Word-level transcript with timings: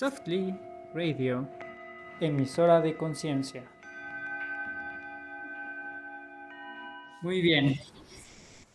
Softly 0.00 0.58
Radio, 0.94 1.46
emisora 2.22 2.80
de 2.80 2.96
conciencia. 2.96 3.70
Muy 7.20 7.42
bien. 7.42 7.78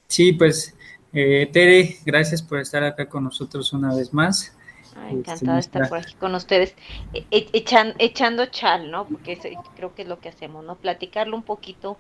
Sí, 0.06 0.34
pues, 0.34 0.76
eh, 1.14 1.50
Tere, 1.52 1.98
gracias 2.06 2.44
por 2.44 2.60
estar 2.60 2.84
acá 2.84 3.10
con 3.10 3.24
nosotros 3.24 3.74
una 3.74 3.96
vez 3.96 4.14
más. 4.14 4.55
Ah, 4.98 5.12
encantada 5.12 5.56
de 5.56 5.60
estar 5.62 5.90
por 5.90 5.98
aquí 5.98 6.14
con 6.16 6.36
ustedes, 6.36 6.74
e, 7.14 7.26
e, 7.30 7.52
echando 8.00 8.46
chal, 8.46 8.90
¿no? 8.90 9.10
Porque 9.10 9.38
creo 9.76 9.94
que 9.94 10.04
es 10.04 10.08
lo 10.08 10.20
que 10.22 10.30
hacemos, 10.30 10.64
¿no? 10.64 10.78
Platicarlo 10.78 11.36
un 11.36 11.44
poquito 11.44 11.98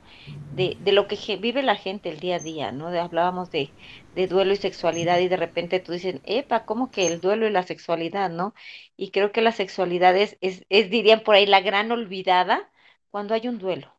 de, 0.56 0.78
de 0.80 0.92
lo 0.94 1.08
que 1.08 1.18
vive 1.36 1.62
la 1.62 1.76
gente 1.76 2.10
el 2.10 2.20
día 2.22 2.38
a 2.38 2.40
día, 2.40 2.72
¿no? 2.72 2.88
hablábamos 2.88 3.52
de, 3.52 3.70
de, 4.16 4.28
duelo 4.28 4.54
y 4.54 4.56
sexualidad 4.56 5.20
y 5.20 5.28
de 5.28 5.38
repente 5.38 5.82
tú 5.82 5.92
dices, 5.92 6.22
epa, 6.24 6.66
¿cómo 6.66 6.90
que 6.90 7.08
el 7.08 7.20
duelo 7.20 7.48
y 7.48 7.52
la 7.52 7.64
sexualidad, 7.64 8.30
¿no? 8.30 8.54
Y 8.98 9.12
creo 9.12 9.32
que 9.34 9.42
la 9.42 9.52
sexualidad 9.52 10.16
es, 10.16 10.38
es, 10.42 10.66
es 10.70 10.90
dirían 10.90 11.22
por 11.22 11.36
ahí, 11.36 11.46
la 11.46 11.62
gran 11.62 11.92
olvidada 11.92 12.72
cuando 13.12 13.34
hay 13.34 13.48
un 13.48 13.58
duelo, 13.60 13.94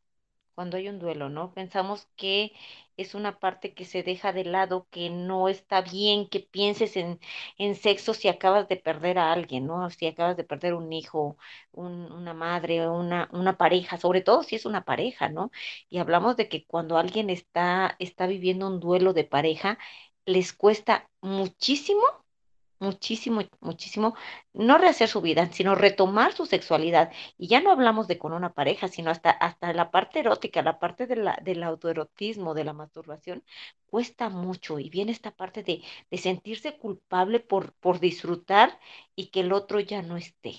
cuando 0.56 0.78
hay 0.78 0.88
un 0.90 0.98
duelo, 1.00 1.30
¿no? 1.30 1.54
Pensamos 1.54 2.08
que 2.16 2.52
es 2.98 3.14
una 3.14 3.38
parte 3.40 3.74
que 3.74 3.84
se 3.86 4.02
deja 4.02 4.32
de 4.34 4.44
lado, 4.44 4.88
que 4.90 5.10
no 5.10 5.48
está 5.50 5.82
bien 5.82 6.28
que 6.28 6.40
pienses 6.40 6.96
en, 6.96 7.20
en 7.58 7.76
sexo 7.76 8.14
si 8.14 8.28
acabas 8.28 8.68
de 8.68 8.76
perder 8.78 9.18
a 9.20 9.32
alguien, 9.32 9.66
¿no? 9.68 9.90
Si 9.90 10.06
acabas 10.08 10.36
de 10.36 10.44
perder 10.44 10.74
un 10.74 10.92
hijo, 10.92 11.38
una 11.72 12.34
madre, 12.34 12.88
una, 12.88 13.28
una 13.32 13.56
pareja, 13.58 13.98
sobre 13.98 14.22
todo 14.22 14.42
si 14.44 14.56
es 14.56 14.66
una 14.66 14.84
pareja, 14.84 15.28
¿no? 15.30 15.52
Y 15.90 15.98
hablamos 15.98 16.36
de 16.36 16.48
que 16.48 16.66
cuando 16.66 16.98
alguien 16.98 17.30
está, 17.30 17.96
está 18.00 18.26
viviendo 18.26 18.66
un 18.68 18.80
duelo 18.80 19.12
de 19.14 19.24
pareja, 19.24 19.78
les 20.26 20.52
cuesta 20.54 21.08
muchísimo 21.20 22.02
muchísimo, 22.78 23.42
muchísimo, 23.60 24.14
no 24.52 24.78
rehacer 24.78 25.08
su 25.08 25.20
vida, 25.20 25.50
sino 25.52 25.74
retomar 25.74 26.32
su 26.32 26.46
sexualidad. 26.46 27.10
Y 27.38 27.48
ya 27.48 27.60
no 27.60 27.70
hablamos 27.70 28.08
de 28.08 28.18
con 28.18 28.32
una 28.32 28.52
pareja, 28.52 28.88
sino 28.88 29.10
hasta, 29.10 29.30
hasta 29.30 29.72
la 29.72 29.90
parte 29.90 30.20
erótica, 30.20 30.62
la 30.62 30.78
parte 30.78 31.06
de 31.06 31.16
la, 31.16 31.38
del 31.42 31.62
autoerotismo, 31.62 32.54
de 32.54 32.64
la 32.64 32.72
masturbación, 32.72 33.42
cuesta 33.86 34.28
mucho. 34.28 34.78
Y 34.78 34.90
viene 34.90 35.12
esta 35.12 35.30
parte 35.30 35.62
de, 35.62 35.82
de 36.10 36.18
sentirse 36.18 36.76
culpable 36.76 37.40
por, 37.40 37.72
por 37.72 38.00
disfrutar 38.00 38.78
y 39.14 39.26
que 39.26 39.40
el 39.40 39.52
otro 39.52 39.80
ya 39.80 40.02
no 40.02 40.16
esté. 40.16 40.54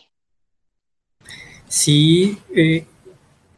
Sí, 1.67 2.37
eh, 2.55 2.85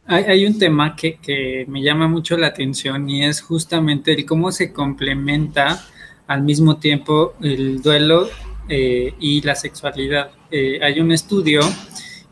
hay, 0.06 0.24
hay, 0.24 0.46
un 0.46 0.58
tema 0.58 0.96
que, 0.96 1.18
que 1.18 1.64
me 1.68 1.82
llama 1.82 2.08
mucho 2.08 2.36
la 2.36 2.48
atención 2.48 3.08
y 3.08 3.24
es 3.24 3.40
justamente 3.40 4.12
el 4.12 4.26
cómo 4.26 4.50
se 4.50 4.72
complementa 4.72 5.86
al 6.26 6.42
mismo 6.42 6.78
tiempo 6.78 7.34
el 7.40 7.82
duelo 7.82 8.28
eh, 8.72 9.14
y 9.18 9.40
la 9.40 9.56
sexualidad. 9.56 10.30
Eh, 10.48 10.78
hay 10.80 11.00
un 11.00 11.10
estudio 11.10 11.60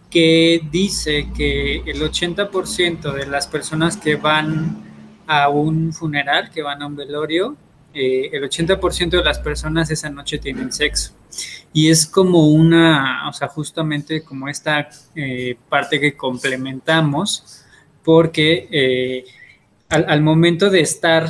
que 0.08 0.60
dice 0.70 1.26
que 1.36 1.78
el 1.78 2.00
80% 2.00 3.12
de 3.12 3.26
las 3.26 3.48
personas 3.48 3.96
que 3.96 4.14
van 4.14 5.24
a 5.26 5.48
un 5.48 5.92
funeral, 5.92 6.50
que 6.50 6.62
van 6.62 6.80
a 6.80 6.86
un 6.86 6.94
velorio, 6.94 7.56
eh, 7.92 8.30
el 8.32 8.44
80% 8.44 9.16
de 9.16 9.24
las 9.24 9.40
personas 9.40 9.90
esa 9.90 10.10
noche 10.10 10.38
tienen 10.38 10.72
sexo. 10.72 11.12
Y 11.72 11.90
es 11.90 12.06
como 12.06 12.46
una, 12.46 13.28
o 13.28 13.32
sea, 13.32 13.48
justamente 13.48 14.22
como 14.22 14.48
esta 14.48 14.88
parte 15.68 15.98
que 15.98 16.16
complementamos, 16.16 17.64
porque 18.04 19.24
al, 19.88 20.04
al, 20.08 20.22
momento 20.22 20.70
de 20.70 20.82
estar 20.82 21.28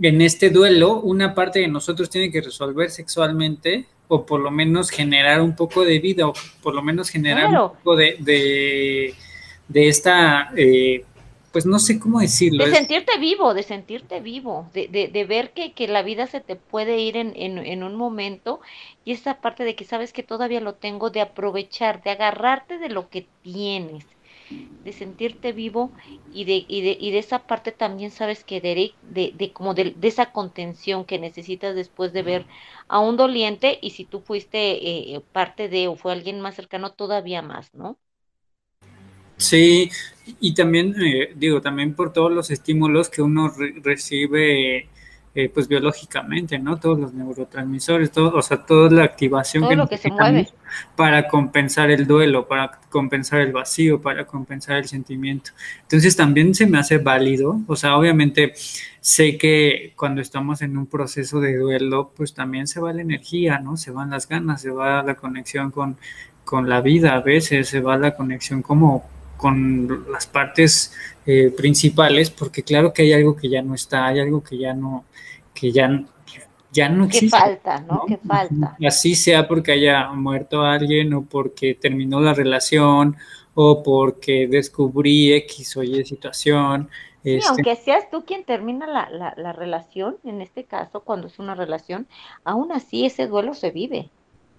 en 0.00 0.20
este 0.20 0.50
duelo, 0.50 1.00
una 1.00 1.34
parte 1.34 1.60
de 1.60 1.68
nosotros 1.68 2.10
tiene 2.10 2.30
que 2.30 2.40
resolver 2.40 2.90
sexualmente 2.90 3.86
o 4.08 4.24
por 4.24 4.40
lo 4.40 4.50
menos 4.50 4.90
generar 4.90 5.40
un 5.40 5.56
poco 5.56 5.84
de 5.84 5.98
vida 5.98 6.28
o 6.28 6.34
por 6.62 6.74
lo 6.74 6.82
menos 6.82 7.08
generar 7.08 7.48
un 7.48 7.70
poco 7.70 7.96
de, 7.96 8.16
de, 9.68 9.88
esta, 9.88 10.52
eh, 10.56 11.04
pues 11.50 11.66
no 11.66 11.78
sé 11.78 11.98
cómo 11.98 12.20
decirlo. 12.20 12.64
De 12.66 12.72
sentirte 12.72 13.18
vivo, 13.18 13.54
de 13.54 13.62
sentirte 13.62 14.20
vivo, 14.20 14.68
de, 14.74 14.86
de, 14.88 15.08
de 15.08 15.24
ver 15.24 15.50
que, 15.50 15.72
que, 15.72 15.88
la 15.88 16.02
vida 16.02 16.26
se 16.26 16.40
te 16.40 16.56
puede 16.56 16.98
ir 16.98 17.16
en, 17.16 17.32
en, 17.34 17.58
en 17.58 17.82
un 17.82 17.96
momento 17.96 18.60
y 19.04 19.12
esa 19.12 19.40
parte 19.40 19.64
de 19.64 19.74
que 19.74 19.84
sabes 19.84 20.12
que 20.12 20.22
todavía 20.22 20.60
lo 20.60 20.74
tengo, 20.74 21.10
de 21.10 21.22
aprovechar, 21.22 22.02
de 22.02 22.10
agarrarte 22.10 22.78
de 22.78 22.90
lo 22.90 23.08
que 23.08 23.26
tienes 23.42 24.04
de 24.84 24.92
sentirte 24.92 25.52
vivo 25.52 25.92
y 26.32 26.44
de, 26.44 26.64
y 26.68 26.82
de, 26.82 26.96
y 27.00 27.10
de 27.10 27.18
esa 27.18 27.46
parte 27.46 27.72
también 27.72 28.10
sabes 28.10 28.44
que 28.44 28.60
de, 28.60 28.94
de, 29.02 29.52
como 29.52 29.74
de, 29.74 29.92
de, 29.96 30.08
esa 30.08 30.32
contención 30.32 31.04
que 31.04 31.18
necesitas 31.18 31.74
después 31.74 32.12
de 32.12 32.22
ver 32.22 32.46
a 32.88 33.00
un 33.00 33.16
doliente 33.16 33.78
y 33.82 33.90
si 33.90 34.04
tú 34.04 34.20
fuiste 34.20 34.58
eh, 35.14 35.20
parte 35.32 35.68
de 35.68 35.88
o 35.88 35.96
fue 35.96 36.12
alguien 36.12 36.40
más 36.40 36.54
cercano 36.54 36.92
todavía 36.92 37.42
más, 37.42 37.74
¿no? 37.74 37.98
Sí, 39.38 39.90
y 40.40 40.54
también 40.54 40.94
eh, 41.00 41.32
digo, 41.36 41.60
también 41.60 41.94
por 41.94 42.12
todos 42.12 42.32
los 42.32 42.50
estímulos 42.50 43.10
que 43.10 43.22
uno 43.22 43.48
re 43.50 43.74
recibe 43.82 44.88
eh, 45.38 45.50
pues 45.52 45.68
biológicamente, 45.68 46.58
¿no? 46.58 46.78
Todos 46.78 46.98
los 46.98 47.12
neurotransmisores, 47.12 48.10
todo, 48.10 48.38
o 48.38 48.40
sea, 48.40 48.64
toda 48.64 48.90
la 48.90 49.04
activación 49.04 49.64
todo 49.64 49.70
que, 49.70 49.76
lo 49.76 49.86
que 49.86 49.98
se 49.98 50.10
mueve. 50.10 50.48
para 50.96 51.28
compensar 51.28 51.90
el 51.90 52.06
duelo, 52.06 52.48
para 52.48 52.80
compensar 52.88 53.40
el 53.40 53.52
vacío, 53.52 54.00
para 54.00 54.24
compensar 54.24 54.78
el 54.78 54.86
sentimiento. 54.88 55.50
Entonces 55.82 56.16
también 56.16 56.54
se 56.54 56.66
me 56.66 56.78
hace 56.78 56.96
válido, 56.96 57.60
o 57.66 57.76
sea, 57.76 57.98
obviamente 57.98 58.54
sé 58.98 59.36
que 59.36 59.92
cuando 59.94 60.22
estamos 60.22 60.62
en 60.62 60.78
un 60.78 60.86
proceso 60.86 61.38
de 61.38 61.58
duelo, 61.58 62.12
pues 62.16 62.32
también 62.32 62.66
se 62.66 62.80
va 62.80 62.94
la 62.94 63.02
energía, 63.02 63.58
¿no? 63.58 63.76
Se 63.76 63.90
van 63.90 64.08
las 64.08 64.26
ganas, 64.26 64.62
se 64.62 64.70
va 64.70 65.02
la 65.02 65.16
conexión 65.16 65.70
con, 65.70 65.98
con 66.46 66.66
la 66.66 66.80
vida, 66.80 67.14
a 67.14 67.20
veces 67.20 67.68
se 67.68 67.82
va 67.82 67.98
la 67.98 68.16
conexión 68.16 68.62
como 68.62 69.04
con 69.36 70.10
las 70.10 70.26
partes 70.26 70.94
eh, 71.26 71.52
principales, 71.54 72.30
porque 72.30 72.62
claro 72.62 72.94
que 72.94 73.02
hay 73.02 73.12
algo 73.12 73.36
que 73.36 73.50
ya 73.50 73.60
no 73.60 73.74
está, 73.74 74.06
hay 74.06 74.20
algo 74.20 74.42
que 74.42 74.56
ya 74.56 74.72
no, 74.72 75.04
que 75.58 75.72
ya, 75.72 76.04
ya 76.70 76.88
no 76.88 77.06
existe. 77.06 77.36
Que 77.36 77.42
falta, 77.42 77.80
¿no? 77.80 78.04
Que 78.06 78.18
falta. 78.18 78.76
Así 78.86 79.14
sea 79.16 79.48
porque 79.48 79.72
haya 79.72 80.12
muerto 80.12 80.62
alguien 80.62 81.14
o 81.14 81.24
porque 81.24 81.74
terminó 81.74 82.20
la 82.20 82.34
relación 82.34 83.16
o 83.54 83.82
porque 83.82 84.46
descubrí 84.46 85.32
X 85.32 85.76
o 85.78 85.82
Y 85.82 86.04
situación. 86.04 86.90
Sí, 87.24 87.36
este... 87.36 87.48
aunque 87.48 87.74
seas 87.76 88.08
tú 88.10 88.24
quien 88.24 88.44
termina 88.44 88.86
la, 88.86 89.08
la, 89.10 89.34
la, 89.36 89.52
relación, 89.52 90.16
en 90.22 90.42
este 90.42 90.64
caso, 90.64 91.00
cuando 91.00 91.26
es 91.26 91.38
una 91.38 91.54
relación, 91.54 92.06
aún 92.44 92.70
así 92.70 93.06
ese 93.06 93.26
duelo 93.26 93.54
se 93.54 93.70
vive. 93.70 94.10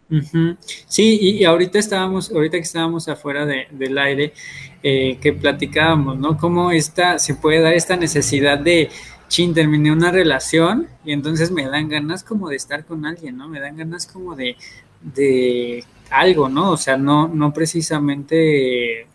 Uh 0.10 0.16
-huh. 0.16 0.58
Sí, 0.88 1.20
y, 1.22 1.30
y, 1.38 1.46
ahorita 1.46 1.80
estábamos, 1.80 2.32
ahorita 2.32 2.58
que 2.58 2.64
estábamos 2.64 3.08
afuera 3.08 3.46
de, 3.46 3.68
del 3.72 3.98
aire, 3.98 4.34
eh, 4.82 5.18
que 5.22 5.34
platicábamos, 5.34 6.18
¿no? 6.18 6.38
Cómo 6.38 6.72
esta, 6.72 7.20
se 7.20 7.36
puede 7.36 7.62
dar 7.62 7.74
esta 7.74 7.96
necesidad 7.98 8.58
de, 8.58 8.90
chin, 9.28 9.54
terminé 9.54 9.92
una 9.92 10.12
relación 10.12 10.88
y 11.04 11.12
entonces 11.14 11.52
me 11.52 11.68
dan 11.68 11.90
ganas 11.90 12.24
como 12.24 12.50
de 12.50 12.56
estar 12.56 12.86
con 12.86 13.06
alguien, 13.06 13.38
¿no? 13.38 13.48
Me 13.48 13.60
dan 13.60 13.78
ganas 13.78 14.08
como 14.08 14.36
de, 14.36 14.56
de 15.02 15.84
algo, 16.10 16.50
¿no? 16.50 16.72
O 16.72 16.78
sea, 16.78 16.98
no, 16.98 17.28
no 17.28 17.54
precisamente 17.54 19.08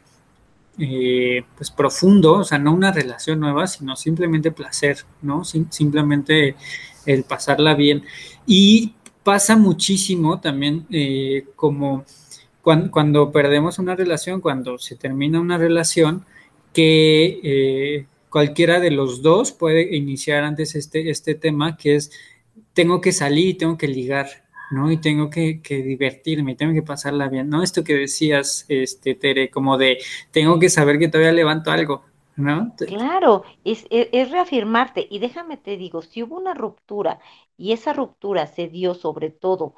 eh, 0.79 1.45
pues 1.57 1.71
profundo, 1.71 2.35
o 2.35 2.45
sea, 2.45 2.59
no 2.59 2.73
una 2.73 2.93
relación 2.93 3.41
nueva, 3.41 3.67
sino 3.67 3.95
simplemente 3.97 4.51
placer, 4.53 4.99
¿no? 5.21 5.45
Sim 5.45 5.67
simplemente 5.71 6.57
el 7.07 7.25
pasarla 7.25 7.75
bien. 7.75 8.05
Y 8.47 8.95
pasa 9.23 9.57
muchísimo 9.57 10.41
también 10.41 10.87
eh, 10.91 11.47
como 11.57 12.05
cuando, 12.63 12.91
cuando, 12.91 13.33
perdemos 13.33 13.79
una 13.79 13.97
relación, 13.97 14.41
cuando 14.41 14.79
se 14.79 14.97
termina 14.97 15.41
una 15.41 15.59
relación, 15.59 16.25
que 16.73 17.41
eh, 17.43 18.07
cualquiera 18.33 18.81
de 18.81 18.91
los 18.91 19.21
dos 19.21 19.53
puede 19.53 19.95
iniciar 19.95 20.43
antes 20.43 20.75
este, 20.75 21.11
este 21.11 21.35
tema 21.35 21.77
que 21.77 21.97
es 21.97 22.11
tengo 22.73 23.01
que 23.01 23.13
salir 23.13 23.49
y 23.49 23.55
tengo 23.55 23.77
que 23.77 23.87
ligar, 23.87 24.27
¿no? 24.71 24.91
Y 24.91 24.97
tengo 24.97 25.29
que, 25.29 25.61
que, 25.61 25.83
divertirme, 25.83 26.57
tengo 26.57 26.73
que 26.73 26.83
pasarla 26.83 27.29
bien, 27.29 27.51
¿no? 27.51 27.63
Esto 27.63 27.85
que 27.85 27.95
decías, 27.95 28.65
este, 28.69 29.15
Tere, 29.15 29.51
como 29.51 29.77
de 29.77 29.99
tengo 30.31 30.59
que 30.59 30.71
saber 30.71 30.99
que 30.99 31.09
todavía 31.09 31.33
levanto 31.33 31.71
algo, 31.71 32.05
¿no? 32.37 32.75
Claro, 32.87 33.45
es, 33.65 33.87
es 33.91 34.31
reafirmarte. 34.31 35.07
Y 35.11 35.19
déjame 35.19 35.59
te 35.59 35.77
digo, 35.77 36.01
si 36.01 36.23
hubo 36.23 36.39
una 36.39 36.55
ruptura 36.55 37.21
y 37.59 37.73
esa 37.73 37.93
ruptura 37.93 38.47
se 38.47 38.69
dio 38.69 38.95
sobre 38.95 39.29
todo 39.29 39.75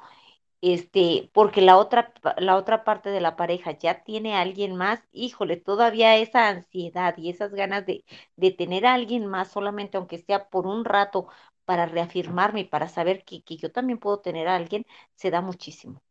este, 0.73 1.29
porque 1.33 1.61
la 1.61 1.77
otra, 1.77 2.13
la 2.37 2.55
otra 2.57 2.83
parte 2.83 3.09
de 3.09 3.21
la 3.21 3.35
pareja 3.35 3.71
ya 3.77 4.03
tiene 4.03 4.35
a 4.35 4.41
alguien 4.41 4.75
más, 4.75 5.01
híjole, 5.11 5.57
todavía 5.57 6.15
esa 6.17 6.47
ansiedad 6.49 7.15
y 7.17 7.29
esas 7.29 7.53
ganas 7.53 7.85
de, 7.85 8.03
de 8.35 8.51
tener 8.51 8.85
a 8.85 8.93
alguien 8.93 9.25
más, 9.27 9.51
solamente 9.51 9.97
aunque 9.97 10.17
sea 10.19 10.49
por 10.49 10.67
un 10.67 10.85
rato, 10.85 11.27
para 11.65 11.85
reafirmarme 11.87 12.61
y 12.61 12.63
para 12.65 12.87
saber 12.89 13.23
que, 13.25 13.43
que 13.43 13.57
yo 13.57 13.71
también 13.71 13.97
puedo 13.99 14.19
tener 14.19 14.47
a 14.47 14.55
alguien, 14.55 14.85
se 15.15 15.31
da 15.31 15.41
muchísimo. 15.41 16.01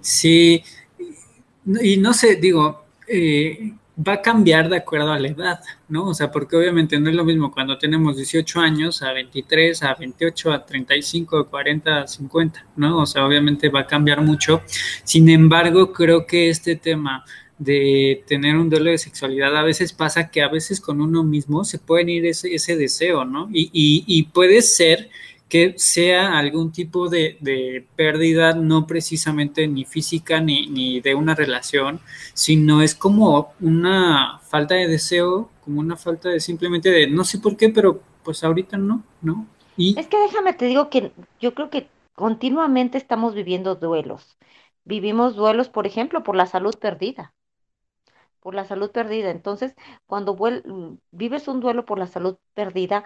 Sí, 0.00 0.62
y 1.82 1.96
no 1.96 2.12
sé, 2.14 2.36
digo, 2.36 2.84
eh, 3.08 3.72
va 3.96 4.14
a 4.14 4.22
cambiar 4.22 4.68
de 4.68 4.76
acuerdo 4.76 5.12
a 5.12 5.18
la 5.18 5.28
edad, 5.28 5.60
¿no? 5.88 6.08
O 6.08 6.14
sea, 6.14 6.30
porque 6.30 6.56
obviamente 6.56 6.98
no 6.98 7.10
es 7.10 7.16
lo 7.16 7.24
mismo 7.24 7.52
cuando 7.52 7.78
tenemos 7.78 8.16
18 8.16 8.60
años 8.60 9.02
a 9.02 9.12
23, 9.12 9.82
a 9.82 9.94
28, 9.94 10.52
a 10.52 10.66
35, 10.66 11.38
a 11.38 11.48
40, 11.48 12.02
a 12.02 12.06
50, 12.06 12.66
¿no? 12.76 12.98
O 12.98 13.06
sea, 13.06 13.24
obviamente 13.24 13.68
va 13.68 13.80
a 13.80 13.86
cambiar 13.86 14.20
mucho. 14.20 14.62
Sin 15.04 15.28
embargo, 15.28 15.92
creo 15.92 16.26
que 16.26 16.50
este 16.50 16.76
tema 16.76 17.24
de 17.58 18.24
tener 18.26 18.56
un 18.56 18.68
duelo 18.68 18.90
de 18.90 18.98
sexualidad, 18.98 19.56
a 19.56 19.62
veces 19.62 19.92
pasa 19.92 20.28
que 20.28 20.42
a 20.42 20.48
veces 20.48 20.80
con 20.80 21.00
uno 21.00 21.22
mismo 21.22 21.64
se 21.64 21.78
puede 21.78 22.10
ir 22.10 22.26
ese, 22.26 22.52
ese 22.52 22.76
deseo, 22.76 23.24
¿no? 23.24 23.48
Y, 23.52 23.70
y, 23.72 24.04
y 24.06 24.24
puede 24.24 24.60
ser 24.62 25.08
que 25.54 25.74
sea 25.76 26.36
algún 26.36 26.72
tipo 26.72 27.08
de, 27.08 27.86
pérdida, 27.94 28.54
no 28.54 28.88
precisamente 28.88 29.68
ni 29.68 29.84
física 29.84 30.40
ni, 30.40 30.66
ni, 30.66 31.00
de 31.00 31.14
una 31.14 31.36
relación, 31.36 32.00
sino 32.32 32.82
es 32.82 32.96
como 32.96 33.54
una 33.60 34.40
falta 34.40 34.74
de 34.74 34.88
deseo, 34.88 35.48
como 35.64 35.78
una 35.78 35.94
falta 35.96 36.28
de 36.28 36.40
simplemente 36.40 36.90
de 36.90 37.06
no 37.06 37.22
sé 37.22 37.38
por 37.38 37.56
qué, 37.56 37.68
pero 37.68 38.00
pues 38.24 38.42
ahorita 38.42 38.78
no, 38.78 39.04
¿no? 39.22 39.46
Y... 39.76 39.96
Es 39.96 40.08
que 40.08 40.18
déjame, 40.18 40.54
te 40.54 40.64
digo 40.64 40.90
que 40.90 41.12
yo 41.38 41.54
creo 41.54 41.70
que 41.70 41.86
continuamente 42.16 42.98
estamos 42.98 43.32
viviendo 43.32 43.76
duelos. 43.76 44.36
Vivimos 44.82 45.36
duelos, 45.36 45.68
por 45.68 45.86
ejemplo, 45.86 46.24
por 46.24 46.34
la 46.34 46.46
salud 46.46 46.74
perdida 46.80 47.32
por 48.44 48.54
la 48.54 48.66
salud 48.66 48.90
perdida. 48.90 49.30
Entonces, 49.30 49.74
cuando 50.06 50.36
vives 51.12 51.48
un 51.48 51.60
duelo 51.60 51.86
por 51.86 51.98
la 51.98 52.06
salud 52.06 52.36
perdida, 52.52 53.02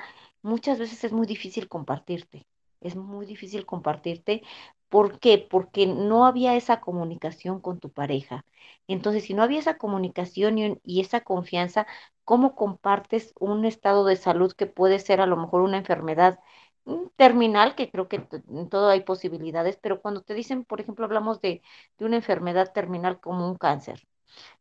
muchas 0.48 0.78
veces 0.78 1.04
es 1.04 1.12
muy 1.12 1.26
difícil 1.26 1.68
compartirte. 1.68 2.46
Es 2.80 2.96
muy 2.96 3.26
difícil 3.26 3.66
compartirte. 3.66 4.42
¿Por 4.88 5.18
qué? 5.20 5.38
Porque 5.38 5.86
no 5.86 6.26
había 6.26 6.56
esa 6.56 6.80
comunicación 6.80 7.60
con 7.60 7.78
tu 7.80 7.90
pareja. 7.90 8.44
Entonces, 8.86 9.24
si 9.24 9.34
no 9.34 9.42
había 9.42 9.58
esa 9.60 9.78
comunicación 9.78 10.58
y, 10.82 11.00
esa 11.00 11.20
confianza, 11.22 11.86
¿cómo 12.24 12.54
compartes 12.54 13.34
un 13.38 13.64
estado 13.64 14.04
de 14.04 14.16
salud 14.16 14.52
que 14.52 14.66
puede 14.66 14.98
ser 14.98 15.20
a 15.20 15.26
lo 15.26 15.36
mejor 15.36 15.62
una 15.62 15.78
enfermedad 15.78 16.38
mm, 16.84 17.08
terminal, 17.16 17.74
que 17.74 17.90
creo 17.90 18.08
que 18.08 18.26
en 18.48 18.68
todo 18.68 18.88
hay 18.88 19.00
posibilidades, 19.02 19.76
pero 19.80 20.00
cuando 20.00 20.22
te 20.22 20.34
dicen, 20.34 20.64
por 20.64 20.80
ejemplo, 20.80 21.04
hablamos 21.04 21.40
de, 21.40 21.62
de 21.98 22.04
una 22.06 22.16
enfermedad 22.16 22.72
terminal 22.72 23.20
como 23.20 23.48
un 23.48 23.56
cáncer. 23.56 24.02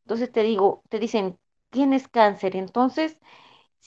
Entonces 0.01 0.31
te 0.31 0.43
digo, 0.43 0.83
te 0.89 0.99
dicen, 0.99 1.37
tienes 1.69 2.07
cáncer, 2.07 2.55
entonces 2.55 3.19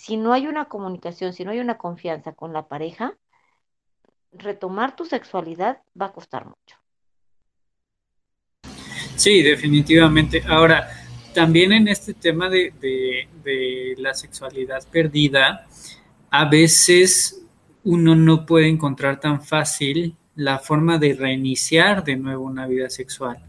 si 0.00 0.16
no 0.16 0.32
hay 0.32 0.46
una 0.46 0.64
comunicación, 0.64 1.34
si 1.34 1.44
no 1.44 1.50
hay 1.50 1.58
una 1.58 1.76
confianza 1.76 2.32
con 2.32 2.54
la 2.54 2.68
pareja, 2.68 3.18
retomar 4.32 4.96
tu 4.96 5.04
sexualidad 5.04 5.82
va 6.00 6.06
a 6.06 6.12
costar 6.12 6.46
mucho. 6.46 6.76
Sí, 9.14 9.42
definitivamente. 9.42 10.42
Ahora, 10.48 10.88
también 11.34 11.72
en 11.72 11.86
este 11.86 12.14
tema 12.14 12.48
de, 12.48 12.72
de, 12.80 13.94
la 13.98 14.14
sexualidad 14.14 14.82
perdida, 14.90 15.66
a 16.30 16.46
veces 16.46 17.44
uno 17.84 18.16
no 18.16 18.46
puede 18.46 18.68
encontrar 18.68 19.20
tan 19.20 19.42
fácil 19.42 20.16
la 20.34 20.60
forma 20.60 20.96
de 20.96 21.12
reiniciar 21.12 22.04
de 22.04 22.16
nuevo 22.16 22.46
una 22.46 22.66
vida 22.66 22.88
sexual, 22.88 23.44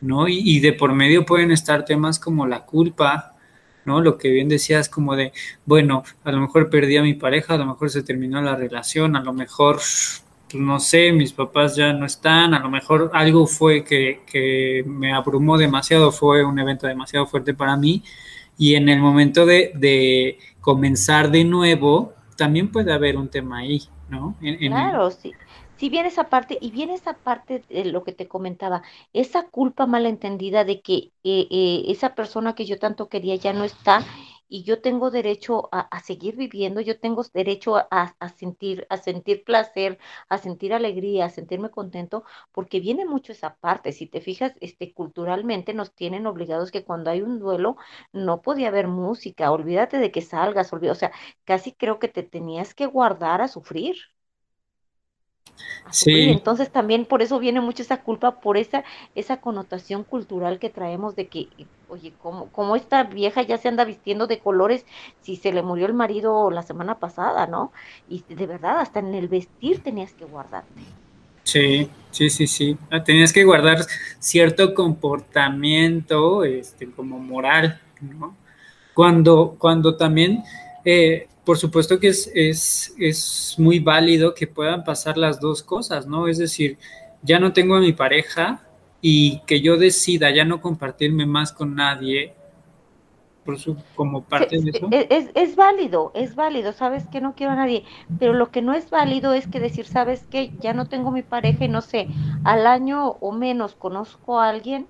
¿no? 0.00 0.28
Y, 0.28 0.38
y 0.44 0.60
de 0.60 0.74
por 0.74 0.94
medio 0.94 1.26
pueden 1.26 1.50
estar 1.50 1.84
temas 1.84 2.20
como 2.20 2.46
la 2.46 2.64
culpa, 2.64 3.34
¿no? 3.88 4.00
Lo 4.00 4.18
que 4.18 4.28
bien 4.30 4.48
decías 4.48 4.88
como 4.88 5.16
de, 5.16 5.32
bueno, 5.64 6.04
a 6.22 6.30
lo 6.30 6.40
mejor 6.40 6.70
perdí 6.70 6.98
a 6.98 7.02
mi 7.02 7.14
pareja, 7.14 7.54
a 7.54 7.58
lo 7.58 7.66
mejor 7.66 7.90
se 7.90 8.02
terminó 8.02 8.40
la 8.42 8.54
relación, 8.54 9.16
a 9.16 9.22
lo 9.22 9.32
mejor, 9.32 9.76
pues 9.76 10.54
no 10.54 10.78
sé, 10.78 11.10
mis 11.12 11.32
papás 11.32 11.74
ya 11.74 11.92
no 11.94 12.04
están, 12.04 12.54
a 12.54 12.60
lo 12.60 12.70
mejor 12.70 13.10
algo 13.14 13.46
fue 13.46 13.82
que, 13.82 14.20
que 14.30 14.84
me 14.86 15.12
abrumó 15.14 15.56
demasiado, 15.56 16.12
fue 16.12 16.44
un 16.44 16.58
evento 16.58 16.86
demasiado 16.86 17.26
fuerte 17.26 17.54
para 17.54 17.76
mí 17.76 18.02
y 18.58 18.74
en 18.74 18.88
el 18.88 19.00
momento 19.00 19.46
de, 19.46 19.72
de 19.74 20.38
comenzar 20.60 21.30
de 21.30 21.44
nuevo, 21.44 22.12
también 22.36 22.68
puede 22.68 22.92
haber 22.92 23.16
un 23.16 23.28
tema 23.28 23.58
ahí, 23.58 23.82
¿no? 24.10 24.36
claro, 24.40 25.10
sí 25.10 25.32
si 25.78 25.88
viene 25.88 26.08
esa 26.08 26.28
parte, 26.28 26.58
y 26.60 26.70
viene 26.70 26.94
esa 26.94 27.14
parte 27.14 27.62
de 27.68 27.84
lo 27.86 28.04
que 28.04 28.12
te 28.12 28.28
comentaba, 28.28 28.82
esa 29.12 29.48
culpa 29.48 29.86
malentendida 29.86 30.64
de 30.64 30.82
que 30.82 31.12
eh, 31.24 31.46
eh, 31.50 31.84
esa 31.88 32.14
persona 32.14 32.54
que 32.54 32.66
yo 32.66 32.78
tanto 32.78 33.08
quería 33.08 33.36
ya 33.36 33.52
no 33.52 33.64
está 33.64 34.04
y 34.48 34.62
yo 34.64 34.80
tengo 34.80 35.10
derecho 35.10 35.68
a, 35.72 36.00
seguir 36.00 36.36
viviendo, 36.36 36.80
yo 36.80 36.98
tengo 36.98 37.22
derecho 37.34 37.76
a, 37.76 38.14
sentir, 38.36 38.86
a 38.90 38.96
sentir 38.96 39.44
placer, 39.44 39.98
a 40.28 40.38
sentir 40.38 40.72
alegría, 40.74 41.26
a 41.26 41.30
sentirme 41.30 41.70
contento, 41.70 42.24
porque 42.52 42.80
viene 42.80 43.04
mucho 43.04 43.32
esa 43.32 43.56
parte. 43.56 43.92
Si 43.92 44.06
te 44.06 44.20
fijas, 44.20 44.54
este, 44.60 44.92
culturalmente 44.94 45.74
nos 45.74 45.94
tienen 45.94 46.26
obligados 46.26 46.70
que 46.70 46.84
cuando 46.84 47.10
hay 47.10 47.22
un 47.22 47.38
duelo 47.38 47.76
no 48.12 48.42
podía 48.42 48.68
haber 48.68 48.88
música, 48.88 49.50
olvídate 49.52 49.98
de 49.98 50.10
que 50.10 50.22
salgas, 50.22 50.72
o 50.72 50.94
sea, 50.94 51.12
casi 51.44 51.72
creo 51.72 51.98
que 51.98 52.08
te 52.08 52.22
tenías 52.22 52.74
que 52.74 52.86
guardar 52.86 53.42
a 53.42 53.48
sufrir. 53.48 53.96
Sí. 55.90 56.30
Entonces 56.30 56.70
también 56.70 57.04
por 57.04 57.22
eso 57.22 57.38
viene 57.38 57.60
mucho 57.60 57.82
esa 57.82 58.02
culpa, 58.02 58.40
por 58.40 58.56
esa, 58.56 58.84
esa 59.14 59.38
connotación 59.38 60.04
cultural 60.04 60.58
que 60.58 60.70
traemos 60.70 61.16
de 61.16 61.28
que, 61.28 61.48
oye, 61.88 62.12
como, 62.22 62.46
como 62.46 62.76
esta 62.76 63.04
vieja 63.04 63.42
ya 63.42 63.58
se 63.58 63.68
anda 63.68 63.84
vistiendo 63.84 64.26
de 64.26 64.38
colores 64.38 64.84
si 65.22 65.36
se 65.36 65.52
le 65.52 65.62
murió 65.62 65.86
el 65.86 65.94
marido 65.94 66.50
la 66.50 66.62
semana 66.62 66.98
pasada, 66.98 67.46
¿no? 67.46 67.72
Y 68.08 68.22
de 68.28 68.46
verdad, 68.46 68.80
hasta 68.80 69.00
en 69.00 69.14
el 69.14 69.28
vestir 69.28 69.82
tenías 69.82 70.12
que 70.12 70.24
guardarte. 70.24 70.82
Sí, 71.44 71.88
sí, 72.10 72.28
sí, 72.28 72.46
sí. 72.46 72.76
Ah, 72.90 73.02
tenías 73.02 73.32
que 73.32 73.42
guardar 73.42 73.78
cierto 74.18 74.74
comportamiento, 74.74 76.44
este, 76.44 76.90
como 76.90 77.18
moral, 77.18 77.80
¿no? 78.02 78.36
Cuando, 78.92 79.56
cuando 79.58 79.96
también 79.96 80.42
eh, 80.84 81.28
por 81.48 81.56
supuesto 81.56 81.98
que 81.98 82.08
es, 82.08 82.30
es, 82.34 82.94
es, 82.98 83.54
muy 83.56 83.78
válido 83.78 84.34
que 84.34 84.46
puedan 84.46 84.84
pasar 84.84 85.16
las 85.16 85.40
dos 85.40 85.62
cosas, 85.62 86.06
¿no? 86.06 86.28
Es 86.28 86.36
decir, 86.36 86.76
ya 87.22 87.40
no 87.40 87.54
tengo 87.54 87.76
a 87.76 87.80
mi 87.80 87.94
pareja 87.94 88.68
y 89.00 89.40
que 89.46 89.62
yo 89.62 89.78
decida 89.78 90.30
ya 90.30 90.44
no 90.44 90.60
compartirme 90.60 91.24
más 91.24 91.54
con 91.54 91.74
nadie 91.74 92.34
por 93.46 93.58
su, 93.58 93.78
como 93.94 94.24
parte 94.24 94.58
de 94.60 94.72
eso. 94.74 94.88
Es, 94.90 95.30
es, 95.34 95.56
válido, 95.56 96.12
es 96.14 96.34
válido, 96.34 96.74
sabes 96.74 97.06
que 97.06 97.22
no 97.22 97.34
quiero 97.34 97.54
a 97.54 97.56
nadie, 97.56 97.82
pero 98.18 98.34
lo 98.34 98.50
que 98.50 98.60
no 98.60 98.74
es 98.74 98.90
válido 98.90 99.32
es 99.32 99.46
que 99.46 99.58
decir, 99.58 99.86
sabes 99.86 100.26
que 100.26 100.52
ya 100.60 100.74
no 100.74 100.84
tengo 100.84 101.10
mi 101.12 101.22
pareja 101.22 101.64
y 101.64 101.68
no 101.68 101.80
sé, 101.80 102.08
al 102.44 102.66
año 102.66 103.12
o 103.20 103.32
menos 103.32 103.74
conozco 103.74 104.38
a 104.38 104.50
alguien 104.50 104.86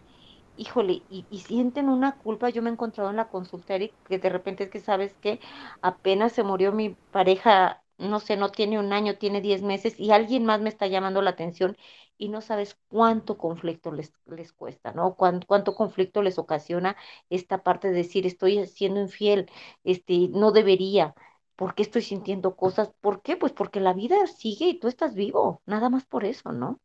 híjole, 0.59 1.03
y, 1.11 1.25
sienten 1.39 1.89
una 1.89 2.17
culpa. 2.17 2.51
Yo 2.51 2.63
me 2.63 2.71
he 2.71 2.73
encontrado 2.73 3.11
en 3.11 3.17
la 3.17 3.29
consulta, 3.29 3.75
Eric, 3.75 3.95
que 4.09 4.19
de 4.19 4.29
repente 4.29 4.65
es 4.65 4.71
que 4.71 4.81
sabes 4.81 5.15
que 5.21 5.41
apenas 5.83 6.33
se 6.33 6.43
murió 6.43 6.73
mi 6.73 6.91
pareja, 7.13 7.83
no 7.99 8.21
sé, 8.21 8.37
no 8.37 8.51
tiene 8.51 8.79
un 8.79 8.93
año, 8.93 9.17
tiene 9.17 9.41
10 9.41 9.63
meses, 9.63 9.99
y 9.99 10.11
alguien 10.11 10.45
más 10.45 10.61
me 10.61 10.69
está 10.69 10.87
llamando 10.87 11.23
la 11.23 11.31
atención 11.31 11.77
y 12.19 12.29
no 12.29 12.41
sabes 12.43 12.77
cuánto 12.89 13.39
conflicto 13.39 13.93
les, 13.93 14.13
les 14.27 14.53
cuesta, 14.53 14.93
¿no? 14.93 15.15
Cuánto, 15.15 15.75
conflicto 15.75 16.23
les 16.23 16.39
ocasiona 16.39 16.97
esta 17.31 17.63
parte 17.63 17.89
de 17.89 17.95
decir, 17.95 18.27
estoy 18.27 18.67
siendo 18.67 19.01
infiel, 19.01 19.49
este, 19.85 20.29
no 20.29 20.51
debería. 20.53 21.15
¿Por 21.57 21.75
qué 21.75 21.83
estoy 21.83 22.03
sintiendo 22.03 22.57
cosas? 22.57 22.93
¿Por 23.01 23.23
qué? 23.23 23.37
Pues 23.37 23.53
porque 23.53 23.81
la 23.81 23.93
vida 23.93 24.17
sigue 24.27 24.69
y 24.69 24.79
tú 24.79 24.89
estás 24.89 25.15
vivo, 25.15 25.63
nada 25.67 25.89
más 25.91 26.05
por 26.05 26.25
eso, 26.25 26.53
¿no? 26.53 26.81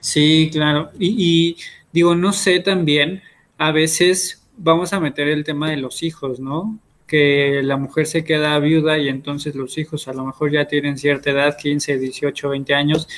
Sí, 0.00 0.50
claro. 0.52 0.90
Y, 0.98 1.56
digo, 1.92 2.14
no 2.14 2.32
sé 2.32 2.60
también, 2.60 3.22
a 3.56 3.72
veces 3.72 4.46
vamos 4.56 4.92
a 4.92 5.00
meter 5.00 5.28
el 5.28 5.44
tema 5.44 5.70
de 5.70 5.76
los 5.76 6.02
hijos, 6.02 6.40
¿no? 6.40 6.78
Que 7.06 7.62
la 7.62 7.76
mujer 7.76 8.06
se 8.06 8.24
queda 8.24 8.58
viuda 8.58 8.98
y 8.98 9.08
entonces 9.08 9.54
los 9.54 9.78
hijos 9.78 10.08
a 10.08 10.12
lo 10.12 10.24
mejor 10.24 10.52
ya 10.52 10.66
tienen 10.66 10.98
cierta 10.98 11.30
edad, 11.30 11.56
15, 11.56 11.98
18, 11.98 12.48
20 12.50 12.74
años, 12.74 13.08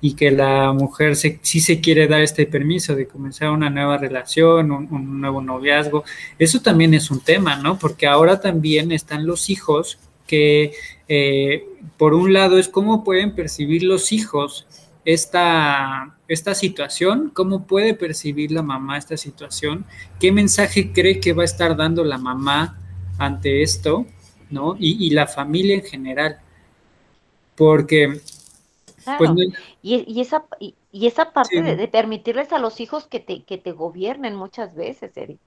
y 0.00 0.14
que 0.14 0.30
la 0.30 0.72
mujer 0.72 1.16
se, 1.16 1.38
sí 1.42 1.60
se 1.60 1.80
quiere 1.80 2.06
dar 2.06 2.20
este 2.20 2.44
permiso 2.44 2.94
de 2.94 3.06
comenzar 3.06 3.50
una 3.50 3.70
nueva 3.70 3.96
relación, 3.96 4.70
un, 4.70 5.20
nuevo 5.20 5.40
noviazgo. 5.40 6.04
Eso 6.38 6.60
también 6.60 6.92
es 6.92 7.10
un 7.10 7.20
tema, 7.20 7.56
¿no? 7.56 7.78
Porque 7.78 8.06
ahora 8.06 8.38
también 8.38 8.92
están 8.92 9.26
los 9.26 9.48
hijos 9.48 9.98
que, 10.26 10.72
eh, 11.08 11.64
por 11.96 12.12
un 12.12 12.34
lado, 12.34 12.58
es 12.58 12.68
cómo 12.68 13.02
pueden 13.02 13.34
percibir 13.34 13.82
los 13.82 14.12
hijos 14.12 14.66
esta, 15.04 16.16
esta 16.28 16.54
situación, 16.54 17.30
cómo 17.34 17.66
puede 17.66 17.94
percibir 17.94 18.52
la 18.52 18.62
mamá 18.62 18.96
esta 18.96 19.16
situación, 19.16 19.84
qué 20.18 20.32
mensaje 20.32 20.92
cree 20.92 21.20
que 21.20 21.32
va 21.32 21.42
a 21.42 21.46
estar 21.46 21.76
dando 21.76 22.04
la 22.04 22.18
mamá 22.18 22.78
ante 23.18 23.62
esto, 23.62 24.06
¿no? 24.50 24.76
Y, 24.78 25.10
la 25.10 25.26
familia 25.26 25.74
en 25.74 25.82
general. 25.82 26.38
Porque... 27.54 28.20
Pues, 29.18 29.30
y, 29.82 30.18
esa, 30.18 30.46
y, 30.58 30.74
esa 31.06 31.32
parte 31.34 31.62
de, 31.62 31.88
permitirles 31.88 32.52
a 32.54 32.58
los 32.58 32.80
hijos 32.80 33.06
que 33.06 33.20
te, 33.20 33.42
que 33.42 33.58
te 33.58 33.72
gobiernen 33.72 34.34
muchas 34.34 34.74
veces, 34.74 35.14
Eric. 35.16 35.38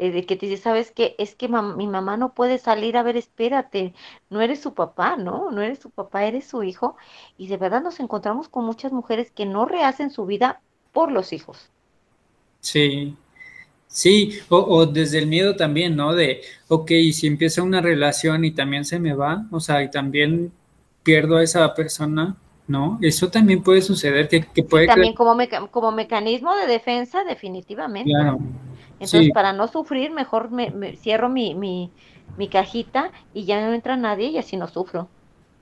Eh, 0.00 0.12
de 0.12 0.24
que 0.24 0.34
te 0.34 0.46
dice, 0.46 0.62
¿sabes 0.62 0.92
qué? 0.92 1.14
Es 1.18 1.34
que 1.34 1.46
mi 1.46 1.86
mamá 1.86 2.16
no 2.16 2.32
puede 2.32 2.56
salir, 2.56 2.96
a 2.96 3.02
ver, 3.02 3.18
espérate, 3.18 3.92
no 4.30 4.40
eres 4.40 4.58
su 4.58 4.72
papá, 4.72 5.16
¿no? 5.16 5.50
No 5.50 5.60
eres 5.60 5.78
su 5.78 5.90
papá, 5.90 6.24
eres 6.24 6.46
su 6.46 6.62
hijo. 6.62 6.96
Y 7.36 7.48
de 7.48 7.58
verdad 7.58 7.82
nos 7.82 8.00
encontramos 8.00 8.48
con 8.48 8.64
muchas 8.64 8.92
mujeres 8.92 9.30
que 9.30 9.44
no 9.44 9.66
rehacen 9.66 10.10
su 10.10 10.24
vida 10.24 10.62
por 10.92 11.12
los 11.12 11.34
hijos. 11.34 11.68
Sí, 12.60 13.14
Sí, 13.92 14.38
o, 14.48 14.86
desde 14.86 15.18
el 15.18 15.26
miedo 15.26 15.56
también, 15.56 15.96
¿no? 15.96 16.14
De, 16.14 16.42
ok, 16.68 16.92
si 17.12 17.26
empieza 17.26 17.60
una 17.60 17.80
relación 17.80 18.44
y 18.44 18.52
también 18.52 18.84
se 18.84 19.00
me 19.00 19.14
va, 19.14 19.46
o 19.50 19.58
sea, 19.58 19.82
y 19.82 19.90
también 19.90 20.52
pierdo 21.02 21.38
a 21.38 21.42
esa 21.42 21.74
persona, 21.74 22.36
¿no? 22.68 23.00
Eso 23.02 23.32
también 23.32 23.64
puede 23.64 23.82
suceder, 23.82 24.28
que, 24.28 24.62
puede... 24.62 24.86
también 24.86 25.14
como, 25.14 25.36
como 25.72 25.90
mecanismo 25.90 26.54
de 26.54 26.68
defensa, 26.68 27.24
definitivamente. 27.24 28.12
Claro. 28.12 28.38
Entonces, 29.00 29.30
para 29.32 29.52
no 29.52 29.66
sufrir, 29.66 30.10
mejor 30.10 30.50
me, 30.50 30.96
cierro 30.96 31.28
mi, 31.28 31.54
mi, 31.54 31.90
mi, 32.36 32.48
cajita 32.48 33.10
y 33.34 33.44
ya 33.44 33.66
no 33.66 33.72
entra 33.72 33.96
nadie 33.96 34.28
y 34.28 34.38
así 34.38 34.56
no 34.56 34.68
sufro. 34.68 35.08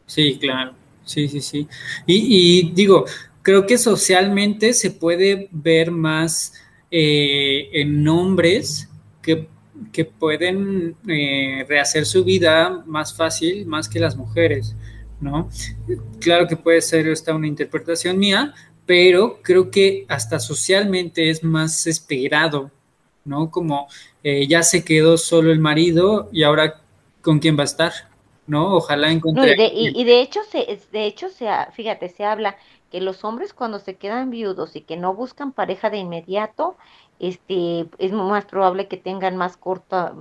Sí, 0.06 0.38
claro. 0.38 0.72
Sí, 1.04 1.28
sí, 1.28 1.40
sí. 1.40 1.68
Y, 2.06 2.66
y 2.66 2.72
digo, 2.72 3.06
creo 3.42 3.64
que 3.64 3.78
socialmente 3.78 4.74
se 4.74 4.90
puede 4.90 5.48
ver 5.52 5.90
más 5.90 6.52
eh, 6.90 7.68
en 7.72 8.06
hombres 8.08 8.88
que, 9.22 9.46
que 9.92 10.04
pueden 10.04 10.96
eh, 11.06 11.64
rehacer 11.68 12.06
su 12.06 12.24
vida 12.24 12.82
más 12.86 13.14
fácil, 13.16 13.66
más 13.66 13.88
que 13.88 14.00
las 14.00 14.16
mujeres. 14.16 14.74
¿no? 15.20 15.48
Claro 16.20 16.46
que 16.46 16.56
puede 16.56 16.80
ser 16.80 17.08
esta 17.08 17.34
una 17.34 17.46
interpretación 17.46 18.18
mía, 18.18 18.54
pero 18.86 19.40
creo 19.42 19.70
que 19.70 20.06
hasta 20.08 20.38
socialmente 20.38 21.30
es 21.30 21.44
más 21.44 21.86
esperado, 21.86 22.70
¿no? 23.28 23.50
Como 23.50 23.88
eh, 24.22 24.46
ya 24.48 24.62
se 24.62 24.84
quedó 24.84 25.18
solo 25.18 25.52
el 25.52 25.60
marido 25.60 26.28
y 26.32 26.42
ahora 26.42 26.80
con 27.22 27.38
quién 27.38 27.56
va 27.56 27.62
a 27.62 27.64
estar, 27.64 27.92
¿no? 28.46 28.74
Ojalá 28.74 29.10
encuentre. 29.10 29.54
y, 29.72 30.04
de, 30.04 30.20
hecho 30.20 30.40
se, 30.50 30.80
de 30.90 31.04
hecho 31.04 31.28
se, 31.28 31.46
fíjate, 31.72 32.08
se 32.08 32.24
habla 32.24 32.56
que 32.90 33.00
los 33.00 33.24
hombres 33.24 33.52
cuando 33.52 33.78
se 33.78 33.96
quedan 33.96 34.30
viudos 34.30 34.74
y 34.74 34.80
que 34.80 34.96
no 34.96 35.14
buscan 35.14 35.52
pareja 35.52 35.90
de 35.90 35.98
inmediato, 35.98 36.76
este, 37.18 37.86
es 37.98 38.12
más 38.12 38.46
probable 38.46 38.88
que 38.88 38.96
tengan 38.96 39.36
más 39.36 39.56
corta, 39.56 40.14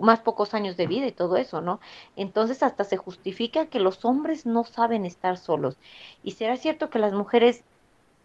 más 0.00 0.20
pocos 0.20 0.54
años 0.54 0.76
de 0.76 0.86
vida 0.86 1.06
y 1.06 1.12
todo 1.12 1.36
eso, 1.36 1.60
¿no? 1.60 1.80
Entonces 2.14 2.62
hasta 2.62 2.84
se 2.84 2.96
justifica 2.96 3.66
que 3.66 3.80
los 3.80 4.04
hombres 4.04 4.46
no 4.46 4.64
saben 4.64 5.04
estar 5.06 5.36
solos. 5.36 5.76
¿Y 6.22 6.32
será 6.32 6.56
cierto 6.56 6.90
que 6.90 6.98
las 6.98 7.12
mujeres 7.12 7.64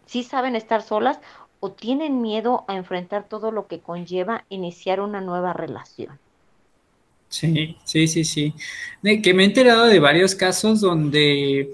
sí 0.05 0.23
saben 0.23 0.55
estar 0.55 0.81
solas 0.81 1.19
o 1.59 1.71
tienen 1.71 2.21
miedo 2.21 2.65
a 2.67 2.75
enfrentar 2.75 3.27
todo 3.27 3.51
lo 3.51 3.67
que 3.67 3.79
conlleva 3.79 4.45
iniciar 4.49 4.99
una 5.01 5.21
nueva 5.21 5.53
relación? 5.53 6.19
Sí, 7.29 7.77
sí, 7.83 8.07
sí, 8.07 8.23
sí. 8.23 8.53
Que 9.03 9.33
me 9.33 9.43
he 9.43 9.45
enterado 9.45 9.85
de 9.85 9.99
varios 9.99 10.35
casos 10.35 10.79
donde 10.79 11.71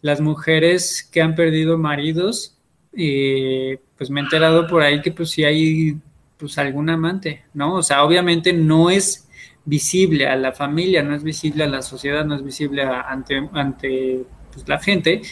las 0.00 0.20
mujeres 0.20 1.08
que 1.10 1.20
han 1.20 1.34
perdido 1.34 1.76
maridos 1.78 2.56
eh, 2.96 3.80
pues 3.96 4.10
me 4.10 4.20
he 4.20 4.24
enterado 4.24 4.66
por 4.66 4.82
ahí 4.82 5.00
que 5.02 5.10
pues 5.10 5.30
si 5.30 5.44
hay 5.44 5.96
pues 6.36 6.58
algún 6.58 6.90
amante, 6.90 7.44
¿no? 7.54 7.76
O 7.76 7.82
sea, 7.82 8.04
obviamente 8.04 8.52
no 8.52 8.90
es 8.90 9.28
visible 9.64 10.26
a 10.26 10.36
la 10.36 10.52
familia, 10.52 11.02
no 11.02 11.14
es 11.14 11.22
visible 11.22 11.64
a 11.64 11.68
la 11.68 11.82
sociedad, 11.82 12.24
no 12.24 12.34
es 12.34 12.44
visible 12.44 12.82
ante, 12.82 13.48
ante 13.52 14.24
pues, 14.52 14.68
la 14.68 14.78
gente, 14.78 15.22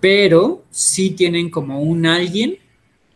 pero 0.00 0.64
sí 0.70 1.10
tienen 1.10 1.50
como 1.50 1.80
un 1.80 2.06
alguien 2.06 2.58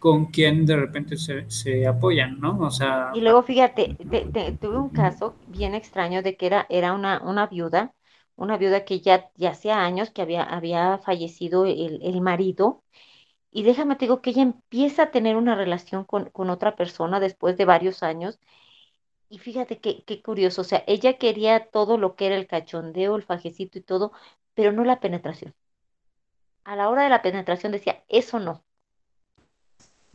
con 0.01 0.27
quien 0.27 0.67
de 0.67 0.77
repente 0.77 1.17
se, 1.17 1.87
apoyan, 1.87 2.41
¿no? 2.41 2.59
O 2.59 2.71
sea... 2.71 3.13
Y 3.15 3.21
luego 3.21 3.45
fíjate, 3.45 3.97
tuve 4.61 4.77
un 4.79 4.89
caso 4.89 5.37
bien 5.47 5.77
extraño 5.77 6.23
de 6.23 6.37
que 6.37 6.47
era, 6.47 6.67
era 6.69 6.95
una, 6.95 7.23
una 7.23 7.47
viuda, 7.47 7.95
una 8.35 8.57
viuda 8.57 8.85
que 8.85 9.01
ya, 9.01 9.31
ya 9.37 9.51
hacía 9.51 9.85
años 9.85 10.11
que 10.11 10.23
había, 10.23 10.43
había 10.43 10.99
fallecido 10.99 11.67
el, 11.67 12.01
el 12.03 12.21
marido, 12.21 12.83
y 13.53 13.63
déjame 13.65 13.97
te 13.97 14.07
digo 14.07 14.23
que 14.23 14.31
ella 14.31 14.43
empieza 14.43 15.05
a 15.05 15.11
tener 15.11 15.37
una 15.37 15.55
relación 15.57 16.05
con, 16.05 16.31
otra 16.51 16.77
persona 16.77 17.21
después 17.21 17.57
de 17.57 17.65
varios 17.65 18.03
años. 18.03 18.39
Y 19.31 19.39
fíjate 19.39 19.81
qué, 19.81 20.05
qué 20.05 20.23
curioso, 20.23 20.63
o 20.63 20.65
sea, 20.65 20.85
ella 20.87 21.19
quería 21.19 21.67
todo 21.71 21.99
lo 21.99 22.17
que 22.17 22.27
era 22.27 22.37
el 22.37 22.47
cachondeo, 22.47 23.17
el 23.17 23.23
fajecito 23.25 23.79
y 23.79 23.83
todo, 23.83 24.13
pero 24.55 24.73
no 24.73 24.85
la 24.85 25.01
penetración. 25.01 25.55
A 26.65 26.75
la 26.75 26.89
hora 26.89 27.03
de 27.03 27.11
la 27.11 27.21
penetración 27.21 27.71
decía, 27.73 28.03
eso 28.09 28.41
no. 28.41 28.65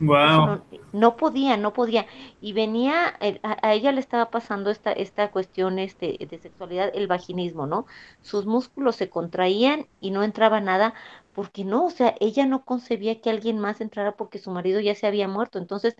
Wow. 0.00 0.62
No, 0.92 1.16
podía, 1.16 1.56
no 1.56 1.72
podía. 1.72 2.06
Y 2.40 2.52
venía, 2.52 3.16
eh, 3.20 3.40
a, 3.42 3.72
ella 3.74 3.92
le 3.92 4.00
estaba 4.00 4.30
pasando 4.30 4.70
esta, 4.70 4.92
esta 4.92 5.30
cuestión 5.30 5.78
este, 5.78 6.16
de 6.28 6.38
sexualidad, 6.38 6.90
el 6.94 7.06
vaginismo, 7.06 7.66
¿no? 7.66 7.86
Sus 8.20 8.46
músculos 8.46 8.96
se 8.96 9.08
contraían 9.10 9.88
y 10.00 10.10
no 10.10 10.22
entraba 10.24 10.60
nada, 10.60 10.94
porque 11.32 11.64
no, 11.64 11.84
o 11.86 11.90
sea, 11.90 12.14
ella 12.20 12.46
no 12.46 12.64
concebía 12.64 13.20
que 13.20 13.30
alguien 13.30 13.58
más 13.58 13.80
entrara 13.80 14.16
porque 14.16 14.38
su 14.38 14.50
marido 14.50 14.80
ya 14.80 14.94
se 14.94 15.06
había 15.06 15.28
muerto. 15.28 15.58
Entonces, 15.58 15.96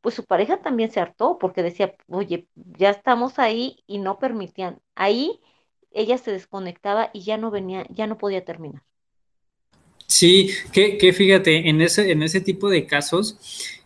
pues 0.00 0.14
su 0.14 0.24
pareja 0.24 0.60
también 0.62 0.90
se 0.90 1.00
hartó 1.00 1.38
porque 1.38 1.62
decía, 1.62 1.94
oye, 2.08 2.48
ya 2.54 2.90
estamos 2.90 3.38
ahí 3.38 3.82
y 3.86 3.98
no 3.98 4.18
permitían. 4.18 4.80
Ahí 4.94 5.40
ella 5.90 6.18
se 6.18 6.32
desconectaba 6.32 7.10
y 7.12 7.22
ya 7.24 7.36
no 7.38 7.50
venía, 7.50 7.84
ya 7.90 8.06
no 8.06 8.18
podía 8.18 8.44
terminar. 8.44 8.82
Sí, 10.08 10.50
que, 10.72 10.98
que 10.98 11.12
fíjate, 11.12 11.68
en 11.68 11.80
ese, 11.82 12.10
en 12.10 12.22
ese 12.22 12.40
tipo 12.40 12.68
de 12.68 12.86
casos, 12.86 13.36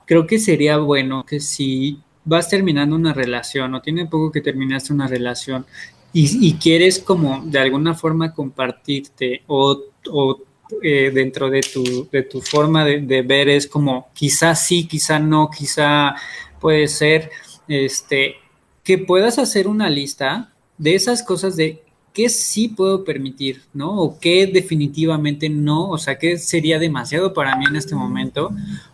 creo 0.07 0.27
que 0.27 0.39
sería 0.39 0.79
bueno 0.79 1.27
que 1.27 1.41
si 1.41 1.99
vas 2.25 2.49
terminando 2.49 2.97
una 2.97 3.13
relación 3.13 3.75
o 3.75 3.83
tiene 3.83 4.07
poco 4.07 4.31
que 4.31 4.41
terminaste 4.41 4.93
una 4.93 5.09
relación 5.09 5.67
y, 6.13 6.49
y 6.49 6.55
quieres 6.55 7.01
como 7.01 7.43
de 7.45 7.59
alguna 7.59 7.95
forma 7.95 8.33
compartirte 8.33 9.43
o, 9.49 9.83
o 10.11 10.41
eh, 10.81 11.11
dentro 11.13 11.51
de 11.51 11.61
tu, 11.61 12.09
de 12.11 12.23
tu 12.23 12.41
forma 12.41 12.85
de, 12.85 13.23
ver 13.23 13.49
es 13.49 13.67
como 13.67 14.09
quizá 14.15 14.55
sí, 14.55 14.87
quizá 14.87 15.19
no, 15.19 15.51
quizá 15.51 16.15
puede 16.61 16.89
ser, 16.89 17.31
este, 17.69 18.37
que 18.83 18.99
puedas 18.99 19.39
hacer 19.39 19.69
una 19.69 19.91
lista 19.91 20.53
de 20.79 20.95
esas 20.95 21.23
cosas 21.23 21.57
de 21.57 21.83
qué 22.13 22.29
sí 22.29 22.69
puedo 22.69 23.05
permitir, 23.05 23.63
¿no? 23.73 23.99
O 24.01 24.19
qué 24.19 24.47
definitivamente 24.47 25.49
no, 25.49 25.89
o 25.89 25.99
sea, 25.99 26.19
qué 26.19 26.39
sería 26.39 26.79
demasiado 26.79 27.33
para 27.33 27.57
mí 27.57 27.65
en 27.69 27.77
este 27.77 27.95
momento, 27.95 28.51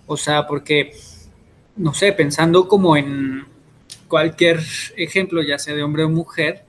o 0.06 0.16
sea, 0.16 0.46
porque, 0.46 0.92
no 1.76 1.94
sé, 1.94 2.12
pensando 2.12 2.68
como 2.68 2.96
en 2.96 3.44
cualquier 4.06 4.60
ejemplo, 4.96 5.42
ya 5.42 5.58
sea 5.58 5.74
de 5.74 5.82
hombre 5.82 6.04
o 6.04 6.08
mujer, 6.08 6.64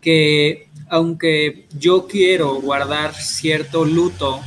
que 0.00 0.68
aunque 0.88 1.66
yo 1.78 2.06
quiero 2.06 2.54
guardar 2.60 3.14
cierto 3.14 3.84
luto, 3.84 4.40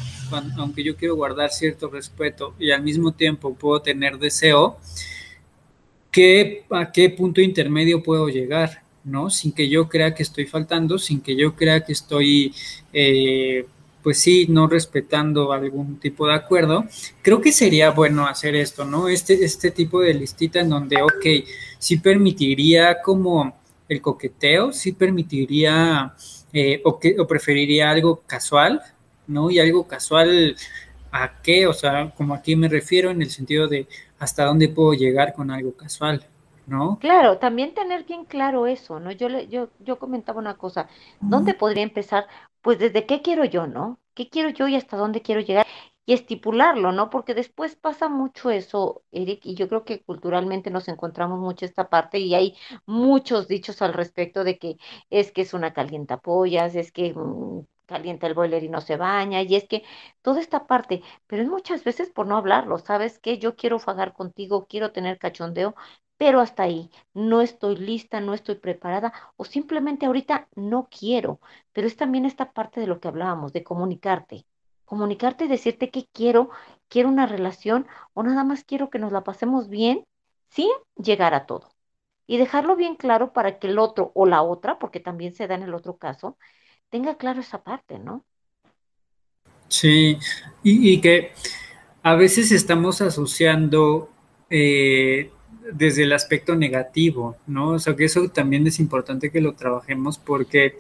aunque 0.58 0.84
yo 0.84 0.96
quiero 0.96 1.16
guardar 1.16 1.52
cierto 1.52 1.90
respeto 1.90 2.56
y 2.60 2.72
al 2.72 2.82
mismo 2.82 3.14
tiempo 3.14 3.54
puedo 3.54 3.82
tener 3.82 4.18
deseo, 4.18 4.78
¿qué, 6.12 6.66
¿a 6.72 6.92
qué 6.92 7.10
punto 7.10 7.40
intermedio 7.40 8.02
puedo 8.02 8.28
llegar? 8.28 8.83
¿No? 9.04 9.30
Sin 9.30 9.52
que 9.52 9.70
yo 9.70 9.90
crea 9.90 10.14
que 10.14 10.24
estoy 10.24 10.46
faltando, 10.46 10.98
sin 10.98 11.22
que 11.22 11.36
yo 11.36 11.56
crea 11.56 11.84
que 11.84 11.94
estoy, 11.94 12.54
eh, 12.92 13.66
pues 14.02 14.20
sí, 14.20 14.48
no 14.50 14.68
respetando 14.68 15.52
algún 15.52 16.00
tipo 16.00 16.28
de 16.28 16.36
acuerdo. 16.36 16.86
Creo 17.22 17.42
que 17.42 17.52
sería 17.52 17.92
bueno 17.92 18.28
hacer 18.28 18.56
esto, 18.56 18.86
¿no? 18.86 19.08
Este, 19.10 19.44
este 19.46 19.72
tipo 19.72 20.02
de 20.02 20.14
listita 20.14 20.60
en 20.60 20.70
donde, 20.70 21.02
ok, 21.02 21.48
sí 21.80 21.98
permitiría 21.98 23.02
como 23.02 23.56
el 23.90 24.02
coqueteo, 24.02 24.72
sí 24.74 24.94
permitiría 24.94 26.14
eh, 26.54 26.82
o, 26.86 27.00
que, 27.00 27.16
o 27.20 27.28
preferiría 27.28 27.90
algo 27.92 28.22
casual, 28.26 28.82
¿no? 29.28 29.52
Y 29.52 29.60
algo 29.60 29.88
casual, 29.88 30.56
¿a 31.12 31.42
qué? 31.42 31.68
O 31.68 31.74
sea, 31.74 32.12
como 32.16 32.34
aquí 32.34 32.56
me 32.56 32.70
refiero 32.70 33.12
en 33.12 33.22
el 33.22 33.30
sentido 33.30 33.68
de 33.68 33.88
hasta 34.20 34.46
dónde 34.46 34.70
puedo 34.70 34.94
llegar 34.94 35.34
con 35.34 35.52
algo 35.52 35.74
casual. 35.74 36.26
¿No? 36.66 37.00
Claro, 37.00 37.38
también 37.38 37.74
tener 37.74 38.06
bien 38.06 38.24
claro 38.26 38.66
eso, 38.66 39.00
¿no? 39.00 39.12
Yo, 39.12 39.28
le, 39.28 39.48
yo, 39.50 39.70
yo 39.80 40.00
comentaba 40.00 40.40
una 40.40 40.58
cosa, 40.58 40.88
¿dónde 41.28 41.54
podría 41.54 41.84
empezar? 41.84 42.28
Pues 42.62 42.80
desde 42.80 43.06
qué 43.06 43.22
quiero 43.22 43.44
yo, 43.44 43.68
¿no? 43.68 44.00
¿Qué 44.14 44.30
quiero 44.30 44.50
yo 44.50 44.68
y 44.70 44.76
hasta 44.76 44.96
dónde 44.98 45.22
quiero 45.22 45.42
llegar? 45.42 45.68
y 46.06 46.14
estipularlo, 46.14 46.92
¿no? 46.92 47.10
Porque 47.10 47.34
después 47.34 47.76
pasa 47.78 48.10
mucho 48.10 48.52
eso, 48.52 49.04
Eric, 49.12 49.46
y 49.46 49.56
yo 49.56 49.70
creo 49.70 49.86
que 49.86 50.04
culturalmente 50.04 50.70
nos 50.70 50.90
encontramos 50.90 51.40
mucho 51.40 51.66
esta 51.66 51.90
parte 51.90 52.20
y 52.20 52.36
hay 52.36 52.58
muchos 52.86 53.48
dichos 53.48 53.82
al 53.82 53.94
respecto 53.94 54.44
de 54.44 54.58
que 54.60 54.76
es 55.10 55.32
que 55.32 55.42
es 55.44 55.54
una 55.54 55.72
calientapollas, 55.74 56.76
es 56.76 56.92
que 56.92 57.14
mm, 57.14 57.62
calienta 57.86 58.28
el 58.28 58.34
boiler 58.34 58.64
y 58.64 58.70
no 58.70 58.82
se 58.82 58.98
baña, 58.98 59.42
y 59.44 59.56
es 59.56 59.66
que 59.68 59.84
toda 60.22 60.42
esta 60.42 60.68
parte, 60.68 61.02
pero 61.28 61.42
es 61.44 61.48
muchas 61.50 61.84
veces 61.86 62.10
por 62.12 62.28
no 62.28 62.36
hablarlo, 62.38 62.78
¿sabes 62.80 63.20
qué? 63.20 63.38
Yo 63.40 63.56
quiero 63.56 63.80
fagar 63.80 64.12
contigo, 64.14 64.66
quiero 64.68 64.92
tener 64.92 65.18
cachondeo, 65.20 65.74
pero 66.24 66.40
hasta 66.40 66.64
ahí, 66.64 66.90
no 67.14 67.42
estoy 67.42 67.76
lista, 67.76 68.22
no 68.22 68.34
estoy 68.34 68.56
preparada, 68.56 69.12
o 69.36 69.44
simplemente 69.44 70.06
ahorita 70.06 70.48
no 70.56 70.88
quiero, 70.90 71.42
pero 71.74 71.86
es 71.86 71.98
también 71.98 72.24
esta 72.26 72.54
parte 72.54 72.80
de 72.80 72.88
lo 72.88 73.02
que 73.02 73.10
hablábamos, 73.10 73.52
de 73.52 73.62
comunicarte 73.62 74.46
comunicarte 74.86 75.44
y 75.44 75.48
decirte 75.50 75.90
que 75.90 76.08
quiero, 76.14 76.50
quiero 76.88 77.10
una 77.10 77.26
relación 77.26 77.88
o 78.14 78.24
nada 78.24 78.46
más 78.46 78.64
quiero 78.64 78.90
que 78.90 79.00
nos 79.00 79.12
la 79.12 79.26
pasemos 79.26 79.68
bien 79.68 80.06
sin 80.48 80.70
llegar 80.96 81.34
a 81.34 81.46
todo. 81.46 81.74
Y 82.26 82.38
dejarlo 82.38 82.78
bien 82.78 82.96
claro 82.96 83.34
para 83.34 83.60
que 83.60 83.68
el 83.68 83.78
otro 83.78 84.14
o 84.16 84.26
la 84.26 84.44
otra, 84.44 84.80
porque 84.80 85.02
también 85.02 85.34
se 85.36 85.48
da 85.48 85.56
en 85.56 85.64
el 85.64 85.74
otro 85.74 85.98
caso, 85.98 86.38
tenga 86.90 87.18
claro 87.18 87.42
esa 87.42 87.64
parte, 87.64 88.00
¿no? 88.00 88.24
Sí, 89.68 90.18
y, 90.64 91.02
que 91.02 91.34
a 92.02 92.16
veces 92.16 92.54
estamos 92.54 93.02
asociando 93.02 94.10
eh, 94.50 95.32
desde 95.72 96.04
el 96.04 96.14
aspecto 96.14 96.56
negativo, 96.56 97.38
¿no? 97.48 97.70
O 97.70 97.80
sea, 97.80 97.96
que 97.96 98.06
eso 98.06 98.30
también 98.30 98.68
es 98.68 98.80
importante 98.80 99.32
que 99.32 99.42
lo 99.42 99.54
trabajemos 99.54 100.18
porque 100.18 100.78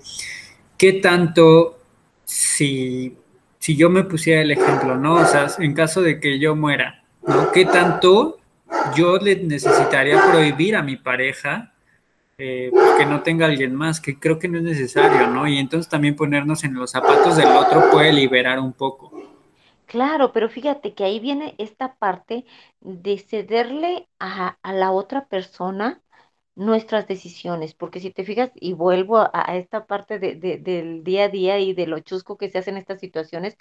qué 0.78 0.94
tanto 0.94 1.80
si, 2.26 3.18
si 3.60 3.76
yo 3.76 3.90
me 3.90 4.04
pusiera 4.04 4.42
el 4.42 4.52
ejemplo, 4.52 4.98
¿no? 4.98 5.16
O 5.16 5.26
sea, 5.26 5.48
en 5.60 5.74
caso 5.74 6.02
de 6.02 6.20
que 6.20 6.40
yo 6.40 6.56
muera, 6.56 7.04
¿no? 7.26 7.52
¿Qué 7.52 7.66
tanto 7.66 8.40
yo 8.96 9.18
le 9.18 9.36
necesitaría 9.36 10.22
prohibir 10.32 10.76
a 10.76 10.82
mi 10.82 10.98
pareja 10.98 11.74
eh, 12.38 12.70
pues, 12.72 12.96
que 12.98 13.06
no 13.06 13.22
tenga 13.22 13.46
alguien 13.46 13.76
más, 13.76 14.02
que 14.02 14.20
creo 14.20 14.40
que 14.40 14.48
no 14.48 14.58
es 14.58 14.64
necesario, 14.64 15.28
¿no? 15.28 15.48
Y 15.48 15.60
entonces 15.60 15.90
también 15.90 16.16
ponernos 16.16 16.64
en 16.64 16.74
los 16.74 16.92
zapatos 16.92 17.38
del 17.38 17.48
otro 17.48 17.90
puede 17.92 18.12
liberar 18.12 18.60
un 18.60 18.74
poco. 18.74 19.23
Claro, 19.94 20.32
pero 20.34 20.50
fíjate 20.50 20.96
que 20.96 21.04
ahí 21.04 21.20
viene 21.20 21.54
esta 21.60 21.96
parte 21.98 22.46
de 22.80 23.20
cederle 23.20 24.10
a, 24.20 24.58
a 24.64 24.74
la 24.74 24.92
otra 24.92 25.28
persona 25.28 26.02
nuestras 26.56 27.08
decisiones, 27.08 27.74
porque 27.76 28.00
si 28.00 28.10
te 28.12 28.24
fijas, 28.26 28.52
y 28.56 28.74
vuelvo 28.74 29.20
a, 29.20 29.56
esta 29.58 29.86
parte 29.88 30.18
de, 30.20 30.36
de- 30.36 30.58
del 30.58 31.04
día 31.04 31.26
a 31.26 31.30
día 31.30 31.60
y 31.60 31.74
de 31.74 31.86
lo 31.88 32.00
chusco 32.00 32.38
que 32.38 32.50
se 32.50 32.58
hace 32.60 32.72
en 32.72 32.78
estas 32.78 33.00
situaciones, 33.02 33.56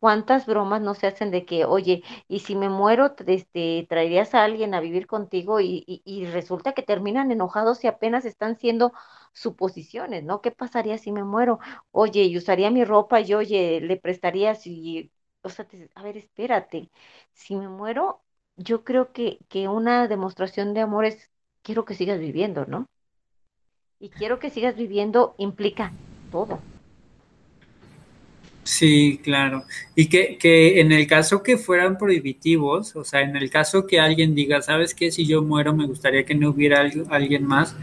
¿cuántas 0.00 0.46
bromas 0.46 0.82
no 0.82 0.94
se 0.94 1.06
hacen 1.08 1.30
de 1.30 1.44
que, 1.46 1.64
oye, 1.66 2.02
y 2.28 2.40
si 2.40 2.56
me 2.56 2.68
muero, 2.70 3.14
este, 3.26 3.86
traerías 3.88 4.34
a 4.34 4.44
alguien 4.44 4.74
a 4.74 4.80
vivir 4.80 5.06
contigo 5.06 5.60
y, 5.60 5.84
y, 5.86 6.02
y 6.04 6.26
resulta 6.26 6.72
que 6.74 6.82
terminan 6.82 7.32
enojados 7.32 7.84
y 7.84 7.88
apenas 7.88 8.24
están 8.26 8.58
siendo 8.58 8.92
suposiciones, 9.32 10.24
¿no? 10.24 10.40
¿Qué 10.42 10.50
pasaría 10.50 10.98
si 10.98 11.12
me 11.12 11.24
muero? 11.24 11.58
Oye, 11.92 12.24
y 12.24 12.36
usaría 12.36 12.70
mi 12.70 12.84
ropa 12.84 13.20
y 13.20 13.34
oye, 13.34 13.80
le 13.80 13.96
prestaría 13.96 14.54
si, 14.54 15.12
o 15.42 15.48
sea, 15.48 15.66
te- 15.66 15.90
a 15.94 16.02
ver, 16.02 16.16
espérate, 16.16 16.90
si 17.32 17.56
me 17.56 17.68
muero, 17.68 18.22
yo 18.56 18.84
creo 18.84 19.12
que, 19.12 19.38
que 19.48 19.68
una 19.68 20.08
demostración 20.08 20.74
de 20.74 20.80
amor 20.82 21.04
es 21.06 21.30
quiero 21.62 21.84
que 21.84 21.94
sigas 21.94 22.18
viviendo, 22.20 22.66
¿no? 22.66 22.88
Y 24.00 24.10
quiero 24.10 24.40
que 24.40 24.50
sigas 24.50 24.74
viviendo 24.74 25.36
implica 25.38 25.96
todo. 26.28 26.66
Sí, 28.62 29.20
claro. 29.24 29.64
Y 29.96 30.08
que, 30.08 30.36
que 30.38 30.80
en 30.80 30.92
el 30.92 31.06
caso 31.06 31.42
que 31.42 31.56
fueran 31.56 31.98
prohibitivos, 31.98 32.94
o 32.94 33.04
sea, 33.04 33.22
en 33.22 33.34
el 33.36 33.50
caso 33.50 33.86
que 33.86 33.98
alguien 33.98 34.34
diga, 34.34 34.62
¿sabes 34.62 34.94
qué? 34.94 35.10
Si 35.10 35.26
yo 35.26 35.42
muero, 35.42 35.74
me 35.74 35.86
gustaría 35.86 36.24
que 36.24 36.34
no 36.34 36.50
hubiera 36.50 36.80
alguien 37.08 37.44
más, 37.46 37.74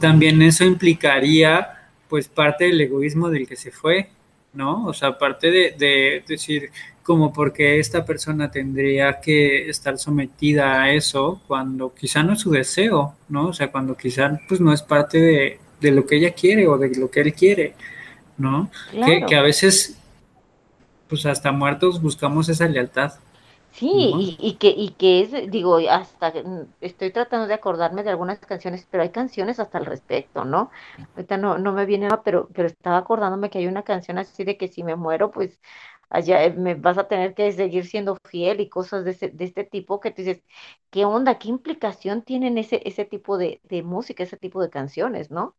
también 0.00 0.40
eso 0.42 0.64
implicaría, 0.64 1.68
pues, 2.08 2.28
parte 2.28 2.64
del 2.64 2.80
egoísmo 2.80 3.28
del 3.30 3.46
que 3.46 3.56
se 3.56 3.70
fue, 3.70 4.08
¿no? 4.52 4.86
O 4.86 4.92
sea, 4.92 5.18
parte 5.18 5.50
de, 5.50 5.74
de 5.78 6.24
decir, 6.26 6.70
como 7.02 7.32
porque 7.32 7.78
esta 7.78 8.04
persona 8.04 8.50
tendría 8.50 9.20
que 9.20 9.68
estar 9.68 9.98
sometida 9.98 10.82
a 10.82 10.92
eso 10.92 11.40
cuando 11.46 11.94
quizá 11.94 12.22
no 12.22 12.34
es 12.34 12.40
su 12.40 12.50
deseo, 12.50 13.14
¿no? 13.28 13.48
O 13.48 13.52
sea, 13.52 13.70
cuando 13.72 13.96
quizá, 13.96 14.40
pues, 14.48 14.60
no 14.60 14.72
es 14.72 14.82
parte 14.82 15.20
de, 15.20 15.58
de 15.80 15.90
lo 15.90 16.06
que 16.06 16.16
ella 16.16 16.32
quiere 16.32 16.66
o 16.68 16.78
de 16.78 16.94
lo 16.94 17.10
que 17.10 17.20
él 17.20 17.34
quiere, 17.34 17.74
¿no? 18.38 18.70
Que, 18.90 19.24
que 19.26 19.36
a 19.36 19.42
veces 19.42 19.98
pues 21.12 21.26
hasta 21.26 21.52
muertos 21.52 22.00
buscamos 22.00 22.48
esa 22.48 22.66
lealtad, 22.66 23.12
Sí, 23.72 24.12
¿no? 24.12 24.20
y, 24.20 24.36
y 24.38 24.54
que, 24.56 24.68
y 24.68 24.90
que 24.90 25.22
es, 25.22 25.50
digo, 25.50 25.78
hasta 25.90 26.30
mm, 26.30 26.74
estoy 26.82 27.10
tratando 27.10 27.46
de 27.46 27.54
acordarme 27.54 28.02
de 28.02 28.10
algunas 28.10 28.38
canciones, 28.40 28.86
pero 28.90 29.02
hay 29.02 29.10
canciones 29.10 29.58
hasta 29.60 29.78
al 29.78 29.86
respecto, 29.86 30.44
¿no? 30.44 30.70
Ahorita 31.14 31.38
no, 31.38 31.58
no 31.58 31.72
me 31.72 31.86
viene, 31.86 32.06
nada, 32.08 32.22
pero, 32.22 32.48
pero 32.52 32.68
estaba 32.68 32.98
acordándome 32.98 33.50
que 33.50 33.58
hay 33.58 33.66
una 33.66 33.82
canción 33.82 34.18
así 34.18 34.44
de 34.44 34.58
que 34.58 34.68
si 34.68 34.84
me 34.84 34.96
muero, 34.96 35.30
pues 35.30 35.58
allá 36.10 36.44
eh, 36.44 36.52
me 36.52 36.74
vas 36.74 36.98
a 36.98 37.08
tener 37.08 37.34
que 37.34 37.50
seguir 37.52 37.86
siendo 37.86 38.18
fiel 38.28 38.60
y 38.60 38.68
cosas 38.68 39.04
de, 39.04 39.12
ese, 39.12 39.30
de 39.30 39.44
este 39.44 39.64
tipo 39.64 40.00
que 40.00 40.10
tú 40.10 40.22
dices, 40.22 40.42
¿qué 40.90 41.04
onda? 41.06 41.38
¿Qué 41.38 41.48
implicación 41.48 42.22
tienen 42.22 42.58
ese, 42.58 42.82
ese 42.84 43.06
tipo 43.06 43.38
de, 43.38 43.60
de 43.64 43.82
música, 43.82 44.22
ese 44.22 44.36
tipo 44.36 44.60
de 44.62 44.70
canciones, 44.70 45.30
¿no? 45.30 45.56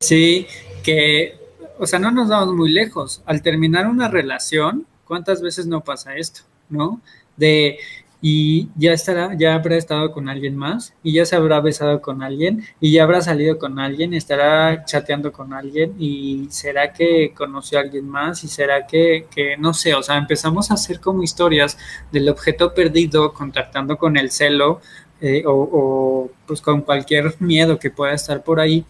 Sí, 0.00 0.46
que, 0.84 1.36
o 1.80 1.86
sea, 1.86 1.98
no 1.98 2.12
nos 2.12 2.28
vamos 2.28 2.54
muy 2.54 2.70
lejos. 2.70 3.22
Al 3.26 3.42
terminar 3.42 3.88
una 3.88 4.08
relación, 4.08 4.86
¿cuántas 5.08 5.42
veces 5.42 5.66
no 5.66 5.82
pasa 5.82 6.14
esto, 6.14 6.42
no? 6.68 7.00
De, 7.36 7.78
y 8.20 8.68
ya 8.76 8.92
estará, 8.92 9.34
ya 9.38 9.54
habrá 9.54 9.76
estado 9.76 10.12
con 10.12 10.28
alguien 10.28 10.56
más, 10.56 10.94
y 11.02 11.12
ya 11.14 11.24
se 11.24 11.36
habrá 11.36 11.60
besado 11.60 12.00
con 12.02 12.22
alguien, 12.22 12.64
y 12.80 12.92
ya 12.92 13.04
habrá 13.04 13.20
salido 13.22 13.58
con 13.58 13.78
alguien, 13.78 14.12
estará 14.12 14.84
chateando 14.84 15.32
con 15.32 15.52
alguien, 15.52 15.94
y 15.98 16.46
será 16.50 16.92
que 16.92 17.32
conoció 17.34 17.78
a 17.78 17.82
alguien 17.82 18.08
más, 18.08 18.44
y 18.44 18.48
será 18.48 18.86
que, 18.86 19.26
que 19.34 19.56
no 19.56 19.72
sé, 19.72 19.94
o 19.94 20.02
sea, 20.02 20.18
empezamos 20.18 20.70
a 20.70 20.74
hacer 20.74 21.00
como 21.00 21.22
historias 21.22 21.78
del 22.12 22.28
objeto 22.28 22.74
perdido, 22.74 23.32
contactando 23.32 23.96
con 23.96 24.16
el 24.16 24.30
celo, 24.30 24.80
eh, 25.20 25.42
o, 25.46 25.52
o 25.52 26.30
pues 26.46 26.60
con 26.60 26.82
cualquier 26.82 27.34
miedo 27.40 27.78
que 27.78 27.90
pueda 27.90 28.12
estar 28.12 28.44
por 28.44 28.60
ahí 28.60 28.84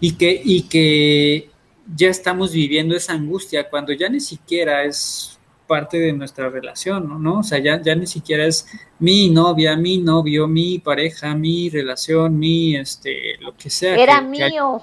y 0.00 0.12
que, 0.14 0.40
y 0.42 0.62
que 0.62 1.50
ya 1.94 2.08
estamos 2.08 2.52
viviendo 2.52 2.96
esa 2.96 3.12
angustia 3.14 3.68
cuando 3.68 3.92
ya 3.92 4.08
ni 4.08 4.20
siquiera 4.20 4.84
es 4.84 5.37
parte 5.68 6.00
de 6.00 6.12
nuestra 6.12 6.48
relación, 6.48 7.22
¿no? 7.22 7.40
O 7.40 7.42
sea, 7.44 7.58
ya, 7.58 7.80
ya 7.80 7.94
ni 7.94 8.06
siquiera 8.06 8.44
es 8.44 8.66
mi 8.98 9.30
novia, 9.30 9.76
mi 9.76 9.98
novio, 9.98 10.48
mi 10.48 10.80
pareja, 10.80 11.34
mi 11.34 11.70
relación, 11.70 12.36
mi, 12.36 12.74
este, 12.76 13.36
lo 13.40 13.54
que 13.54 13.70
sea 13.70 13.94
Era 13.94 14.20
que, 14.20 14.36
que 14.36 14.42
hay. 14.44 14.50
mío. 14.50 14.82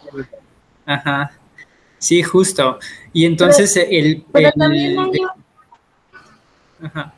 Ajá, 0.86 1.32
sí, 1.98 2.24
justo. 2.24 2.80
Y 3.12 3.24
Pero, 3.24 3.32
entonces 3.32 3.76
el, 3.76 4.24
pero 4.32 4.52
también 4.54 4.92
el, 4.92 5.00
hay, 5.00 5.12
ajá, 6.82 7.14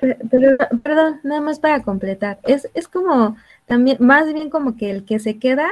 pero, 0.00 0.16
pero, 0.30 0.56
perdón, 0.82 1.20
nada 1.22 1.40
más 1.40 1.60
para 1.60 1.82
completar. 1.82 2.38
Es, 2.44 2.68
es 2.74 2.88
como 2.88 3.36
también, 3.66 3.98
más 4.00 4.32
bien 4.32 4.50
como 4.50 4.76
que 4.76 4.90
el 4.90 5.04
que 5.04 5.18
se 5.18 5.38
queda, 5.38 5.68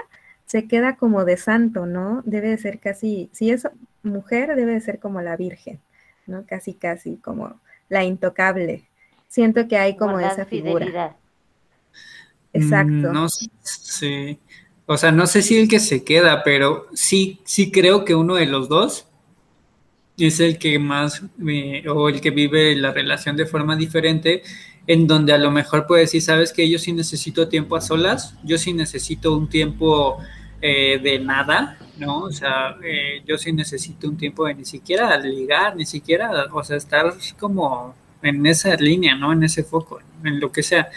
se 0.47 0.69
queda 0.69 0.97
como 0.97 1.25
de 1.25 1.37
santo, 1.37 1.87
¿no? 1.87 2.23
Debe 2.25 2.51
de 2.51 2.59
ser 2.59 2.79
casi, 2.79 3.31
si 3.33 3.51
es 3.51 3.67
mujer, 4.03 4.55
debe 4.55 4.75
de 4.75 4.81
ser 4.81 4.99
como 4.99 5.21
la 5.23 5.37
virgen, 5.37 5.81
¿no? 6.29 6.45
Casi, 6.47 6.75
casi 6.75 7.17
como 7.17 7.61
la 7.89 8.05
intocable. 8.05 8.85
Siento 9.29 9.67
que 9.67 9.77
hay 9.77 9.97
como 9.97 10.13
Guardar 10.13 10.33
esa 10.33 10.45
figura. 10.47 10.79
fidelidad. 10.87 11.17
Mm, 12.53 12.63
Exacto. 12.63 13.13
no 13.13 13.29
sé, 13.29 14.39
o 14.87 14.97
sea, 14.97 15.13
no 15.13 15.27
sé 15.27 15.43
si 15.43 15.59
el 15.59 15.69
que 15.69 15.81
se 15.81 16.05
queda, 16.05 16.43
pero 16.45 16.87
sí, 16.95 17.41
sí 17.45 17.71
creo 17.71 18.05
que 18.05 18.15
uno 18.15 18.37
de 18.37 18.47
los 18.47 18.69
dos 18.69 19.07
es 20.17 20.41
el 20.41 20.59
que 20.59 20.79
más 20.79 21.23
eh, 21.47 21.85
o 21.89 22.09
el 22.09 22.21
que 22.21 22.31
vive 22.31 22.75
la 22.75 22.93
relación 22.93 23.37
de 23.37 23.47
forma 23.47 23.77
diferente, 23.77 24.43
en 24.87 25.07
donde 25.07 25.33
a 25.33 25.39
lo 25.39 25.51
mejor 25.51 25.87
puede 25.87 26.03
decir, 26.03 26.23
sabes 26.23 26.53
que 26.53 26.69
yo 26.69 26.79
sí 26.79 26.93
necesito 26.93 27.49
tiempo 27.49 27.77
a 27.77 27.81
solas, 27.83 28.35
yo 28.43 28.57
sí 28.57 28.73
necesito 28.73 29.37
un 29.37 29.49
tiempo 29.49 30.19
eh, 30.61 30.99
de 31.03 31.19
nada, 31.21 31.79
¿no? 31.97 32.25
O 32.25 32.33
sea, 32.33 32.77
eh, 32.83 33.23
yo 33.27 33.39
sí 33.39 33.53
necesito 33.53 34.09
un 34.09 34.17
tiempo 34.17 34.47
de 34.47 34.55
ni 34.55 34.65
siquiera 34.65 35.17
ligar, 35.19 35.77
ni 35.77 35.87
siquiera, 35.87 36.47
o 36.53 36.65
sea, 36.65 36.77
estar 36.77 37.15
como 37.39 37.95
en 38.23 38.45
esa 38.47 38.75
línea, 38.77 39.15
¿no? 39.17 39.33
En 39.33 39.43
ese 39.45 39.65
foco, 39.65 40.01
en 40.25 40.41
lo 40.41 40.51
que 40.53 40.63
sea. 40.63 40.91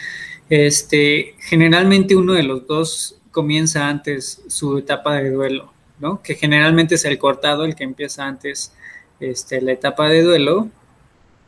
Este, 0.49 1.35
generalmente 1.39 2.15
uno 2.15 2.33
de 2.33 2.43
los 2.43 2.67
dos 2.67 3.17
comienza 3.31 3.87
antes 3.87 4.43
su 4.47 4.77
etapa 4.79 5.15
de 5.15 5.31
duelo, 5.31 5.73
¿no? 5.99 6.21
Que 6.21 6.35
generalmente 6.35 6.95
es 6.95 7.05
el 7.05 7.17
cortado 7.19 7.63
el 7.65 7.75
que 7.75 7.83
empieza 7.85 8.25
antes 8.25 8.73
este, 9.19 9.61
la 9.61 9.71
etapa 9.73 10.09
de 10.09 10.23
duelo 10.23 10.69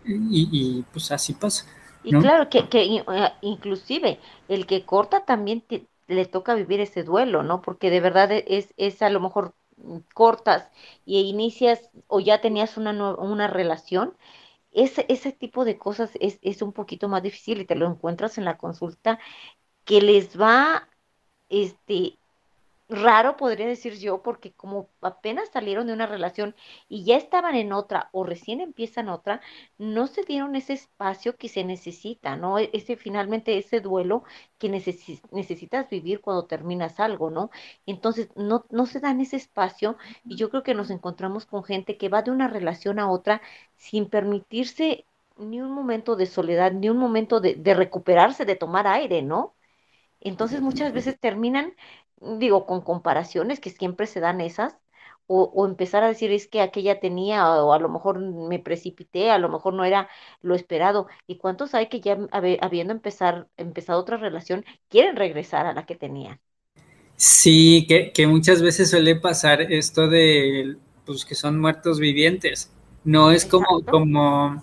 y, 0.05 0.49
y 0.51 0.83
pues 0.93 1.11
así 1.11 1.33
pasa, 1.33 1.65
Y 2.01 2.15
claro, 2.17 2.49
que, 2.49 2.67
que 2.69 2.97
eh, 2.97 3.03
inclusive 3.41 4.19
el 4.47 4.65
que 4.67 4.85
corta 4.85 5.25
también 5.25 5.61
le 6.07 6.25
toca 6.25 6.55
vivir 6.55 6.79
ese 6.81 7.03
duelo, 7.03 7.43
¿no? 7.43 7.61
Porque 7.61 7.89
de 7.89 7.99
verdad 8.01 8.31
e- 8.31 8.45
es, 8.47 8.73
es 8.77 9.01
a 9.01 9.09
lo 9.09 9.19
mejor 9.19 9.55
mm, 9.77 9.99
cortas 10.13 10.69
y 11.05 11.21
inicias 11.21 11.89
o 12.07 12.19
ya 12.19 12.41
tenías 12.41 12.77
una, 12.77 12.91
una 13.15 13.47
relación, 13.47 14.17
ese, 14.71 15.05
ese 15.09 15.31
tipo 15.33 15.65
de 15.65 15.77
cosas 15.79 16.11
es, 16.21 16.39
es 16.43 16.61
un 16.63 16.73
poquito 16.73 17.09
más 17.09 17.23
difícil 17.23 17.61
y 17.61 17.65
te 17.65 17.75
lo 17.75 17.87
encuentras 17.87 18.37
en 18.39 18.45
la 18.45 18.57
consulta 18.57 19.19
que 19.85 20.01
les 20.01 20.39
va, 20.39 20.89
este, 21.49 22.19
raro, 22.89 23.37
podría 23.37 23.67
decir 23.67 23.95
yo, 23.97 24.21
porque 24.21 24.53
como 24.53 24.89
apenas 25.01 25.49
salieron 25.49 25.87
de 25.87 25.93
una 25.93 26.05
relación 26.05 26.55
y 26.89 27.05
ya 27.05 27.15
estaban 27.17 27.55
en 27.55 27.73
otra 27.73 28.09
o 28.11 28.23
recién 28.23 28.61
empiezan 28.61 29.09
otra, 29.09 29.41
no 29.77 30.07
se 30.07 30.23
dieron 30.23 30.55
ese 30.55 30.73
espacio 30.73 31.35
que 31.37 31.49
se 31.49 31.63
necesita, 31.63 32.35
¿no? 32.35 32.59
E- 32.59 32.69
Ese 32.73 32.95
finalmente 32.97 33.57
ese 33.57 33.79
duelo 33.81 34.23
que 34.59 34.69
necesi- 34.69 35.21
necesitas 35.31 35.89
vivir 35.89 36.21
cuando 36.21 36.45
terminas 36.45 36.99
algo, 36.99 37.29
¿no? 37.31 37.49
Entonces, 37.85 38.29
no, 38.35 38.65
no 38.69 38.85
se 38.85 38.99
dan 38.99 39.21
ese 39.21 39.37
espacio 39.37 39.97
y 40.27 40.35
yo 40.37 40.49
creo 40.49 40.63
que 40.63 40.73
nos 40.75 40.89
encontramos 40.89 41.45
con 41.45 41.63
gente 41.63 41.97
que 41.97 42.09
va 42.09 42.21
de 42.21 42.31
una 42.31 42.47
relación 42.47 42.99
a 42.99 43.09
otra 43.11 43.41
sin 43.75 44.09
permitirse 44.09 45.05
ni 45.37 45.61
un 45.61 45.71
momento 45.71 46.15
de 46.15 46.25
soledad, 46.27 46.71
ni 46.73 46.89
un 46.89 46.97
momento 46.97 47.39
de, 47.39 47.55
de 47.55 47.73
recuperarse, 47.73 48.45
de 48.45 48.55
tomar 48.55 48.87
aire, 48.87 49.21
¿no? 49.21 49.55
Entonces 50.23 50.61
muchas 50.61 50.93
veces 50.93 51.19
terminan, 51.19 51.73
digo, 52.39 52.65
con 52.65 52.81
comparaciones 52.81 53.59
que 53.59 53.69
siempre 53.69 54.07
se 54.07 54.19
dan 54.19 54.41
esas, 54.41 54.77
o, 55.27 55.65
empezar 55.65 56.03
a 56.03 56.07
decir 56.07 56.31
es 56.31 56.47
que 56.47 56.61
aquella 56.61 56.99
tenía, 56.99 57.63
o 57.63 57.73
a 57.73 57.79
lo 57.79 57.89
mejor 57.89 58.19
me 58.19 58.59
precipité, 58.59 59.31
a 59.31 59.37
lo 59.37 59.49
mejor 59.49 59.73
no 59.73 59.85
era 59.85 60.09
lo 60.41 60.53
esperado. 60.53 61.07
¿Y 61.27 61.37
cuántos 61.37 61.73
hay 61.73 61.87
que 61.87 62.01
ya 62.01 62.17
habiendo 62.31 62.93
empezar, 62.93 63.47
empezado 63.57 64.01
otra 64.01 64.17
relación, 64.17 64.65
quieren 64.89 65.15
regresar 65.15 65.65
a 65.65 65.73
la 65.73 65.85
que 65.85 65.95
tenían? 65.95 66.39
Sí, 67.15 67.85
que, 67.87 68.11
que 68.11 68.27
muchas 68.27 68.61
veces 68.61 68.89
suele 68.89 69.15
pasar 69.15 69.61
esto 69.61 70.07
de 70.09 70.77
pues 71.05 71.25
que 71.25 71.35
son 71.35 71.59
muertos 71.59 71.99
vivientes. 71.99 72.71
No 73.03 73.31
es 73.31 73.45
como, 73.45 73.83
como 73.89 74.61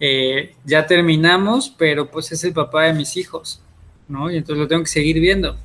eh, 0.00 0.54
ya 0.64 0.86
terminamos, 0.86 1.74
pero 1.76 2.10
pues 2.10 2.32
es 2.32 2.44
el 2.44 2.52
papá 2.52 2.84
de 2.84 2.94
mis 2.94 3.16
hijos, 3.16 3.62
¿no? 4.08 4.30
Y 4.30 4.36
entonces 4.36 4.60
lo 4.60 4.68
tengo 4.68 4.82
que 4.82 4.88
seguir 4.88 5.20
viendo. 5.20 5.56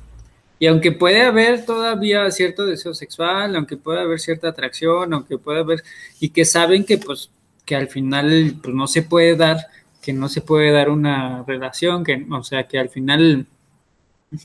Y 0.58 0.66
aunque 0.66 0.92
puede 0.92 1.22
haber 1.22 1.66
todavía 1.66 2.30
cierto 2.30 2.64
deseo 2.64 2.94
sexual, 2.94 3.56
aunque 3.56 3.76
pueda 3.76 4.02
haber 4.02 4.20
cierta 4.20 4.48
atracción, 4.48 5.12
aunque 5.12 5.38
pueda 5.38 5.60
haber, 5.60 5.82
y 6.20 6.30
que 6.30 6.44
saben 6.44 6.84
que 6.84 6.98
pues 6.98 7.30
que 7.64 7.76
al 7.76 7.88
final 7.88 8.56
pues 8.62 8.74
no 8.74 8.86
se 8.86 9.02
puede 9.02 9.36
dar, 9.36 9.58
que 10.02 10.12
no 10.12 10.28
se 10.28 10.42
puede 10.42 10.70
dar 10.70 10.90
una 10.90 11.44
relación, 11.46 12.04
que, 12.04 12.26
o 12.30 12.44
sea, 12.44 12.68
que 12.68 12.78
al 12.78 12.90
final 12.90 13.46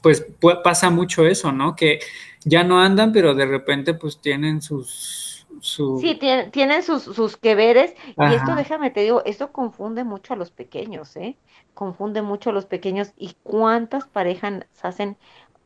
pues 0.01 0.25
pasa 0.63 0.89
mucho 0.89 1.25
eso, 1.25 1.51
¿no? 1.51 1.75
Que 1.75 1.99
ya 2.43 2.63
no 2.63 2.81
andan, 2.81 3.11
pero 3.11 3.35
de 3.35 3.45
repente 3.45 3.93
pues 3.93 4.19
tienen 4.19 4.61
sus 4.61 5.28
Sí, 5.61 6.19
tienen, 6.51 6.83
sus, 6.83 7.03
sus 7.03 7.37
que 7.37 7.55
veres 7.55 7.93
y 8.07 8.33
esto, 8.33 8.55
déjame 8.55 8.91
te 8.91 9.01
digo, 9.01 9.23
esto 9.25 9.51
confunde 9.51 10.03
mucho 10.03 10.33
a 10.33 10.37
los 10.37 10.51
pequeños, 10.51 11.15
¿eh? 11.15 11.37
Confunde 11.73 12.21
mucho 12.21 12.49
a 12.49 12.53
los 12.53 12.65
pequeños 12.65 13.13
y 13.17 13.35
cuántas 13.43 14.07
parejas 14.07 14.65
hacen 14.81 15.17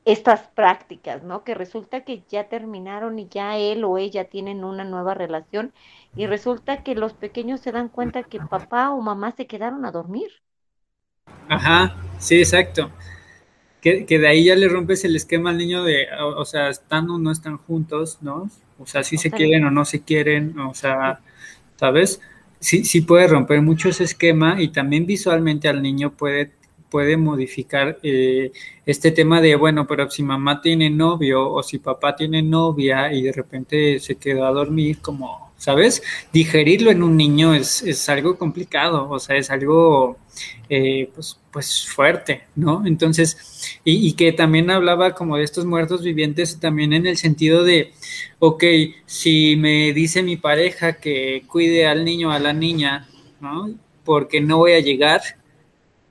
estas 0.06 0.48
prácticas, 0.50 1.24
¿no? 1.24 1.44
Que 1.44 1.54
resulta 1.54 2.02
que 2.02 2.24
ya 2.30 2.50
terminaron 2.50 3.20
y 3.20 3.28
ya 3.30 3.58
él 3.58 3.84
o 3.84 3.98
ella 3.98 4.26
tienen 4.26 4.64
una 4.64 4.84
nueva 4.84 5.14
relación 5.14 5.74
y 6.16 6.28
resulta 6.28 6.84
que 6.84 6.96
los 6.96 7.14
pequeños 7.14 7.62
se 7.62 7.72
dan 7.72 7.90
cuenta 7.90 8.24
que 8.24 8.40
papá 8.40 8.92
o 8.92 9.02
mamá 9.02 9.32
se 9.32 9.48
quedaron 9.48 9.86
a 9.86 9.92
dormir. 9.92 10.30
Ajá, 11.48 11.96
sí, 12.20 12.40
exacto. 12.40 12.92
Que, 13.82 14.06
que 14.06 14.20
de 14.20 14.28
ahí 14.28 14.46
ya 14.46 14.56
le 14.56 14.68
rompes 14.68 15.04
el 15.06 15.16
esquema 15.16 15.50
al 15.50 15.58
niño 15.58 15.84
de, 15.84 16.08
o, 16.20 16.46
sea, 16.46 16.70
están 16.70 17.10
o 17.10 17.18
no 17.18 17.32
están 17.32 17.58
juntos, 17.58 18.20
¿no? 18.22 18.50
O 18.84 18.88
sea, 18.88 19.04
si 19.04 19.18
se 19.18 19.32
quieren 19.32 19.66
o 19.66 19.72
no 19.72 19.86
se 19.86 20.02
quieren, 20.02 20.58
o 20.60 20.74
sea, 20.74 21.20
¿sabes? 21.78 22.22
Sí, 22.60 22.86
sí 22.86 23.02
puede 23.02 23.28
romper 23.28 23.62
mucho 23.62 23.90
ese 23.90 24.06
esquema 24.06 24.62
y 24.62 24.70
también 24.70 25.06
visualmente 25.06 25.68
al 25.68 25.82
niño 25.82 26.12
puede 26.14 26.52
puede 26.94 27.18
modificar 27.18 27.98
eh, 28.04 28.52
este 28.86 29.10
tema 29.10 29.42
de, 29.42 29.56
bueno, 29.56 29.88
pero 29.88 30.12
si 30.12 30.22
mamá 30.22 30.62
tiene 30.62 30.92
novio 30.92 31.52
o 31.52 31.64
si 31.64 31.80
papá 31.80 32.16
tiene 32.16 32.44
novia 32.44 33.12
y 33.12 33.24
de 33.24 33.32
repente 33.32 34.00
se 34.00 34.18
quedó 34.18 34.46
a 34.46 34.52
dormir, 34.52 35.00
como, 35.02 35.43
¿sabes? 35.64 36.04
Digerirlo 36.34 36.92
en 36.92 37.04
un 37.04 37.16
niño 37.16 37.54
es, 37.54 37.84
es 37.84 38.10
algo 38.10 38.38
complicado, 38.38 39.10
o 39.10 39.18
sea, 39.18 39.38
es 39.38 39.50
algo, 39.50 40.18
eh, 40.68 41.10
pues, 41.16 41.40
pues 41.52 41.88
fuerte, 41.88 42.44
¿no? 42.54 42.86
Entonces, 42.86 43.80
y, 43.86 44.12
que 44.12 44.34
también 44.34 44.70
hablaba 44.70 45.16
como 45.16 45.38
de 45.38 45.46
estos 45.46 45.64
muertos 45.64 46.04
vivientes 46.04 46.60
también 46.60 46.92
en 46.92 47.08
el 47.08 47.16
sentido 47.16 47.64
de, 47.64 47.94
ok, 48.40 48.62
si 49.06 49.56
me 49.56 49.94
dice 49.94 50.22
mi 50.22 50.36
pareja 50.36 50.98
que 51.00 51.44
cuide 51.48 51.88
al 51.88 52.04
niño 52.04 52.30
a 52.34 52.40
la 52.40 52.52
niña, 52.52 53.08
¿no? 53.40 53.74
Porque 54.04 54.42
no 54.42 54.58
voy 54.58 54.74
a 54.74 54.82
llegar, 54.82 55.22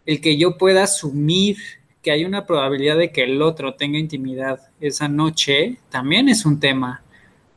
el 0.07 0.23
que 0.23 0.38
yo 0.38 0.57
pueda 0.57 0.85
asumir 0.85 1.59
que 2.01 2.11
hay 2.11 2.25
una 2.25 2.47
probabilidad 2.47 2.97
de 2.97 3.12
que 3.12 3.25
el 3.25 3.43
otro 3.43 3.75
tenga 3.75 3.99
intimidad 3.99 4.61
esa 4.81 5.09
noche, 5.09 5.77
también 5.91 6.31
es 6.31 6.47
un 6.47 6.59
tema, 6.59 7.02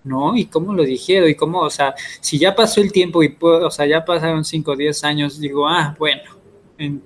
¿no? 0.05 0.37
Y 0.37 0.45
cómo 0.45 0.73
lo 0.73 0.83
dijeron, 0.83 1.29
y 1.29 1.35
cómo, 1.35 1.59
o 1.59 1.69
sea, 1.69 1.93
si 2.21 2.39
ya 2.39 2.55
pasó 2.55 2.79
el 2.79 2.91
tiempo 2.91 3.21
y, 3.23 3.29
puedo, 3.29 3.67
o 3.67 3.71
sea, 3.71 3.85
ya 3.85 4.05
pasaron 4.05 4.45
5 4.45 4.71
o 4.71 4.75
10 4.75 5.03
años, 5.03 5.39
digo, 5.39 5.67
ah, 5.67 5.95
bueno, 5.99 6.21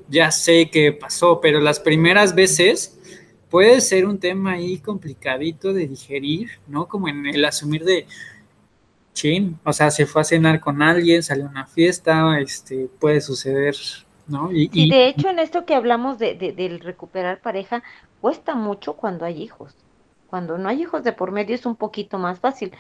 ya 0.08 0.30
sé 0.30 0.70
qué 0.72 0.92
pasó, 0.92 1.40
pero 1.42 1.60
las 1.60 1.80
primeras 1.80 2.36
veces 2.36 3.00
puede 3.50 3.82
ser 3.82 4.06
un 4.06 4.20
tema 4.20 4.54
ahí 4.54 4.78
complicadito 4.78 5.74
de 5.74 5.88
digerir, 5.88 6.50
¿no? 6.68 6.88
Como 6.88 7.08
en 7.08 7.26
el 7.26 7.44
asumir 7.46 7.84
de, 7.84 8.06
chin, 9.14 9.60
o 9.64 9.74
sea, 9.74 9.90
se 9.90 10.06
fue 10.06 10.22
a 10.22 10.26
cenar 10.26 10.60
con 10.60 10.82
alguien, 10.82 11.24
salió 11.24 11.48
a 11.48 11.50
una 11.50 11.66
fiesta, 11.66 12.40
este, 12.40 12.88
puede 13.00 13.22
suceder 13.22 13.76
y, 14.52 14.90
de 14.90 15.08
hecho 15.08 15.30
en 15.30 15.40
esto 15.40 15.66
que 15.66 15.74
hablamos 15.74 16.20
de, 16.20 16.36
del 16.36 16.80
recuperar 16.80 17.42
pareja, 17.42 17.84
cuesta 18.22 18.56
mucho 18.56 18.94
cuando 18.94 19.26
hay 19.26 19.42
hijos. 19.42 19.76
Cuando 20.30 20.58
no 20.58 20.70
hay 20.70 20.82
hijos 20.82 21.04
de 21.04 21.14
por 21.14 21.32
medio 21.32 21.56
es 21.56 21.66
un 21.66 21.76
poquito 21.76 22.18
más 22.18 22.40
fácil. 22.40 22.72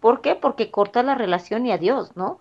¿Por 0.00 0.20
qué? 0.20 0.34
Porque 0.34 0.70
corta 0.70 1.02
la 1.02 1.14
relación 1.14 1.66
y 1.66 1.72
adiós, 1.72 2.16
¿no? 2.16 2.38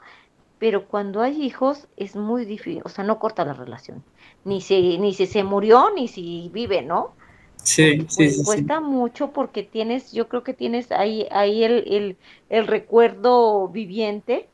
Pero 0.60 0.88
cuando 0.88 1.22
hay 1.22 1.42
hijos 1.44 1.88
es 1.98 2.16
muy 2.16 2.46
difícil, 2.46 2.82
o 2.84 2.90
sea, 2.90 3.04
no 3.04 3.20
corta 3.20 3.46
la 3.46 3.54
relación. 3.54 4.04
Ni 4.44 4.62
si, 4.62 4.98
ni 4.98 5.14
si 5.14 5.28
se 5.28 5.44
murió, 5.44 5.92
ni 5.96 6.08
si 6.08 6.50
vive, 6.54 6.82
¿no? 6.82 7.14
Sí, 7.64 8.06
sí, 8.10 8.32
sí, 8.32 8.44
Cuesta 8.44 8.80
mucho 8.80 9.32
porque 9.32 9.64
tienes, 9.64 10.12
yo 10.12 10.28
creo 10.28 10.44
que 10.44 10.54
tienes 10.54 10.92
ahí, 10.92 11.28
ahí 11.32 11.64
el, 11.64 11.84
el, 11.88 12.18
el 12.50 12.68
recuerdo 12.68 13.68
viviente 13.68 14.48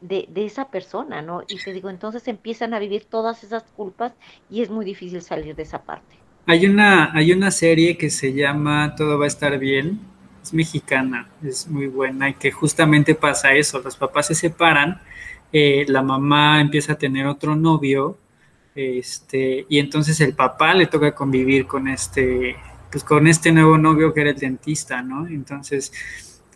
de, 0.00 0.28
esa 0.36 0.70
persona, 0.70 1.22
¿no? 1.22 1.42
Y 1.48 1.58
te 1.58 1.72
digo, 1.72 1.90
entonces 1.90 2.26
empiezan 2.28 2.74
a 2.74 2.78
vivir 2.78 3.04
todas 3.04 3.44
esas 3.44 3.64
culpas 3.64 4.12
y 4.50 4.62
es 4.62 4.70
muy 4.70 4.84
difícil 4.84 5.22
salir 5.22 5.54
de 5.56 5.62
esa 5.62 5.82
parte. 5.82 6.16
Hay 6.50 6.64
una, 6.64 7.12
hay 7.12 7.32
una 7.32 7.50
serie 7.50 7.98
que 7.98 8.08
se 8.08 8.32
llama 8.32 8.94
Todo 8.96 9.18
va 9.18 9.26
a 9.26 9.28
estar 9.28 9.58
bien, 9.58 10.00
es 10.42 10.54
mexicana, 10.54 11.28
es 11.44 11.68
muy 11.68 11.88
buena 11.88 12.30
y 12.30 12.34
que 12.36 12.50
justamente 12.50 13.14
pasa 13.14 13.52
eso, 13.52 13.82
los 13.82 13.98
papás 13.98 14.28
se 14.28 14.34
separan, 14.34 14.98
eh, 15.52 15.84
la 15.88 16.00
mamá 16.02 16.62
empieza 16.62 16.94
a 16.94 16.98
tener 16.98 17.26
otro 17.26 17.54
novio, 17.54 18.16
este, 18.74 19.66
y 19.68 19.78
entonces 19.78 20.22
el 20.22 20.32
papá 20.34 20.72
le 20.72 20.86
toca 20.86 21.14
convivir 21.14 21.66
con 21.66 21.86
este, 21.86 22.56
pues 22.90 23.04
con 23.04 23.26
este 23.26 23.52
nuevo 23.52 23.76
novio 23.76 24.14
que 24.14 24.22
era 24.22 24.30
el 24.30 24.38
dentista, 24.38 25.02
¿no? 25.02 25.26
Entonces, 25.26 25.92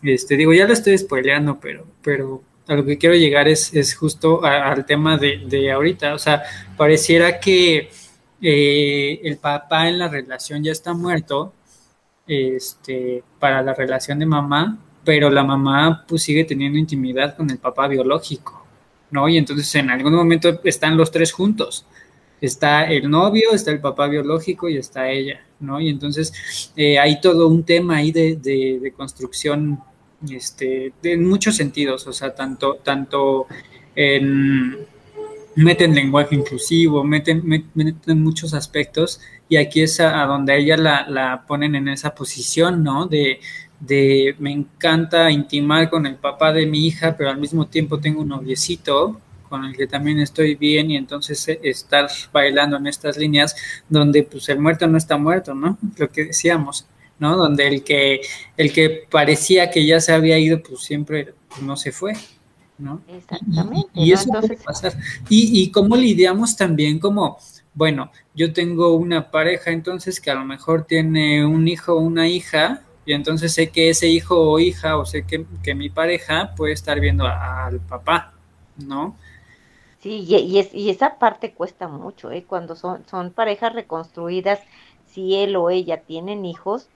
este, 0.01 0.37
digo, 0.37 0.53
ya 0.53 0.65
lo 0.65 0.73
estoy 0.73 0.97
spoileando, 0.97 1.59
pero, 1.59 1.85
pero 2.01 2.41
a 2.67 2.73
lo 2.73 2.83
que 2.83 2.97
quiero 2.97 3.13
llegar 3.13 3.47
es, 3.47 3.71
es 3.75 3.93
justo 3.93 4.43
al 4.43 4.87
tema 4.87 5.17
de, 5.19 5.43
de, 5.47 5.71
ahorita. 5.71 6.15
O 6.15 6.19
sea, 6.19 6.41
pareciera 6.77 7.39
que 7.39 7.91
eh, 8.45 9.21
el 9.23 9.37
papá 9.37 9.87
en 9.87 9.97
la 9.97 10.09
relación 10.09 10.61
ya 10.61 10.73
está 10.73 10.93
muerto 10.93 11.53
este, 12.27 13.23
para 13.39 13.61
la 13.61 13.73
relación 13.73 14.19
de 14.19 14.25
mamá, 14.25 14.77
pero 15.05 15.29
la 15.29 15.45
mamá 15.45 16.03
pues 16.05 16.23
sigue 16.23 16.43
teniendo 16.43 16.77
intimidad 16.77 17.37
con 17.37 17.49
el 17.49 17.57
papá 17.57 17.87
biológico, 17.87 18.65
¿no? 19.11 19.29
Y 19.29 19.37
entonces 19.37 19.73
en 19.75 19.89
algún 19.89 20.13
momento 20.13 20.59
están 20.65 20.97
los 20.97 21.09
tres 21.09 21.31
juntos. 21.31 21.85
Está 22.41 22.83
el 22.91 23.09
novio, 23.09 23.53
está 23.53 23.71
el 23.71 23.79
papá 23.79 24.07
biológico 24.07 24.67
y 24.67 24.75
está 24.75 25.09
ella, 25.09 25.39
¿no? 25.61 25.79
Y 25.79 25.87
entonces 25.87 26.73
eh, 26.75 26.99
hay 26.99 27.21
todo 27.21 27.47
un 27.47 27.63
tema 27.63 27.97
ahí 27.97 28.11
de, 28.11 28.35
de, 28.35 28.91
construcción 28.91 29.79
este, 30.29 30.91
en 31.03 31.25
muchos 31.25 31.55
sentidos, 31.55 32.05
o 32.07 32.11
sea, 32.11 32.35
tanto, 32.35 32.75
tanto 32.83 33.47
en, 33.95 34.85
meten 35.55 35.93
lenguaje 35.93 36.35
inclusivo, 36.35 37.03
meten, 37.03 37.43
meten, 37.45 38.23
muchos 38.23 38.53
aspectos 38.53 39.21
y 39.49 39.57
aquí 39.57 39.81
es 39.81 39.99
a, 39.99 40.25
donde 40.25 40.57
ella 40.57 40.77
la, 40.77 41.43
ponen 41.47 41.75
en 41.75 41.87
esa 41.87 42.15
posición, 42.15 42.83
¿no? 42.83 43.07
De, 43.07 43.39
de 43.79 44.35
me 44.39 44.51
encanta 44.51 45.29
intimar 45.31 45.89
con 45.89 46.05
el 46.05 46.15
papá 46.15 46.53
de 46.53 46.65
mi 46.65 46.87
hija, 46.87 47.15
pero 47.17 47.29
al 47.29 47.37
mismo 47.37 47.67
tiempo 47.67 47.99
tengo 47.99 48.21
un 48.21 48.29
noviecito 48.29 49.19
con 49.49 49.65
el 49.65 49.75
que 49.75 49.85
también 49.85 50.19
estoy 50.19 50.55
bien 50.55 50.89
y 50.89 50.97
entonces 50.97 51.47
eh, 51.47 51.59
estar 51.63 52.09
bailando 52.31 52.77
en 52.77 52.87
estas 52.87 53.17
líneas 53.17 53.55
donde 53.87 54.23
pues 54.23 54.49
el 54.49 54.59
muerto 54.59 54.87
no 54.87 54.97
está 54.97 55.17
muerto, 55.17 55.53
¿no? 55.53 55.77
Lo 55.97 56.09
que 56.09 56.25
decíamos. 56.25 56.87
¿no? 57.19 57.37
Donde 57.37 57.67
el 57.67 57.83
que, 57.83 58.21
el 58.57 58.73
que 58.73 59.07
parecía 59.09 59.69
que 59.69 59.85
ya 59.85 60.01
se 60.01 60.11
había 60.11 60.37
ido, 60.39 60.61
pues 60.61 60.81
siempre 60.81 61.33
no 61.61 61.77
se 61.77 61.91
fue, 61.91 62.13
¿no? 62.77 63.01
Exactamente. 63.07 63.89
Y, 63.93 64.11
eso 64.11 64.29
puede 64.29 64.57
pasar. 64.57 64.93
Y, 65.29 65.61
y 65.61 65.71
cómo 65.71 65.95
lidiamos 65.95 66.55
también 66.55 66.99
como, 66.99 67.37
bueno, 67.73 68.11
yo 68.35 68.53
tengo 68.53 68.95
una 68.95 69.31
pareja 69.31 69.71
entonces 69.71 70.19
que 70.19 70.31
a 70.31 70.35
lo 70.35 70.45
mejor 70.45 70.85
tiene 70.85 71.45
un 71.45 71.67
hijo 71.67 71.93
o 71.93 71.99
una 71.99 72.27
hija, 72.27 72.83
y 73.05 73.13
entonces 73.13 73.53
sé 73.53 73.69
que 73.69 73.89
ese 73.89 74.07
hijo 74.07 74.39
o 74.39 74.59
hija, 74.59 74.97
o 74.97 75.05
sé 75.05 75.25
que, 75.25 75.75
mi 75.75 75.89
pareja 75.89 76.53
puede 76.55 76.73
estar 76.73 76.99
viendo 76.99 77.25
al 77.25 77.79
papá, 77.79 78.33
¿no? 78.77 79.15
Sí, 79.99 80.25
y, 80.27 80.35
y, 80.35 80.59
es, 80.59 80.73
y 80.73 80.89
esa 80.89 81.17
parte 81.17 81.53
cuesta 81.53 81.87
mucho, 81.87 82.31
¿eh? 82.31 82.43
Cuando 82.43 82.75
son, 82.75 83.05
son 83.07 83.31
parejas 83.31 83.73
reconstruidas, 83.73 84.59
si 85.05 85.35
él 85.35 85.55
o 85.55 85.69
ella 85.69 86.01
tienen 86.01 86.45
hijos, 86.45 86.89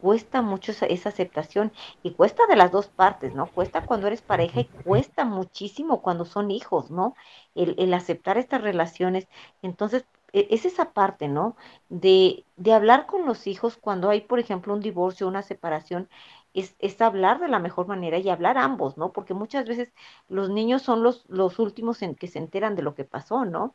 cuesta 0.00 0.42
mucho 0.42 0.72
esa, 0.72 1.08
aceptación 1.08 1.72
y 2.02 2.12
cuesta 2.12 2.46
de 2.46 2.56
las 2.56 2.72
dos 2.72 2.88
partes, 2.88 3.34
¿no? 3.34 3.46
Cuesta 3.46 3.84
cuando 3.86 4.06
eres 4.06 4.22
pareja 4.22 4.60
y 4.60 4.64
cuesta 4.64 5.24
muchísimo 5.24 6.02
cuando 6.02 6.24
son 6.24 6.50
hijos, 6.50 6.90
¿no? 6.90 7.14
El, 7.54 7.92
aceptar 7.94 8.38
estas 8.38 8.62
relaciones. 8.62 9.28
Entonces, 9.62 10.06
e, 10.32 10.48
es 10.50 10.64
esa 10.64 10.92
parte, 10.92 11.28
¿no? 11.28 11.56
De, 11.88 12.44
de 12.56 12.72
hablar 12.72 13.06
con 13.06 13.26
los 13.26 13.46
hijos 13.46 13.76
cuando 13.76 14.10
hay, 14.10 14.22
por 14.22 14.38
ejemplo, 14.38 14.74
un 14.74 14.80
divorcio, 14.80 15.28
una 15.28 15.42
separación, 15.42 16.08
es, 16.54 16.74
es, 16.78 17.00
hablar 17.00 17.40
de 17.40 17.48
la 17.48 17.58
mejor 17.60 17.86
manera 17.86 18.18
y 18.18 18.28
hablar 18.28 18.58
ambos, 18.58 18.96
¿no? 18.96 19.12
Porque 19.12 19.34
muchas 19.34 19.66
veces 19.66 19.92
los 20.28 20.50
niños 20.50 20.82
son 20.82 21.02
los, 21.02 21.24
los 21.28 21.58
últimos 21.58 22.02
en 22.02 22.14
que 22.16 22.28
se 22.28 22.38
enteran 22.38 22.74
de 22.76 22.82
lo 22.82 22.94
que 22.94 23.04
pasó, 23.04 23.44
¿no? 23.44 23.74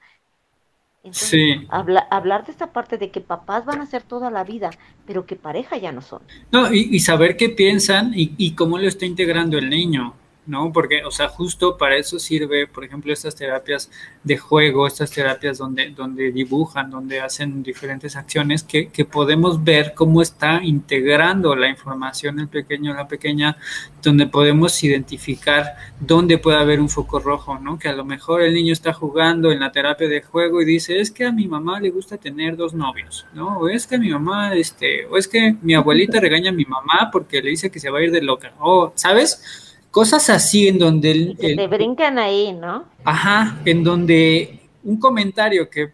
Sí. 1.11 1.67
hablar 1.69 2.45
de 2.45 2.51
esta 2.51 2.71
parte 2.71 2.97
de 2.97 3.11
que 3.11 3.21
papás 3.21 3.65
van 3.65 3.81
a 3.81 3.85
ser 3.85 4.03
toda 4.03 4.29
la 4.29 4.43
vida, 4.43 4.71
pero 5.05 5.25
que 5.25 5.35
pareja 5.35 5.77
ya 5.77 5.91
no 5.91 6.01
son. 6.01 6.21
No, 6.51 6.73
y, 6.73 6.89
y 6.91 6.99
saber 6.99 7.37
qué 7.37 7.49
piensan 7.49 8.13
y, 8.15 8.33
y, 8.37 8.51
cómo 8.55 8.77
lo 8.77 8.87
está 8.87 9.05
integrando 9.05 9.57
el 9.57 9.69
niño. 9.69 10.13
¿No? 10.47 10.71
Porque, 10.71 11.03
o 11.03 11.11
sea, 11.11 11.27
justo 11.27 11.77
para 11.77 11.97
eso 11.97 12.19
sirve, 12.19 12.67
por 12.67 12.83
ejemplo, 12.83 13.11
estas 13.11 13.35
terapias 13.35 13.89
de 14.23 14.37
juego, 14.37 14.87
estas 14.87 15.11
terapias 15.11 15.57
donde, 15.57 15.89
donde 15.89 16.31
dibujan, 16.31 16.89
donde 16.89 17.19
hacen 17.19 17.63
diferentes 17.63 18.15
acciones, 18.15 18.63
que, 18.63 18.89
que 18.89 19.05
podemos 19.05 19.63
ver 19.63 19.93
cómo 19.95 20.21
está 20.21 20.63
integrando 20.63 21.55
la 21.55 21.69
información 21.69 22.39
el 22.39 22.47
pequeño 22.47 22.91
o 22.91 22.95
la 22.95 23.07
pequeña, 23.07 23.57
donde 24.01 24.27
podemos 24.27 24.83
identificar 24.83 25.75
dónde 25.99 26.37
puede 26.37 26.57
haber 26.57 26.79
un 26.79 26.89
foco 26.89 27.19
rojo, 27.19 27.57
¿no? 27.59 27.79
Que 27.79 27.89
a 27.89 27.93
lo 27.93 28.05
mejor 28.05 28.41
el 28.41 28.53
niño 28.53 28.73
está 28.73 28.93
jugando 28.93 29.51
en 29.51 29.59
la 29.59 29.71
terapia 29.71 30.07
de 30.07 30.21
juego 30.21 30.61
y 30.61 30.65
dice, 30.65 30.99
es 30.99 31.11
que 31.11 31.25
a 31.25 31.31
mi 31.31 31.47
mamá 31.47 31.79
le 31.79 31.89
gusta 31.89 32.17
tener 32.17 32.55
dos 32.55 32.73
novios, 32.73 33.25
¿no? 33.33 33.59
O 33.59 33.69
es 33.69 33.87
que 33.87 33.95
a 33.95 33.99
mi 33.99 34.09
mamá, 34.09 34.53
este, 34.55 35.05
o 35.07 35.17
es 35.17 35.27
que 35.27 35.55
mi 35.61 35.73
abuelita 35.73 36.19
regaña 36.19 36.49
a 36.49 36.53
mi 36.53 36.65
mamá 36.65 37.09
porque 37.11 37.41
le 37.41 37.49
dice 37.49 37.71
que 37.71 37.79
se 37.79 37.89
va 37.89 37.99
a 37.99 38.03
ir 38.03 38.11
de 38.11 38.21
loca, 38.21 38.53
o, 38.59 38.93
¿sabes? 38.95 39.64
Cosas 39.95 40.29
así 40.29 40.67
en 40.67 40.77
donde... 40.77 41.11
El, 41.11 41.37
se 41.39 41.55
te 41.55 41.67
brincan 41.67 42.19
ahí, 42.19 42.51
¿no? 42.51 42.83
Ajá, 43.05 43.61
en 43.63 43.81
donde 43.81 44.59
un 44.83 44.99
comentario 44.99 45.69
que 45.69 45.93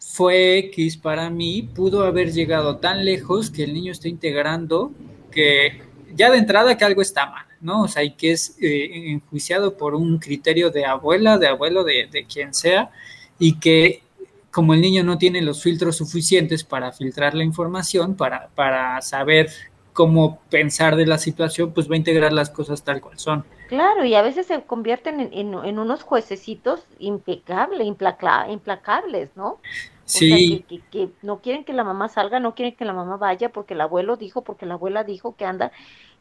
fue 0.00 0.58
X 0.58 0.96
para 0.96 1.30
mí 1.30 1.62
pudo 1.62 2.04
haber 2.04 2.32
llegado 2.32 2.78
tan 2.78 3.04
lejos 3.04 3.48
que 3.48 3.62
el 3.62 3.74
niño 3.74 3.92
está 3.92 4.08
integrando 4.08 4.90
que 5.30 5.82
ya 6.16 6.32
de 6.32 6.38
entrada 6.38 6.76
que 6.76 6.84
algo 6.84 7.00
está 7.00 7.26
mal, 7.26 7.46
¿no? 7.60 7.82
O 7.82 7.86
sea, 7.86 8.02
y 8.02 8.16
que 8.16 8.32
es 8.32 8.56
eh, 8.60 9.12
enjuiciado 9.12 9.76
por 9.76 9.94
un 9.94 10.18
criterio 10.18 10.70
de 10.70 10.84
abuela, 10.84 11.38
de 11.38 11.46
abuelo, 11.46 11.84
de, 11.84 12.08
de 12.10 12.24
quien 12.24 12.52
sea, 12.52 12.90
y 13.38 13.60
que 13.60 14.02
como 14.50 14.74
el 14.74 14.80
niño 14.80 15.04
no 15.04 15.16
tiene 15.16 15.42
los 15.42 15.62
filtros 15.62 15.96
suficientes 15.96 16.64
para 16.64 16.90
filtrar 16.90 17.36
la 17.36 17.44
información, 17.44 18.16
para, 18.16 18.48
para 18.56 19.00
saber 19.00 19.48
cómo 19.98 20.38
pensar 20.48 20.94
de 20.94 21.06
la 21.06 21.18
situación, 21.18 21.72
pues 21.72 21.90
va 21.90 21.94
a 21.94 21.96
integrar 21.96 22.32
las 22.32 22.50
cosas 22.50 22.84
tal 22.84 23.00
cual 23.00 23.18
son. 23.18 23.44
Claro, 23.68 24.04
y 24.04 24.14
a 24.14 24.22
veces 24.22 24.46
se 24.46 24.62
convierten 24.62 25.28
en, 25.32 25.56
unos 25.56 26.04
juececitos 26.04 26.86
impecables, 27.00 27.84
implacables, 27.84 29.30
¿no? 29.34 29.58
Sí. 30.04 30.64
que, 30.92 31.08
no 31.22 31.40
quieren 31.40 31.64
que 31.64 31.72
la 31.72 31.82
mamá 31.82 32.08
salga, 32.08 32.38
no 32.38 32.54
quieren 32.54 32.76
que 32.76 32.84
la 32.84 32.92
mamá 32.92 33.16
vaya 33.16 33.48
porque 33.48 33.74
el 33.74 33.80
abuelo 33.80 34.16
dijo, 34.16 34.42
porque 34.42 34.66
la 34.66 34.74
abuela 34.74 35.02
dijo 35.02 35.34
que 35.34 35.44
anda. 35.44 35.72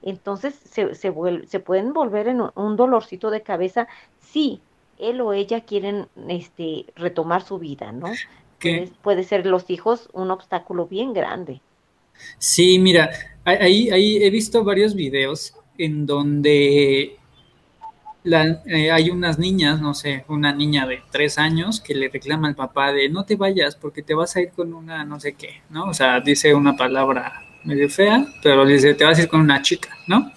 Entonces 0.01 0.55
se, 0.55 0.95
se, 0.95 1.13
se 1.45 1.59
pueden 1.59 1.93
volver 1.93 2.29
en 2.29 2.41
un 2.55 2.77
dolorcito 2.77 3.29
de 3.29 3.43
cabeza 3.43 3.87
si 4.19 4.59
él 4.97 5.21
o 5.21 5.33
ella 5.33 5.61
quieren 5.61 6.07
este, 6.29 6.87
retomar 6.95 7.43
su 7.43 7.59
vida, 7.59 7.91
¿no? 7.91 8.07
Puede, 8.59 8.89
puede 9.03 9.23
ser 9.23 9.45
los 9.45 9.69
hijos 9.69 10.09
un 10.13 10.31
obstáculo 10.31 10.87
bien 10.87 11.13
grande. 11.13 11.61
Sí, 12.37 12.79
mira, 12.79 13.09
ahí, 13.47 13.89
ahí 13.89 14.23
he 14.23 14.29
visto 14.29 14.63
varios 14.63 14.95
videos 14.95 15.53
en 15.77 16.05
donde 16.05 17.17
eh, 18.65 18.91
hay 18.91 19.09
unas 19.09 19.39
niñas, 19.39 19.79
no 19.81 19.93
sé, 19.93 20.25
una 20.27 20.53
niña 20.53 20.85
de 20.85 21.01
tres 21.11 21.37
años 21.37 21.79
que 21.79 21.95
le 21.95 22.09
reclama 22.09 22.49
al 22.49 22.55
papá 22.55 22.91
de 22.91 23.09
no 23.09 23.23
te 23.25 23.35
vayas 23.35 23.75
porque 23.75 24.03
te 24.03 24.13
vas 24.13 24.35
a 24.35 24.41
ir 24.41 24.49
con 24.49 24.73
una 24.73 25.05
no 25.05 25.19
sé 25.19 25.33
qué, 25.33 25.61
¿no? 25.69 25.85
O 25.85 25.93
sea, 25.93 26.19
dice 26.19 26.53
una 26.53 26.75
palabra 26.75 27.41
medio 27.63 27.89
fea, 27.89 28.25
pero 28.43 28.65
dice 28.65 28.93
te 28.95 29.05
vas 29.05 29.17
a 29.17 29.23
ir 29.23 29.29
con 29.29 29.41
una 29.41 29.61
chica, 29.61 29.89
¿no? 30.07 30.31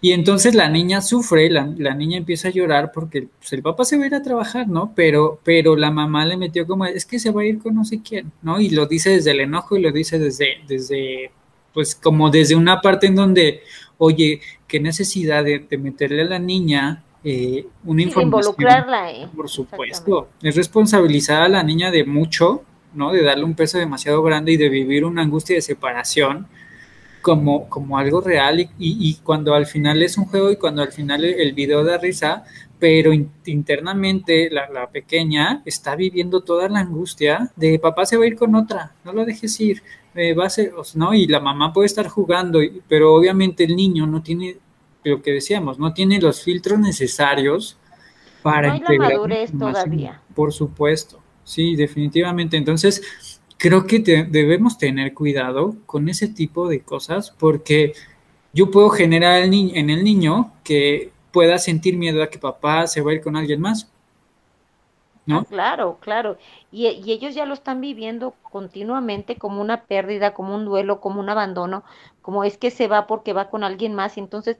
Y 0.00 0.12
entonces 0.12 0.54
la 0.54 0.68
niña 0.68 1.00
sufre, 1.00 1.48
la, 1.48 1.64
niña 1.94 2.18
empieza 2.18 2.48
a 2.48 2.50
llorar 2.50 2.92
porque 2.92 3.28
pues, 3.38 3.52
el 3.54 3.62
papá 3.62 3.84
se 3.86 3.96
va 3.96 4.04
a 4.04 4.06
ir 4.06 4.14
a 4.14 4.22
trabajar, 4.22 4.68
¿no? 4.68 4.92
Pero, 4.94 5.40
pero 5.42 5.76
la 5.76 5.90
mamá 5.90 6.26
le 6.26 6.36
metió 6.36 6.66
como, 6.66 6.84
es 6.84 7.06
que 7.06 7.18
se 7.18 7.30
va 7.30 7.40
a 7.40 7.46
ir 7.46 7.58
con 7.58 7.74
no 7.74 7.86
sé 7.86 8.02
quién, 8.02 8.30
¿no? 8.42 8.60
Y 8.60 8.68
lo 8.68 8.86
dice 8.86 9.10
desde 9.10 9.30
el 9.30 9.40
enojo 9.40 9.76
y 9.76 9.80
lo 9.80 9.92
dice 9.92 10.18
desde, 10.18 10.58
desde 10.68 11.30
pues 11.74 11.94
como 11.96 12.30
desde 12.30 12.54
una 12.54 12.80
parte 12.80 13.08
en 13.08 13.16
donde, 13.16 13.62
oye, 13.98 14.40
qué 14.68 14.80
necesidad 14.80 15.44
de, 15.44 15.66
meterle 15.76 16.22
a 16.22 16.26
la 16.26 16.38
niña 16.38 17.02
eh, 17.24 17.66
una 17.84 18.02
información. 18.02 18.54
involucrarla, 18.54 19.10
eh. 19.10 19.28
Por 19.34 19.50
supuesto. 19.50 20.28
Es 20.40 20.54
responsabilizar 20.54 21.42
a 21.42 21.48
la 21.48 21.62
niña 21.62 21.90
de 21.90 22.04
mucho, 22.04 22.62
¿no? 22.94 23.12
De 23.12 23.22
darle 23.22 23.44
un 23.44 23.54
peso 23.54 23.78
demasiado 23.78 24.22
grande 24.22 24.52
y 24.52 24.56
de 24.56 24.68
vivir 24.68 25.04
una 25.04 25.22
angustia 25.22 25.56
de 25.56 25.62
separación 25.62 26.46
como, 27.24 27.68
como 27.70 27.98
algo 27.98 28.20
real 28.20 28.60
y, 28.60 28.68
y, 28.78 29.14
cuando 29.22 29.54
al 29.54 29.64
final 29.64 30.02
es 30.02 30.18
un 30.18 30.26
juego 30.26 30.52
y 30.52 30.56
cuando 30.56 30.82
al 30.82 30.92
final 30.92 31.24
el, 31.24 31.54
video 31.54 31.82
da 31.82 31.96
risa, 31.96 32.44
pero 32.78 33.12
internamente 33.46 34.50
la, 34.50 34.68
la, 34.68 34.90
pequeña 34.90 35.62
está 35.64 35.96
viviendo 35.96 36.42
toda 36.42 36.68
la 36.68 36.80
angustia 36.80 37.50
de 37.56 37.78
papá 37.78 38.04
se 38.04 38.18
va 38.18 38.24
a 38.24 38.26
ir 38.26 38.36
con 38.36 38.54
otra, 38.54 38.92
no 39.04 39.14
lo 39.14 39.24
dejes 39.24 39.58
ir, 39.58 39.82
eh, 40.14 40.34
va 40.34 40.46
a 40.46 40.50
ser, 40.50 40.72
¿no? 40.94 41.14
Y 41.14 41.26
la 41.26 41.40
mamá 41.40 41.72
puede 41.72 41.86
estar 41.86 42.08
jugando, 42.08 42.60
pero 42.88 43.14
obviamente 43.14 43.64
el 43.64 43.76
niño 43.76 44.06
no 44.06 44.22
tiene, 44.22 44.56
lo 45.02 45.22
que 45.22 45.32
decíamos, 45.32 45.78
no 45.78 45.92
tiene 45.92 46.20
los 46.20 46.42
filtros 46.42 46.78
necesarios 46.78 47.76
para 48.42 48.68
no 48.68 48.74
hay 48.74 48.98
la 48.98 49.08
madurez 49.08 49.50
todavía. 49.58 50.20
Por 50.34 50.52
supuesto, 50.52 51.20
sí, 51.44 51.76
definitivamente. 51.76 52.56
Entonces, 52.56 53.40
creo 53.56 53.86
que 53.86 53.98
debemos 53.98 54.78
tener 54.78 55.14
cuidado 55.14 55.76
con 55.86 56.08
ese 56.08 56.28
tipo 56.28 56.68
de 56.68 56.80
cosas 56.80 57.30
porque 57.38 57.94
yo 58.52 58.70
puedo 58.70 58.90
generar 58.90 59.42
en 59.42 59.90
el 59.90 60.04
niño 60.04 60.52
que 60.62 61.10
pueda 61.32 61.58
sentir 61.58 61.96
miedo 61.96 62.22
a 62.22 62.30
que 62.30 62.38
papá 62.38 62.86
se 62.86 63.00
va 63.00 63.10
a 63.10 63.14
ir 63.14 63.20
con 63.20 63.34
alguien 63.34 63.60
más. 63.60 63.90
¿No? 65.26 65.38
Ah, 65.38 65.44
claro, 65.48 65.98
claro. 66.00 66.36
Y, 66.70 66.86
y, 66.86 67.12
ellos 67.12 67.34
ya 67.34 67.46
lo 67.46 67.54
están 67.54 67.80
viviendo 67.80 68.34
continuamente 68.42 69.36
como 69.36 69.60
una 69.60 69.84
pérdida, 69.84 70.34
como 70.34 70.54
un 70.54 70.66
duelo, 70.66 71.00
como 71.00 71.20
un 71.20 71.30
abandono, 71.30 71.82
como 72.20 72.44
es 72.44 72.58
que 72.58 72.70
se 72.70 72.88
va 72.88 73.06
porque 73.06 73.32
va 73.32 73.48
con 73.48 73.64
alguien 73.64 73.94
más. 73.94 74.16
Y 74.16 74.20
entonces 74.20 74.58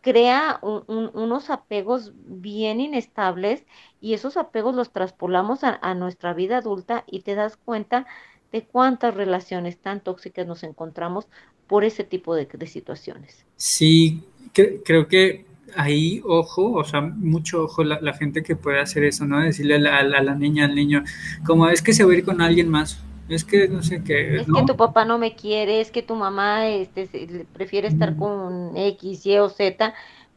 crea 0.00 0.60
unos 0.62 1.50
apegos 1.50 2.12
bien 2.14 2.80
inestables 2.80 3.66
y 4.00 4.14
esos 4.14 4.36
apegos 4.36 4.74
los 4.74 4.92
traspolamos 4.92 5.64
a, 5.64 5.78
a 5.82 5.94
nuestra 5.94 6.32
vida 6.32 6.58
adulta 6.58 7.04
y 7.08 7.20
te 7.20 7.34
das 7.34 7.56
cuenta 7.56 8.06
de 8.52 8.64
cuántas 8.64 9.14
relaciones 9.14 9.78
tan 9.78 10.00
tóxicas 10.00 10.46
nos 10.46 10.62
encontramos 10.62 11.26
por 11.66 11.84
ese 11.84 12.04
tipo 12.04 12.34
de, 12.34 12.46
situaciones. 12.66 13.44
Sí, 13.56 14.22
creo 14.52 15.08
que 15.08 15.44
ahí, 15.74 16.20
ojo, 16.24 16.72
o 16.72 16.84
sea, 16.84 17.00
mucho 17.00 17.64
ojo 17.64 17.84
la, 17.84 18.12
gente 18.14 18.42
que 18.42 18.56
puede 18.56 18.80
hacer 18.80 19.04
eso, 19.04 19.26
¿no? 19.26 19.40
Decirle 19.40 19.76
a 19.76 20.02
la, 20.02 20.18
a 20.18 20.34
niña, 20.34 20.66
al 20.66 20.74
niño, 20.74 21.02
como 21.44 21.68
es 21.68 21.82
que 21.82 21.92
se 21.92 22.04
va 22.04 22.12
a 22.12 22.16
ir 22.16 22.24
con 22.24 22.40
alguien 22.40 22.68
más, 22.68 23.00
es 23.28 23.44
que 23.44 23.68
no 23.68 23.82
sé 23.82 24.02
qué. 24.04 24.36
Es 24.36 24.46
que 24.46 24.64
tu 24.66 24.76
papá 24.76 25.04
no 25.04 25.18
me 25.18 25.34
quiere, 25.34 25.80
es 25.80 25.90
que 25.90 26.02
tu 26.02 26.14
mamá 26.14 26.68
este, 26.68 27.46
prefiere 27.52 27.88
estar 27.88 28.12
mm. 28.14 28.18
con 28.18 28.76
X, 28.76 29.26
Y 29.26 29.38
o 29.38 29.48
Z, 29.48 29.94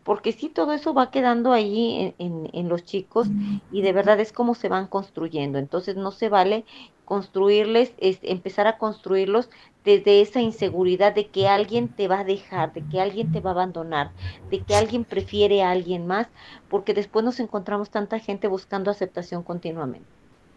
porque 0.10 0.32
sí, 0.32 0.50
todo 0.50 0.74
eso 0.74 0.96
va 0.96 1.12
quedando 1.12 1.54
ahí 1.54 2.16
en, 2.18 2.50
en, 2.52 2.68
los 2.68 2.84
chicos 2.84 3.28
y 3.72 3.84
de 3.84 3.94
verdad 3.94 4.20
es 4.20 4.34
como 4.34 4.56
se 4.56 4.68
van 4.68 4.88
construyendo. 4.88 5.60
Entonces 5.60 5.98
no 5.98 6.10
se 6.10 6.30
vale 6.30 6.66
construirles, 7.06 7.94
es 8.00 8.18
empezar 8.24 8.66
a 8.66 8.80
construirlos 8.80 9.52
desde 9.86 10.22
esa 10.22 10.42
inseguridad 10.42 11.14
de 11.14 11.28
que 11.28 11.48
alguien 11.48 11.90
te 11.90 12.08
va 12.08 12.22
a 12.22 12.24
dejar, 12.24 12.74
de 12.74 12.84
que 12.90 13.00
alguien 13.00 13.32
te 13.32 13.40
va 13.40 13.52
a 13.52 13.54
abandonar, 13.54 14.10
de 14.50 14.62
que 14.62 14.74
alguien 14.74 15.04
prefiere 15.04 15.62
a 15.62 15.70
alguien 15.70 16.08
más, 16.08 16.26
porque 16.70 16.96
después 16.96 17.24
nos 17.24 17.40
encontramos 17.40 17.92
tanta 17.92 18.18
gente 18.18 18.48
buscando 18.48 18.90
aceptación 18.90 19.44
continuamente. 19.44 20.08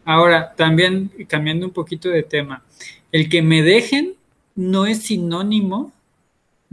Ahora, 0.07 0.55
también 0.57 1.13
cambiando 1.29 1.67
un 1.67 1.75
poquito 1.75 2.09
de 2.09 2.23
tema, 2.23 2.63
el 3.13 3.29
que 3.29 3.43
me 3.43 3.61
dejen 3.61 4.15
no 4.55 4.87
es 4.87 5.03
sinónimo 5.03 5.93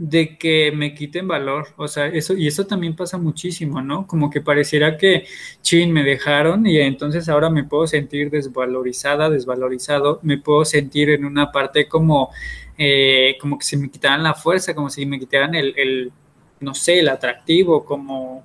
de 0.02 0.38
que 0.38 0.72
me 0.72 0.94
quiten 0.94 1.28
valor, 1.28 1.74
o 1.76 1.86
sea, 1.86 2.06
eso, 2.06 2.34
y 2.34 2.46
eso 2.46 2.66
también 2.66 2.96
pasa 2.96 3.18
muchísimo, 3.18 3.82
¿no? 3.82 4.06
Como 4.06 4.30
que 4.30 4.40
pareciera 4.40 4.96
que, 4.96 5.26
chin, 5.60 5.92
me 5.92 6.02
dejaron 6.02 6.66
y 6.66 6.78
entonces 6.78 7.28
ahora 7.28 7.50
me 7.50 7.64
puedo 7.64 7.86
sentir 7.86 8.30
desvalorizada, 8.30 9.28
desvalorizado, 9.28 10.18
me 10.22 10.38
puedo 10.38 10.64
sentir 10.64 11.10
en 11.10 11.26
una 11.26 11.52
parte 11.52 11.86
como, 11.86 12.30
eh, 12.78 13.36
como 13.42 13.58
que 13.58 13.66
se 13.66 13.76
me 13.76 13.90
quitaran 13.90 14.22
la 14.22 14.32
fuerza, 14.32 14.74
como 14.74 14.88
si 14.88 15.04
me 15.04 15.18
quitaran 15.18 15.54
el, 15.54 15.74
el, 15.76 16.12
no 16.60 16.74
sé, 16.74 17.00
el 17.00 17.08
atractivo, 17.10 17.84
como, 17.84 18.42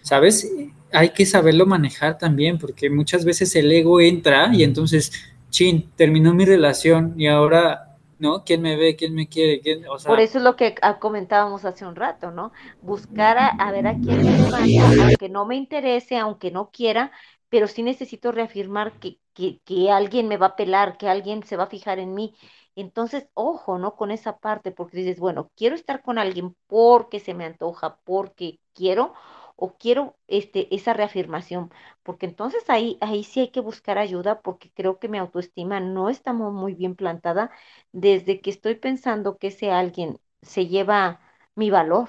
¿sabes? 0.00 0.50
Hay 0.92 1.10
que 1.10 1.26
saberlo 1.26 1.66
manejar 1.66 2.16
también, 2.16 2.56
porque 2.56 2.88
muchas 2.88 3.26
veces 3.26 3.54
el 3.54 3.70
ego 3.70 4.00
entra 4.00 4.48
y 4.54 4.62
entonces, 4.62 5.12
chin, 5.50 5.90
terminó 5.94 6.32
mi 6.32 6.46
relación 6.46 7.12
y 7.18 7.26
ahora 7.26 7.85
¿no? 8.18 8.44
¿Quién 8.44 8.62
me 8.62 8.76
ve? 8.76 8.96
¿Quién 8.96 9.14
me 9.14 9.28
quiere? 9.28 9.62
Por 10.04 10.20
eso 10.20 10.38
es 10.38 10.44
lo 10.44 10.56
que 10.56 10.74
comentábamos 11.00 11.64
hace 11.64 11.86
un 11.86 11.96
rato, 11.96 12.30
¿no? 12.30 12.52
Buscar 12.82 13.36
a, 13.38 13.72
ver 13.72 13.86
a 13.86 13.94
quién 13.94 14.24
me 14.24 14.38
levanta, 14.38 15.04
aunque 15.04 15.28
no 15.28 15.46
me 15.46 15.56
interese, 15.56 16.16
aunque 16.18 16.50
no 16.50 16.70
quiera, 16.70 17.12
pero 17.48 17.66
sí 17.66 17.82
necesito 17.82 18.32
reafirmar 18.32 18.92
que, 18.98 19.18
que, 19.34 19.60
que 19.64 19.90
alguien 19.90 20.28
me 20.28 20.36
va 20.36 20.46
a 20.46 20.56
pelar, 20.56 20.96
que 20.98 21.08
alguien 21.08 21.42
se 21.44 21.56
va 21.56 21.64
a 21.64 21.68
fijar 21.68 21.98
en 21.98 22.14
mí. 22.14 22.34
Entonces, 22.74 23.28
ojo, 23.34 23.78
¿no? 23.78 23.96
Con 23.96 24.10
esa 24.10 24.38
parte, 24.38 24.70
porque 24.70 24.98
dices, 24.98 25.18
bueno, 25.18 25.50
quiero 25.56 25.74
estar 25.74 26.02
con 26.02 26.18
alguien 26.18 26.54
porque 26.66 27.20
se 27.20 27.34
me 27.34 27.46
antoja, 27.46 27.98
porque 28.04 28.60
quiero, 28.74 29.14
o 29.56 29.76
quiero 29.78 30.16
este, 30.28 30.74
esa 30.74 30.92
reafirmación, 30.94 31.70
porque 32.02 32.26
entonces 32.26 32.64
ahí, 32.68 32.98
ahí 33.00 33.24
sí 33.24 33.40
hay 33.40 33.50
que 33.50 33.60
buscar 33.60 33.98
ayuda, 33.98 34.42
porque 34.42 34.70
creo 34.74 34.98
que 34.98 35.08
mi 35.08 35.18
autoestima 35.18 35.80
no 35.80 36.08
está 36.10 36.32
muy 36.32 36.74
bien 36.74 36.94
plantada 36.96 37.50
desde 37.92 38.40
que 38.40 38.50
estoy 38.50 38.74
pensando 38.76 39.38
que 39.38 39.48
ese 39.48 39.70
alguien 39.72 40.18
se 40.42 40.66
lleva 40.66 41.20
mi 41.54 41.70
valor. 41.70 42.08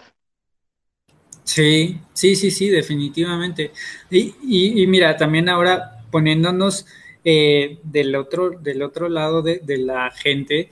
Sí, 1.43 1.99
sí, 2.13 2.35
sí, 2.35 2.51
sí, 2.51 2.69
definitivamente. 2.69 3.71
Y, 4.09 4.35
y, 4.83 4.87
mira, 4.87 5.15
también 5.15 5.47
ahora 5.49 6.01
poniéndonos 6.11 6.85
eh, 7.23 7.79
del, 7.83 8.15
otro, 8.15 8.51
del 8.51 8.81
otro 8.81 9.07
lado 9.09 9.41
de, 9.41 9.61
la 9.77 10.11
gente, 10.11 10.69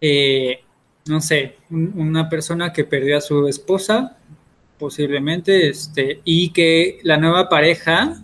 eh, 0.00 0.60
no 1.06 1.20
sé, 1.20 1.56
una 1.70 2.28
persona 2.28 2.72
que 2.72 2.84
perdió 2.84 3.16
a 3.18 3.20
su 3.20 3.46
esposa, 3.48 4.18
posiblemente, 4.78 5.68
este, 5.68 6.20
y 6.24 6.50
que 6.50 7.00
la 7.02 7.16
nueva 7.16 7.48
pareja, 7.48 8.20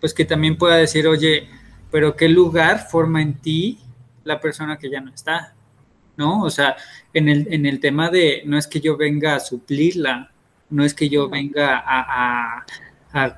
pues 0.00 0.14
que 0.14 0.24
también 0.24 0.56
pueda 0.56 0.76
decir, 0.76 1.06
oye, 1.06 1.48
pero 1.90 2.16
qué 2.16 2.28
lugar 2.28 2.88
forma 2.88 3.22
en 3.22 3.34
ti 3.34 3.78
la 4.24 4.40
persona 4.40 4.78
que 4.78 4.90
ya 4.90 5.00
no 5.00 5.12
está, 5.12 5.54
¿no? 6.16 6.42
O 6.42 6.50
sea, 6.50 6.76
en 7.14 7.28
el, 7.28 7.48
en 7.50 7.66
el 7.66 7.80
tema 7.80 8.10
de, 8.10 8.42
no 8.44 8.58
es 8.58 8.66
que 8.66 8.80
yo 8.80 8.96
venga 8.96 9.34
a 9.34 9.40
suplirla, 9.40 10.32
no 10.70 10.84
es 10.84 10.94
que 10.94 11.08
yo 11.08 11.28
venga 11.28 11.78
a, 11.78 12.58
a, 12.58 12.66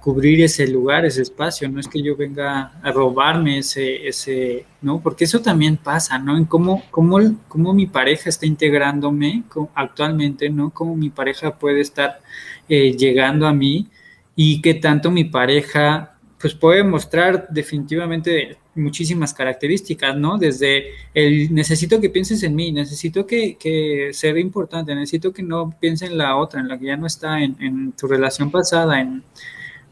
cubrir 0.01 0.43
ese 0.43 0.67
lugar, 0.67 1.05
ese 1.05 1.23
espacio, 1.23 1.69
no 1.69 1.79
es 1.79 1.87
que 1.87 2.03
yo 2.03 2.17
venga 2.17 2.73
a 2.83 2.91
robarme 2.91 3.59
ese, 3.59 4.07
ese, 4.07 4.67
¿no? 4.83 5.01
Porque 5.01 5.25
eso 5.25 5.41
también 5.41 5.77
pasa, 5.77 6.19
¿no? 6.19 6.37
En 6.37 6.45
cómo, 6.45 6.83
cómo, 6.91 7.19
cómo 7.47 7.73
mi 7.73 7.87
pareja 7.87 8.29
está 8.29 8.47
integrándome 8.47 9.45
actualmente, 9.75 10.51
¿no? 10.51 10.71
Cómo 10.71 10.97
mi 10.97 11.11
pareja 11.11 11.57
puede 11.57 11.81
estar 11.81 12.21
eh, 12.69 12.97
llegando 12.97 13.47
a 13.47 13.53
mí 13.53 13.89
y 14.35 14.61
qué 14.61 14.75
tanto 14.75 15.11
mi 15.11 15.25
pareja, 15.25 16.17
pues 16.41 16.55
puede 16.55 16.83
mostrar 16.83 17.49
definitivamente 17.51 18.59
muchísimas 18.75 19.33
características, 19.35 20.17
¿no? 20.17 20.37
Desde 20.37 20.95
el 21.15 21.55
necesito 21.55 22.01
que 22.01 22.11
pienses 22.11 22.43
en 22.43 22.57
mí, 22.57 22.73
necesito 22.73 23.25
que, 23.25 23.57
que 23.57 24.11
sea 24.13 24.37
importante, 24.39 24.95
necesito 24.97 25.33
que 25.33 25.45
no 25.45 25.77
piense 25.79 26.07
en 26.07 26.19
la 26.19 26.37
otra, 26.37 26.61
en 26.61 26.69
la 26.69 26.79
que 26.79 26.87
ya 26.87 26.97
no 26.97 27.07
está, 27.07 27.41
en, 27.41 27.57
en 27.61 27.93
tu 27.93 28.09
relación 28.09 28.51
pasada, 28.51 29.01
en, 29.01 29.23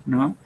¿no? 0.09 0.39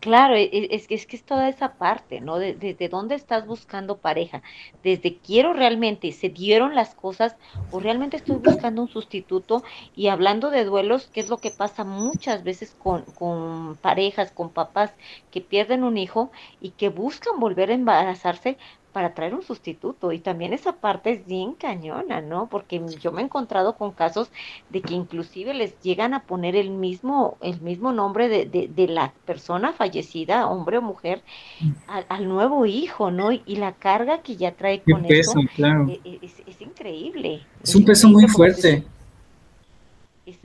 Claro, 0.00 0.34
e, 0.36 0.44
e, 0.44 0.68
es, 0.76 0.86
que 0.86 0.94
es 0.94 1.06
que 1.06 1.16
es 1.16 1.24
toda 1.24 1.48
esa 1.48 1.76
parte, 1.76 2.20
¿no? 2.20 2.38
Desde 2.38 2.74
de, 2.74 2.88
dónde 2.88 3.16
estás 3.16 3.46
buscando 3.46 4.00
pareja, 4.00 4.42
desde 4.82 5.20
quiero 5.20 5.52
realmente, 5.54 6.12
se 6.12 6.28
dieron 6.28 6.74
las 6.76 6.94
cosas 6.94 7.36
o 7.68 7.80
realmente 7.80 8.16
estoy 8.16 8.36
buscando 8.36 8.80
un 8.82 8.88
sustituto 8.88 9.64
y 9.92 10.06
hablando 10.08 10.50
de 10.50 10.64
duelos, 10.64 11.08
¿qué 11.08 11.18
es 11.20 11.28
lo 11.28 11.40
que 11.40 11.50
pasa 11.50 11.82
muchas 11.84 12.44
veces 12.44 12.74
con, 12.76 13.06
con 13.12 13.76
parejas, 13.78 14.30
con 14.32 14.52
papás 14.52 14.94
que 15.30 15.40
pierden 15.40 15.82
un 15.82 15.96
hijo 15.98 16.30
y 16.60 16.72
que 16.72 16.90
buscan 16.90 17.40
volver 17.40 17.70
a 17.70 17.74
embarazarse, 17.74 18.56
para 18.98 19.14
traer 19.14 19.32
un 19.32 19.44
sustituto. 19.44 20.10
Y 20.10 20.18
también 20.18 20.52
esa 20.52 20.72
parte 20.72 21.12
es 21.12 21.24
bien 21.24 21.54
cañona, 21.54 22.20
¿no? 22.20 22.48
Porque 22.48 22.82
yo 23.00 23.12
me 23.12 23.22
he 23.22 23.24
encontrado 23.24 23.76
con 23.76 23.92
casos 23.92 24.28
de 24.70 24.82
que 24.82 24.92
inclusive 24.92 25.54
les 25.54 25.80
llegan 25.82 26.14
a 26.14 26.24
poner 26.24 26.56
el 26.56 26.70
mismo, 26.70 27.36
el 27.40 27.60
mismo 27.60 27.92
nombre 27.92 28.28
de, 28.28 28.44
de, 28.44 28.88
la 28.88 29.12
persona 29.24 29.72
fallecida, 29.72 30.48
hombre 30.48 30.78
o 30.78 30.82
mujer, 30.82 31.22
mm. 31.60 31.70
al, 32.08 32.26
nuevo 32.26 32.66
hijo, 32.66 33.12
¿no? 33.12 33.30
Y 33.30 33.54
la 33.54 33.74
carga 33.74 34.20
que 34.20 34.34
ya 34.34 34.50
trae 34.56 34.82
con 34.82 35.04
eso 35.04 35.38
e, 35.38 36.00
e, 36.04 36.18
es, 36.20 36.60
increíble. 36.60 37.46
Es 37.62 37.76
un 37.76 37.84
peso 37.84 38.08
muy 38.08 38.26
fuerte. 38.26 38.82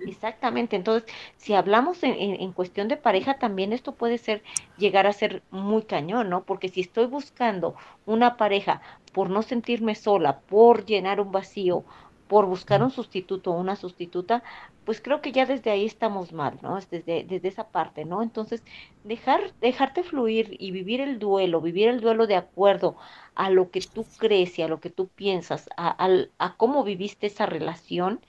Exactamente, 0.05 0.75
entonces 0.75 1.09
si 1.37 1.53
hablamos 1.53 2.03
en, 2.03 2.13
en, 2.13 2.51
cuestión 2.53 2.87
de 2.87 2.97
pareja, 2.97 3.37
también 3.39 3.73
esto 3.73 3.93
puede 3.95 4.17
ser, 4.17 4.43
llegar 4.77 5.07
a 5.07 5.13
ser 5.13 5.43
muy 5.51 5.83
cañón, 5.83 6.29
¿no? 6.29 6.43
Porque 6.43 6.69
si 6.69 6.81
estoy 6.81 7.05
buscando 7.07 7.75
una 8.05 8.37
pareja 8.37 8.81
por 9.13 9.29
no 9.29 9.41
sentirme 9.41 9.95
sola, 9.95 10.39
por 10.41 10.85
llenar 10.85 11.19
un 11.19 11.31
vacío, 11.31 11.83
por 12.27 12.45
buscar 12.45 12.81
un 12.81 12.91
sustituto 12.91 13.51
o 13.51 13.59
una 13.59 13.75
sustituta, 13.75 14.43
pues 14.85 15.01
creo 15.01 15.21
que 15.21 15.31
ya 15.31 15.45
desde 15.45 15.71
ahí 15.71 15.85
estamos 15.85 16.33
mal, 16.33 16.57
¿no? 16.61 16.79
Desde, 16.89 17.23
desde 17.23 17.47
esa 17.47 17.67
parte, 17.69 18.05
¿no? 18.05 18.23
Entonces, 18.23 18.63
dejar, 19.03 19.53
dejarte 19.61 20.03
fluir 20.03 20.55
y 20.59 20.71
vivir 20.71 21.01
el 21.01 21.19
duelo, 21.19 21.61
vivir 21.61 21.89
el 21.89 22.01
duelo 22.01 22.27
de 22.27 22.35
acuerdo 22.35 22.95
a 23.35 23.49
lo 23.49 23.69
que 23.71 23.81
tú 23.81 24.05
crees 24.17 24.57
y 24.59 24.61
a 24.63 24.67
lo 24.67 24.79
que 24.79 24.89
tú 24.89 25.07
piensas, 25.09 25.69
a, 25.77 25.95
a 26.37 26.55
cómo 26.57 26.83
viviste 26.83 27.27
esa 27.27 27.45
relación 27.45 28.21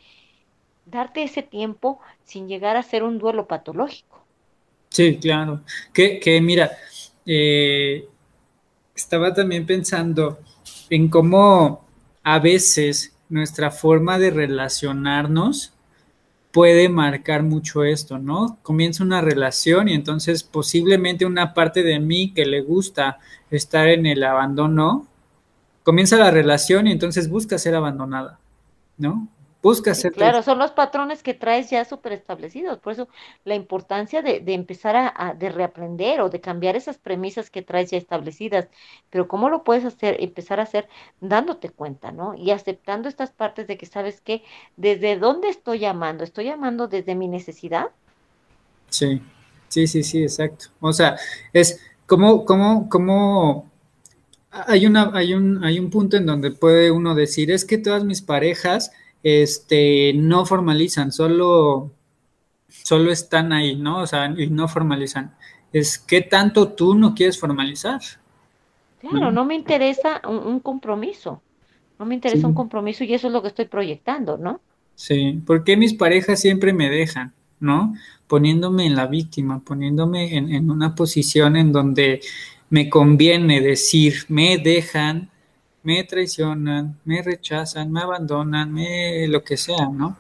darte 0.86 1.22
ese 1.22 1.42
tiempo 1.42 2.00
sin 2.24 2.48
llegar 2.48 2.76
a 2.76 2.82
ser 2.82 3.02
un 3.02 3.18
duelo 3.18 3.46
patológico. 3.46 4.24
Sí, 4.90 5.18
claro. 5.18 5.62
Que, 5.92 6.20
que 6.20 6.40
mira, 6.40 6.70
eh, 7.26 8.06
estaba 8.94 9.34
también 9.34 9.66
pensando 9.66 10.38
en 10.90 11.08
cómo 11.08 11.84
a 12.22 12.38
veces 12.38 13.16
nuestra 13.28 13.70
forma 13.70 14.18
de 14.18 14.30
relacionarnos 14.30 15.72
puede 16.52 16.88
marcar 16.88 17.42
mucho 17.42 17.82
esto, 17.82 18.18
¿no? 18.18 18.58
Comienza 18.62 19.02
una 19.02 19.20
relación 19.20 19.88
y 19.88 19.94
entonces 19.94 20.44
posiblemente 20.44 21.26
una 21.26 21.52
parte 21.52 21.82
de 21.82 21.98
mí 21.98 22.32
que 22.32 22.46
le 22.46 22.60
gusta 22.60 23.18
estar 23.50 23.88
en 23.88 24.06
el 24.06 24.22
abandono, 24.22 25.08
comienza 25.82 26.16
la 26.16 26.30
relación 26.30 26.86
y 26.86 26.92
entonces 26.92 27.28
busca 27.28 27.58
ser 27.58 27.74
abandonada, 27.74 28.38
¿no? 28.98 29.26
Busca 29.64 29.92
hacer. 29.92 30.12
claro, 30.12 30.42
son 30.42 30.58
los 30.58 30.72
patrones 30.72 31.22
que 31.22 31.34
traes 31.34 31.70
ya 31.70 31.84
súper 31.86 32.12
establecidos. 32.12 32.78
Por 32.78 32.92
eso 32.92 33.08
la 33.44 33.54
importancia 33.54 34.20
de, 34.22 34.40
de 34.40 34.54
empezar 34.54 34.94
a, 34.96 35.34
de 35.34 35.48
reaprender 35.48 36.20
o 36.20 36.28
de 36.28 36.40
cambiar 36.42 36.76
esas 36.76 36.98
premisas 36.98 37.50
que 37.50 37.62
traes 37.62 37.90
ya 37.90 37.96
establecidas. 37.98 38.68
Pero 39.10 39.26
¿cómo 39.26 39.48
lo 39.48 39.64
puedes 39.64 39.84
hacer? 39.86 40.16
Empezar 40.20 40.60
a 40.60 40.64
hacer 40.64 40.88
dándote 41.20 41.70
cuenta, 41.70 42.12
¿no? 42.12 42.34
Y 42.34 42.50
aceptando 42.50 43.08
estas 43.08 43.32
partes 43.32 43.66
de 43.66 43.78
que 43.78 43.86
sabes 43.86 44.20
que 44.20 44.44
desde 44.76 45.16
dónde 45.18 45.48
estoy 45.48 45.78
llamando, 45.80 46.24
estoy 46.24 46.44
llamando 46.46 46.86
desde 46.88 47.14
mi 47.14 47.28
necesidad. 47.28 47.90
Sí, 48.88 49.20
sí, 49.68 49.86
sí, 49.86 50.02
sí, 50.02 50.22
exacto. 50.22 50.66
O 50.80 50.92
sea, 50.92 51.16
es 51.52 51.80
como, 52.06 52.44
como, 52.44 52.88
como 52.88 53.70
hay 54.50 54.86
una, 54.86 55.10
hay 55.14 55.34
un, 55.34 55.64
hay 55.64 55.78
un 55.78 55.90
punto 55.90 56.16
en 56.16 56.26
donde 56.26 56.50
puede 56.52 56.90
uno 56.90 57.14
decir, 57.14 57.50
es 57.50 57.64
que 57.64 57.78
todas 57.78 58.04
mis 58.04 58.22
parejas 58.22 58.92
este, 59.24 60.12
no 60.14 60.44
formalizan, 60.44 61.10
solo, 61.10 61.90
solo 62.68 63.10
están 63.10 63.54
ahí, 63.54 63.74
¿no? 63.74 64.00
O 64.00 64.06
sea, 64.06 64.26
y 64.36 64.48
no 64.48 64.68
formalizan. 64.68 65.34
Es 65.72 65.98
que 65.98 66.20
tanto 66.20 66.68
tú 66.74 66.94
no 66.94 67.14
quieres 67.14 67.40
formalizar. 67.40 68.00
Claro, 69.00 69.32
no, 69.32 69.44
me 69.44 69.54
interesa 69.54 70.20
un, 70.28 70.60
compromiso. 70.60 71.42
No 71.98 72.04
me 72.04 72.14
interesa 72.14 72.46
un 72.46 72.54
compromiso 72.54 73.02
y 73.04 73.14
eso 73.14 73.26
es 73.28 73.32
lo 73.32 73.40
que 73.40 73.48
estoy 73.48 73.64
proyectando, 73.64 74.36
¿no? 74.36 74.60
Sí, 74.94 75.42
porque 75.46 75.76
mis 75.76 75.94
parejas 75.94 76.40
siempre 76.40 76.72
me 76.72 76.90
dejan, 76.90 77.32
¿no? 77.60 77.94
Poniéndome 78.26 78.86
en 78.86 78.94
la 78.94 79.06
víctima, 79.06 79.60
poniéndome 79.60 80.36
en, 80.36 80.52
en 80.52 80.70
una 80.70 80.94
posición 80.94 81.56
en 81.56 81.72
donde 81.72 82.20
me 82.68 82.90
conviene 82.90 83.60
decir, 83.60 84.24
me 84.28 84.58
dejan, 84.58 85.30
me 85.84 86.02
traicionan, 86.02 86.98
me 87.04 87.22
rechazan, 87.22 87.92
me 87.92 88.00
abandonan, 88.00 88.72
me 88.72 89.28
lo 89.28 89.44
que 89.44 89.56
sea, 89.56 89.88
¿no? 89.92 90.16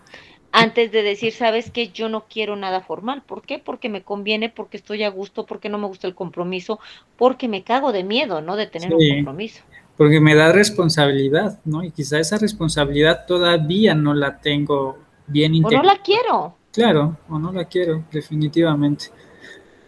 Antes 0.52 0.92
de 0.92 1.02
decir, 1.02 1.32
sabes 1.32 1.70
que 1.72 1.88
yo 1.88 2.08
no 2.08 2.26
quiero 2.28 2.54
nada 2.54 2.80
formal. 2.80 3.22
¿Por 3.26 3.42
qué? 3.42 3.58
Porque 3.58 3.88
me 3.88 4.02
conviene, 4.02 4.50
porque 4.50 4.76
estoy 4.76 5.02
a 5.02 5.08
gusto, 5.08 5.46
porque 5.46 5.68
no 5.68 5.78
me 5.78 5.88
gusta 5.88 6.06
el 6.06 6.14
compromiso, 6.14 6.78
porque 7.16 7.48
me 7.48 7.64
cago 7.64 7.90
de 7.90 8.04
miedo, 8.04 8.40
¿no? 8.40 8.54
De 8.54 8.68
tener 8.68 8.94
un 8.94 9.00
compromiso. 9.16 9.62
Porque 9.96 10.20
me 10.20 10.36
da 10.36 10.52
responsabilidad, 10.52 11.58
¿no? 11.64 11.82
Y 11.82 11.90
quizá 11.90 12.20
esa 12.20 12.38
responsabilidad 12.38 13.26
todavía 13.26 13.94
no 13.94 14.14
la 14.14 14.38
tengo 14.40 14.98
bien 15.26 15.54
integrada. 15.54 15.80
O 15.80 15.86
no 15.86 15.92
la 15.92 16.02
quiero. 16.02 16.56
Claro, 16.72 17.18
o 17.28 17.38
no 17.38 17.50
la 17.52 17.64
quiero, 17.64 18.04
definitivamente. 18.12 19.06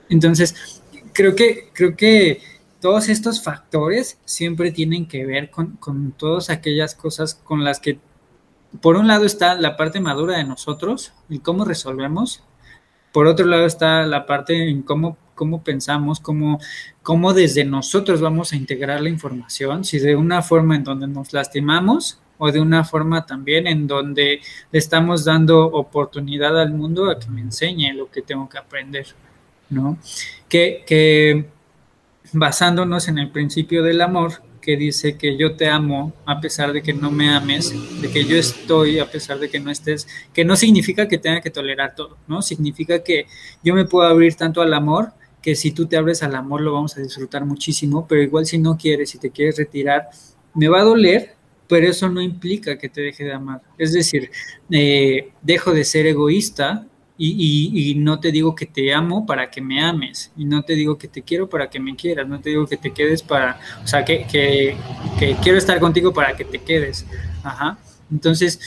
Entonces, 0.09 0.83
creo 1.13 1.37
que, 1.37 1.69
creo 1.73 1.95
que 1.95 2.41
todos 2.81 3.09
estos 3.09 3.43
factores 3.43 4.19
siempre 4.25 4.71
tienen 4.71 5.07
que 5.07 5.25
ver 5.25 5.51
con, 5.51 6.13
todas 6.17 6.51
aquellas 6.51 6.95
cosas 6.95 7.35
con 7.35 7.65
las 7.65 7.81
que, 7.81 7.99
por 8.81 8.97
un 8.97 9.09
lado 9.09 9.25
está 9.25 9.55
la 9.55 9.77
parte 9.77 10.01
madura 10.01 10.37
de 10.37 10.45
nosotros 10.45 11.13
y 11.29 11.39
cómo 11.39 11.65
resolvemos, 11.65 12.43
por 13.13 13.27
otro 13.27 13.47
lado 13.47 13.65
está 13.67 14.05
la 14.07 14.27
parte 14.27 14.69
en 14.69 14.83
cómo, 14.83 15.17
cómo 15.35 15.63
pensamos, 15.65 16.21
cómo, 16.21 16.59
cómo 17.03 17.33
desde 17.33 17.65
nosotros 17.65 18.21
vamos 18.21 18.53
a 18.53 18.57
integrar 18.57 19.01
la 19.01 19.09
información, 19.09 19.85
si 19.85 19.99
de 19.99 20.17
una 20.17 20.43
forma 20.43 20.77
en 20.77 20.85
donde 20.85 21.07
nos 21.07 21.33
lastimamos 21.33 22.21
o 22.39 22.53
de 22.53 22.61
una 22.61 22.85
forma 22.85 23.25
también 23.25 23.67
en 23.67 23.87
donde 23.87 24.41
le 24.71 24.79
estamos 24.79 25.25
dando 25.25 25.65
oportunidad 25.65 26.61
al 26.61 26.73
mundo 26.73 27.11
a 27.11 27.19
que 27.19 27.31
me 27.31 27.41
enseñe 27.41 27.95
lo 27.95 28.11
que 28.11 28.21
tengo 28.21 28.49
que 28.49 28.59
aprender, 28.59 29.07
¿no? 29.71 29.97
Que, 30.49 30.85
que 30.87 31.56
basándonos 32.33 33.09
en 33.09 33.19
el 33.19 33.31
principio 33.31 33.83
del 33.83 34.01
amor, 34.01 34.43
que 34.67 34.77
dice 34.77 35.17
que 35.17 35.37
yo 35.37 35.55
te 35.55 35.69
amo 35.69 36.13
a 36.27 36.41
pesar 36.41 36.73
de 36.73 36.83
que 36.83 36.93
no 36.93 37.13
me 37.13 37.31
ames, 37.31 37.73
de 38.03 38.11
que 38.11 38.25
yo 38.25 38.37
estoy 38.37 38.99
a 38.99 39.09
pesar 39.09 39.39
de 39.39 39.49
que 39.49 39.61
no 39.61 39.71
estés, 39.71 40.09
que 40.35 40.45
no 40.45 40.57
significa 40.57 41.07
que 41.07 41.19
tenga 41.19 41.41
que 41.41 41.51
tolerar 41.51 41.95
todo, 41.95 42.19
¿no? 42.27 42.43
Significa 42.43 43.05
que 43.05 43.27
yo 43.63 43.75
me 43.75 43.85
puedo 43.85 44.09
abrir 44.09 44.35
tanto 44.35 44.61
al 44.61 44.75
amor 44.75 45.13
que 45.41 45.55
si 45.55 45.71
tú 45.71 45.87
te 45.87 45.97
abres 45.97 46.25
al 46.25 46.35
amor 46.35 46.63
lo 46.63 46.73
vamos 46.73 46.97
a 46.97 47.01
disfrutar 47.01 47.45
muchísimo, 47.45 48.09
pero 48.09 48.21
igual 48.21 48.45
si 48.45 48.59
no 48.59 48.77
quieres, 48.77 49.11
si 49.11 49.19
te 49.19 49.31
quieres 49.31 49.57
retirar, 49.57 50.09
me 50.53 50.67
va 50.67 50.81
a 50.81 50.85
doler, 50.85 51.37
pero 51.69 51.87
eso 51.87 52.09
no 52.09 52.21
implica 52.21 52.77
que 52.77 52.89
te 52.89 53.03
deje 53.03 53.23
de 53.23 53.35
amar. 53.35 53.63
Es 53.79 53.93
decir, 53.93 54.33
eh, 54.73 55.31
dejo 55.43 55.73
de 55.73 55.85
ser 55.85 56.09
egoísta 56.09 56.89
y, 57.19 57.95
no 57.97 58.21
te 58.21 58.31
digo 58.31 58.55
que 58.55 58.67
te 58.67 58.93
amo 58.93 59.25
para 59.25 59.51
que 59.51 59.61
me 59.61 59.83
ames, 59.83 60.31
y 60.37 60.45
no 60.45 60.63
te 60.63 60.75
digo 60.75 60.99
que 60.99 61.09
te 61.09 61.23
quiero 61.23 61.49
para 61.49 61.71
que 61.71 61.81
me 61.81 61.97
quieras, 61.97 62.29
no 62.29 62.41
te 62.41 62.51
digo 62.51 62.67
que 62.67 62.77
te 62.77 62.93
quedes 62.93 63.23
para, 63.23 63.59
o 63.83 63.87
sea, 63.87 64.05
que, 64.05 64.27
que, 64.27 64.77
quiero 65.43 65.59
estar 65.59 65.81
contigo 65.81 66.13
para 66.13 66.37
que 66.37 66.45
te 66.45 66.59
quedes. 66.59 67.07
Ajá. 67.43 67.79
Entonces, 68.11 68.61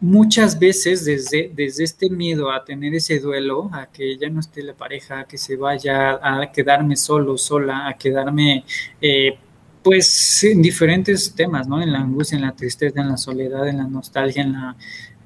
muchas 0.00 0.58
veces 0.58 1.04
desde, 1.04 1.50
desde 1.54 1.84
este 1.84 2.10
miedo 2.10 2.50
a 2.50 2.64
tener 2.64 2.94
ese 2.94 3.20
duelo, 3.20 3.70
a 3.72 3.86
que 3.86 4.16
ya 4.16 4.28
no 4.30 4.40
esté 4.40 4.62
la 4.62 4.74
pareja, 4.74 5.20
a 5.20 5.24
que 5.24 5.38
se 5.38 5.56
vaya, 5.56 6.18
a 6.22 6.50
quedarme 6.52 6.96
solo, 6.96 7.36
sola, 7.38 7.88
a 7.88 7.94
quedarme, 7.94 8.64
eh, 9.00 9.36
pues, 9.82 10.44
en 10.44 10.62
diferentes 10.62 11.34
temas, 11.34 11.68
¿no? 11.68 11.82
En 11.82 11.92
la 11.92 11.98
angustia, 12.00 12.36
en 12.36 12.42
la 12.42 12.52
tristeza, 12.52 13.02
en 13.02 13.08
la 13.10 13.18
soledad, 13.18 13.68
en 13.68 13.78
la 13.78 13.84
nostalgia, 13.86 14.42
en 14.42 14.52
la... 14.52 14.76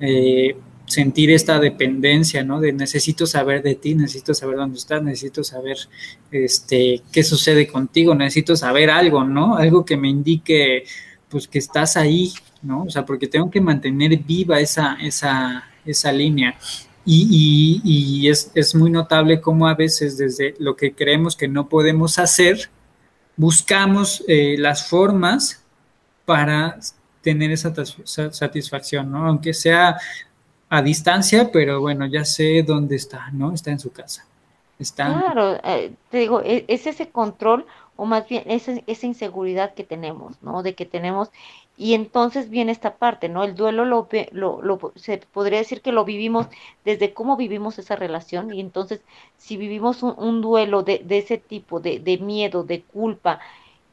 Eh, 0.00 0.56
sentir 0.88 1.30
esta 1.30 1.58
dependencia, 1.60 2.42
¿no? 2.42 2.60
De 2.60 2.72
necesito 2.72 3.26
saber 3.26 3.62
de 3.62 3.74
ti, 3.74 3.94
necesito 3.94 4.34
saber 4.34 4.56
dónde 4.56 4.78
estás, 4.78 5.02
necesito 5.02 5.44
saber 5.44 5.76
este, 6.30 7.02
qué 7.12 7.22
sucede 7.22 7.68
contigo, 7.68 8.14
necesito 8.14 8.56
saber 8.56 8.90
algo, 8.90 9.22
¿no? 9.22 9.56
Algo 9.56 9.84
que 9.84 9.96
me 9.96 10.08
indique, 10.08 10.84
pues, 11.28 11.46
que 11.46 11.58
estás 11.58 11.96
ahí, 11.96 12.32
¿no? 12.62 12.84
O 12.84 12.90
sea, 12.90 13.04
porque 13.04 13.28
tengo 13.28 13.50
que 13.50 13.60
mantener 13.60 14.18
viva 14.18 14.60
esa, 14.60 14.96
esa, 15.00 15.64
esa 15.84 16.10
línea. 16.10 16.58
Y, 17.04 17.80
y, 17.84 18.28
es, 18.28 18.50
es, 18.54 18.74
muy 18.74 18.90
notable 18.90 19.40
cómo 19.40 19.66
a 19.66 19.74
veces 19.74 20.18
desde 20.18 20.54
lo 20.58 20.76
que 20.76 20.92
creemos 20.92 21.36
que 21.36 21.48
no 21.48 21.68
podemos 21.68 22.18
hacer, 22.18 22.68
buscamos 23.36 24.22
eh, 24.28 24.56
las 24.58 24.88
formas 24.88 25.64
para 26.26 26.78
tener 27.22 27.50
esa 27.50 27.72
satisfacción, 28.30 29.10
¿no? 29.10 29.26
Aunque 29.26 29.54
sea 29.54 29.96
a 30.68 30.82
distancia, 30.82 31.50
pero 31.52 31.80
bueno, 31.80 32.06
ya 32.06 32.24
sé 32.24 32.62
dónde 32.62 32.96
está, 32.96 33.30
¿no? 33.32 33.52
Está 33.52 33.70
en 33.70 33.80
su 33.80 33.90
casa. 33.90 34.26
Está... 34.78 35.06
Claro, 35.06 35.58
eh, 35.64 35.92
te 36.10 36.18
digo, 36.18 36.40
e, 36.42 36.64
es, 36.68 36.86
ese 36.86 37.08
control 37.08 37.66
o 37.96 38.06
más 38.06 38.28
bien 38.28 38.44
esa, 38.46 38.74
esa 38.86 39.06
inseguridad 39.06 39.74
que 39.74 39.82
tenemos, 39.82 40.40
¿no? 40.40 40.62
De 40.62 40.74
que 40.76 40.86
tenemos, 40.86 41.30
y 41.76 41.94
entonces 41.94 42.48
viene 42.48 42.70
esta 42.70 42.94
parte, 42.94 43.28
¿no? 43.28 43.42
El 43.42 43.56
duelo 43.56 43.84
lo, 43.84 44.08
lo, 44.30 44.62
lo, 44.62 44.92
se 44.94 45.18
podría 45.18 45.58
decir 45.58 45.80
que 45.80 45.90
lo 45.90 46.04
vivimos 46.04 46.46
desde 46.84 47.12
cómo 47.12 47.36
vivimos 47.36 47.78
esa 47.78 47.96
relación, 47.96 48.54
y 48.54 48.60
entonces 48.60 49.00
si 49.36 49.56
vivimos 49.56 50.04
un, 50.04 50.40
duelo 50.42 50.84
de, 50.84 50.98
de, 51.04 51.18
ese 51.18 51.38
tipo, 51.38 51.80
de, 51.80 51.98
de 51.98 52.18
miedo, 52.18 52.62
de 52.62 52.82
culpa, 52.82 53.40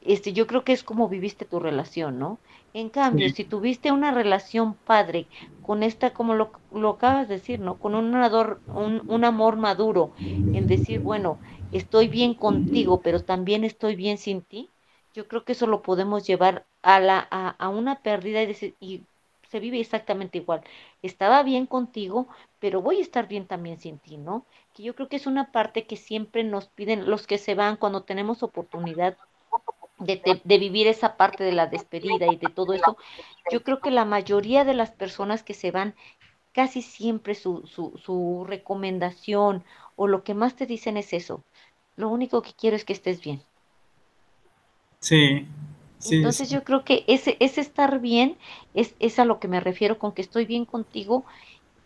este, 0.02 0.34
yo 0.34 0.46
creo 0.46 0.64
que 0.64 0.74
es 0.74 0.84
como 0.84 1.10
viviste 1.10 1.46
tu 1.46 1.60
relación, 1.60 2.20
¿no? 2.20 2.38
En 2.82 2.90
cambio, 2.90 3.30
si 3.30 3.46
tuviste 3.46 3.94
una 3.94 4.12
relación 4.12 4.74
padre 4.74 5.28
con 5.62 5.82
esta, 5.82 6.14
como 6.14 6.34
lo, 6.36 6.52
lo 6.74 6.90
acabas 6.90 7.30
de 7.30 7.36
decir, 7.36 7.62
¿no? 7.62 7.80
Con 7.80 7.96
un, 7.96 8.14
un, 8.14 9.04
un, 9.08 9.24
amor 9.24 9.56
maduro, 9.56 10.12
en 10.20 10.68
decir, 10.68 11.00
bueno, 11.00 11.40
estoy 11.72 12.10
bien 12.10 12.34
contigo, 12.34 13.00
pero 13.00 13.24
también 13.24 13.64
estoy 13.64 13.96
bien 13.96 14.18
sin 14.18 14.42
ti, 14.42 14.70
yo 15.14 15.26
creo 15.30 15.46
que 15.46 15.54
eso 15.54 15.68
lo 15.68 15.84
podemos 15.84 16.28
llevar 16.28 16.66
a, 16.82 17.00
la, 17.00 17.26
a, 17.32 17.52
a 17.52 17.70
una 17.70 18.02
pérdida 18.02 18.44
y, 18.44 18.46
decir, 18.48 18.76
y 18.82 19.04
se 19.50 19.62
vive 19.62 19.80
exactamente 19.80 20.40
igual. 20.40 20.62
Estaba 21.02 21.44
bien 21.44 21.68
contigo, 21.68 22.28
pero 22.60 22.82
voy 22.82 22.98
a 22.98 23.04
estar 23.04 23.30
bien 23.30 23.48
también 23.48 23.80
sin 23.80 24.00
ti, 24.00 24.18
¿no? 24.18 24.46
Que 24.74 24.84
yo 24.84 24.96
creo 24.96 25.08
que 25.08 25.16
es 25.16 25.28
una 25.28 25.54
parte 25.54 25.88
que 25.88 25.96
siempre 25.96 26.44
nos 26.44 26.68
piden 26.68 27.10
los 27.10 27.26
que 27.26 27.38
se 27.38 27.56
van 27.56 27.78
cuando 27.78 28.04
tenemos 28.04 28.44
oportunidad 28.44 29.18
de, 29.98 30.42
vivir 30.60 30.88
esa 30.88 31.18
parte 31.18 31.44
de 31.44 31.52
la 31.52 31.68
despedida 31.68 32.28
y 32.28 32.38
de 32.38 32.50
todo 32.50 32.74
eso, 32.74 32.98
yo 33.52 33.64
creo 33.64 33.80
que 33.80 33.92
la 33.92 34.06
mayoría 34.06 34.66
de 34.66 34.74
las 34.74 34.92
personas 34.92 35.44
que 35.44 35.54
se 35.54 35.72
van, 35.72 35.96
casi 36.52 36.82
siempre 36.82 37.36
su, 37.36 37.68
su, 37.68 38.00
su 38.04 38.46
recomendación 38.48 39.64
o 39.96 40.08
lo 40.08 40.24
que 40.24 40.34
más 40.34 40.56
te 40.56 40.66
dicen 40.66 40.98
es 40.98 41.14
eso. 41.14 41.44
Lo 41.96 42.10
único 42.10 42.42
que 42.42 42.54
quiero 42.54 42.76
es 42.76 42.86
que 42.86 42.94
estés 42.94 43.22
bien. 43.22 43.42
Sí. 45.00 45.48
Entonces 46.12 46.50
yo 46.50 46.64
creo 46.64 46.84
que 46.84 47.04
ese, 47.08 47.38
ese 47.40 47.62
estar 47.62 48.00
bien 48.00 48.38
es, 48.74 48.96
es 49.00 49.18
a 49.18 49.26
lo 49.26 49.40
que 49.40 49.48
me 49.48 49.60
refiero 49.60 49.98
con 49.98 50.12
que 50.12 50.22
estoy 50.22 50.46
bien 50.46 50.66
contigo 50.66 51.26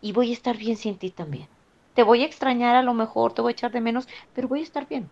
y 0.00 0.12
voy 0.12 0.30
a 0.30 0.34
estar 0.34 0.56
bien 0.56 0.76
sin 0.76 0.96
ti 0.96 1.10
también. 1.10 1.48
Te 1.94 2.02
voy 2.02 2.22
a 2.22 2.26
extrañar 2.26 2.76
a 2.76 2.82
lo 2.82 2.94
mejor, 2.94 3.32
te 3.32 3.42
voy 3.42 3.50
a 3.50 3.52
echar 3.52 3.72
de 3.72 3.80
menos, 3.80 4.08
pero 4.34 4.48
voy 4.48 4.60
a 4.60 4.64
estar 4.64 4.88
bien. 4.88 5.08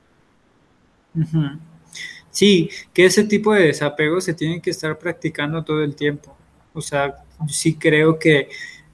Sí, 2.31 2.71
que 2.93 3.07
ese 3.07 3.25
tipo 3.25 3.53
de 3.55 3.69
desapego 3.69 4.21
se 4.21 4.35
tiene 4.35 4.61
que 4.61 4.71
estar 4.71 4.99
practicando 4.99 5.65
todo 5.65 5.83
el 5.83 5.95
tiempo. 5.95 6.37
O 6.75 6.81
sea, 6.81 7.17
sí 7.49 7.75
creo 7.75 8.19
que 8.19 8.49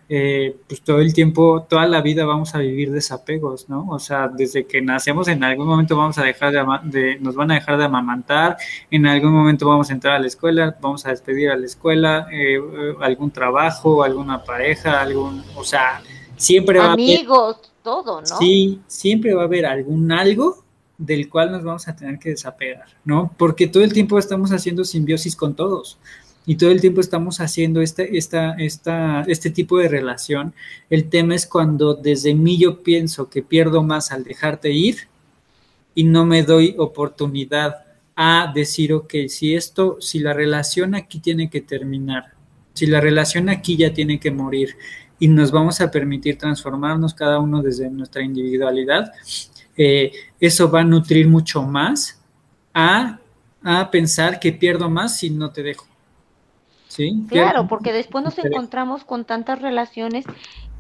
eh, 0.07 0.55
pues 0.69 0.83
todo 0.83 1.01
el 1.01 1.15
tiempo, 1.15 1.67
toda 1.69 1.87
la 1.87 2.03
vida 2.03 2.27
vamos 2.27 2.55
a 2.55 2.59
vivir 2.59 2.93
desapegos, 2.93 3.71
¿no? 3.71 3.89
O 3.89 3.99
sea, 3.99 4.29
desde 4.29 4.67
que 4.67 4.83
nacemos 4.83 5.29
en 5.29 5.43
algún 5.43 5.67
momento 5.67 5.97
vamos 5.97 6.19
a 6.19 6.25
dejar 6.25 6.53
de, 6.85 7.19
nos 7.21 7.35
van 7.35 7.51
a 7.51 7.55
dejar 7.55 7.79
de 7.79 7.85
amamantar, 7.85 8.59
en 8.91 9.07
algún 9.07 9.33
momento 9.33 9.67
vamos 9.67 9.89
a 9.89 9.95
entrar 9.95 10.17
a 10.17 10.19
la 10.19 10.27
escuela, 10.27 10.77
vamos 10.81 11.07
a 11.07 11.11
despedir 11.11 11.51
a 11.51 11.57
la 11.57 11.65
escuela, 11.65 12.27
eh, 12.31 12.61
algún 13.01 13.31
trabajo, 13.31 14.03
alguna 14.03 14.45
pareja, 14.45 15.01
algún, 15.01 15.43
o 15.57 15.65
sea, 15.65 16.03
siempre 16.37 16.79
va 16.79 16.85
a 16.85 16.93
haber... 16.93 17.05
Amigos, 17.05 17.73
todo, 17.83 18.21
¿no? 18.21 18.27
Sí, 18.27 18.81
siempre 18.87 19.33
va 19.33 19.43
a 19.43 19.47
haber 19.47 19.65
algún 19.65 20.13
algo 20.13 20.64
del 20.99 21.29
cual 21.29 21.53
nos 21.53 21.65
vamos 21.65 21.89
a 21.89 21.97
tener 21.97 22.19
que 22.19 22.31
desapegar, 22.31 22.87
¿no? 23.05 23.33
Porque 23.37 23.67
todo 23.67 23.83
el 23.83 23.93
tiempo 23.93 24.19
estamos 24.19 24.53
haciendo 24.53 24.85
simbiosis 24.85 25.37
con 25.37 25.55
todos 25.55 25.99
y 26.47 26.57
todo 26.57 26.71
el 26.71 26.81
tiempo 26.81 27.01
estamos 27.01 27.41
haciendo 27.41 27.81
este, 27.81 28.17
esta, 28.17 28.53
esta, 28.55 29.23
este 29.23 29.51
tipo 29.51 29.79
de 29.79 29.89
relación. 29.89 30.55
El 30.91 31.09
tema 31.09 31.35
es 31.35 31.47
cuando 31.47 31.95
desde 31.95 32.35
mí 32.35 32.59
yo 32.59 32.83
pienso 32.83 33.31
que 33.31 33.43
pierdo 33.43 33.83
más 33.83 34.13
al 34.13 34.25
dejarte 34.25 34.71
ir 34.71 35.09
y 35.95 36.05
no 36.05 36.27
me 36.27 36.43
doy 36.43 36.75
oportunidad 36.79 37.85
a 38.17 38.53
decir, 38.55 38.93
ok, 38.93 39.15
si 39.29 39.55
esto, 39.55 39.97
si 40.01 40.19
la 40.19 40.33
relación 40.33 40.95
aquí 40.95 41.19
tiene 41.19 41.51
que 41.51 41.61
terminar, 41.61 42.35
si 42.75 42.87
la 42.87 43.01
relación 43.01 43.49
aquí 43.49 43.77
ya 43.77 43.93
tiene 43.93 44.21
que 44.21 44.31
morir 44.31 44.77
y 45.19 45.29
nos 45.29 45.51
vamos 45.51 45.81
a 45.81 45.91
permitir 45.91 46.37
transformarnos 46.39 47.15
cada 47.15 47.39
uno 47.39 47.63
desde 47.63 47.89
nuestra 47.91 48.23
individualidad, 48.23 49.13
eh, 49.77 50.13
eso 50.41 50.71
va 50.71 50.81
a 50.81 50.85
nutrir 50.85 51.29
mucho 51.29 51.63
más 51.63 52.21
a, 52.73 53.21
pensar 53.91 54.41
que 54.41 54.53
pierdo 54.53 54.91
más 54.91 55.17
si 55.19 55.31
no 55.31 55.51
te 55.51 55.63
dejo. 55.63 55.87
¿Sí? 56.89 57.25
Claro, 57.29 57.67
porque 57.67 57.93
después 57.93 58.23
nos 58.23 58.39
encontramos 58.39 59.05
con 59.05 59.25
tantas 59.25 59.61
relaciones 59.61 60.25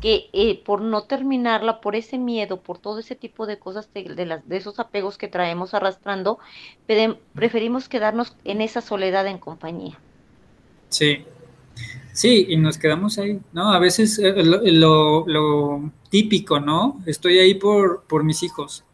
que 0.01 0.29
eh, 0.35 0.63
por 0.63 0.83
no 0.83 1.05
terminarla, 1.05 1.81
por 1.81 1.97
ese 1.97 2.19
miedo, 2.19 2.61
por 2.61 2.79
todo 2.79 2.99
ese 2.99 3.17
tipo 3.17 3.47
de 3.47 3.59
cosas, 3.59 3.89
de, 3.95 4.27
las, 4.27 4.47
de 4.47 4.59
esos 4.59 4.79
apegos 4.79 5.17
que 5.17 5.29
traemos 5.29 5.73
arrastrando, 5.73 6.39
preferimos 7.33 7.89
quedarnos 7.89 8.37
en 8.45 8.61
esa 8.61 8.83
soledad 8.83 9.27
en 9.27 9.39
compañía. 9.39 9.99
Sí, 10.91 11.25
Sí, 12.15 12.47
y 12.49 12.57
nos 12.57 12.79
quedamos 12.79 13.19
ahí, 13.19 13.41
¿no? 13.53 13.73
A 13.73 13.81
veces 13.81 14.21
eh, 14.21 14.45
lo, 14.45 15.27
lo, 15.27 15.91
típico, 16.11 16.61
¿no? 16.61 17.03
Estoy 17.07 17.41
ahí 17.41 17.55
por, 17.55 18.05
por 18.05 18.23
mis 18.23 18.45
hijos. 18.45 18.85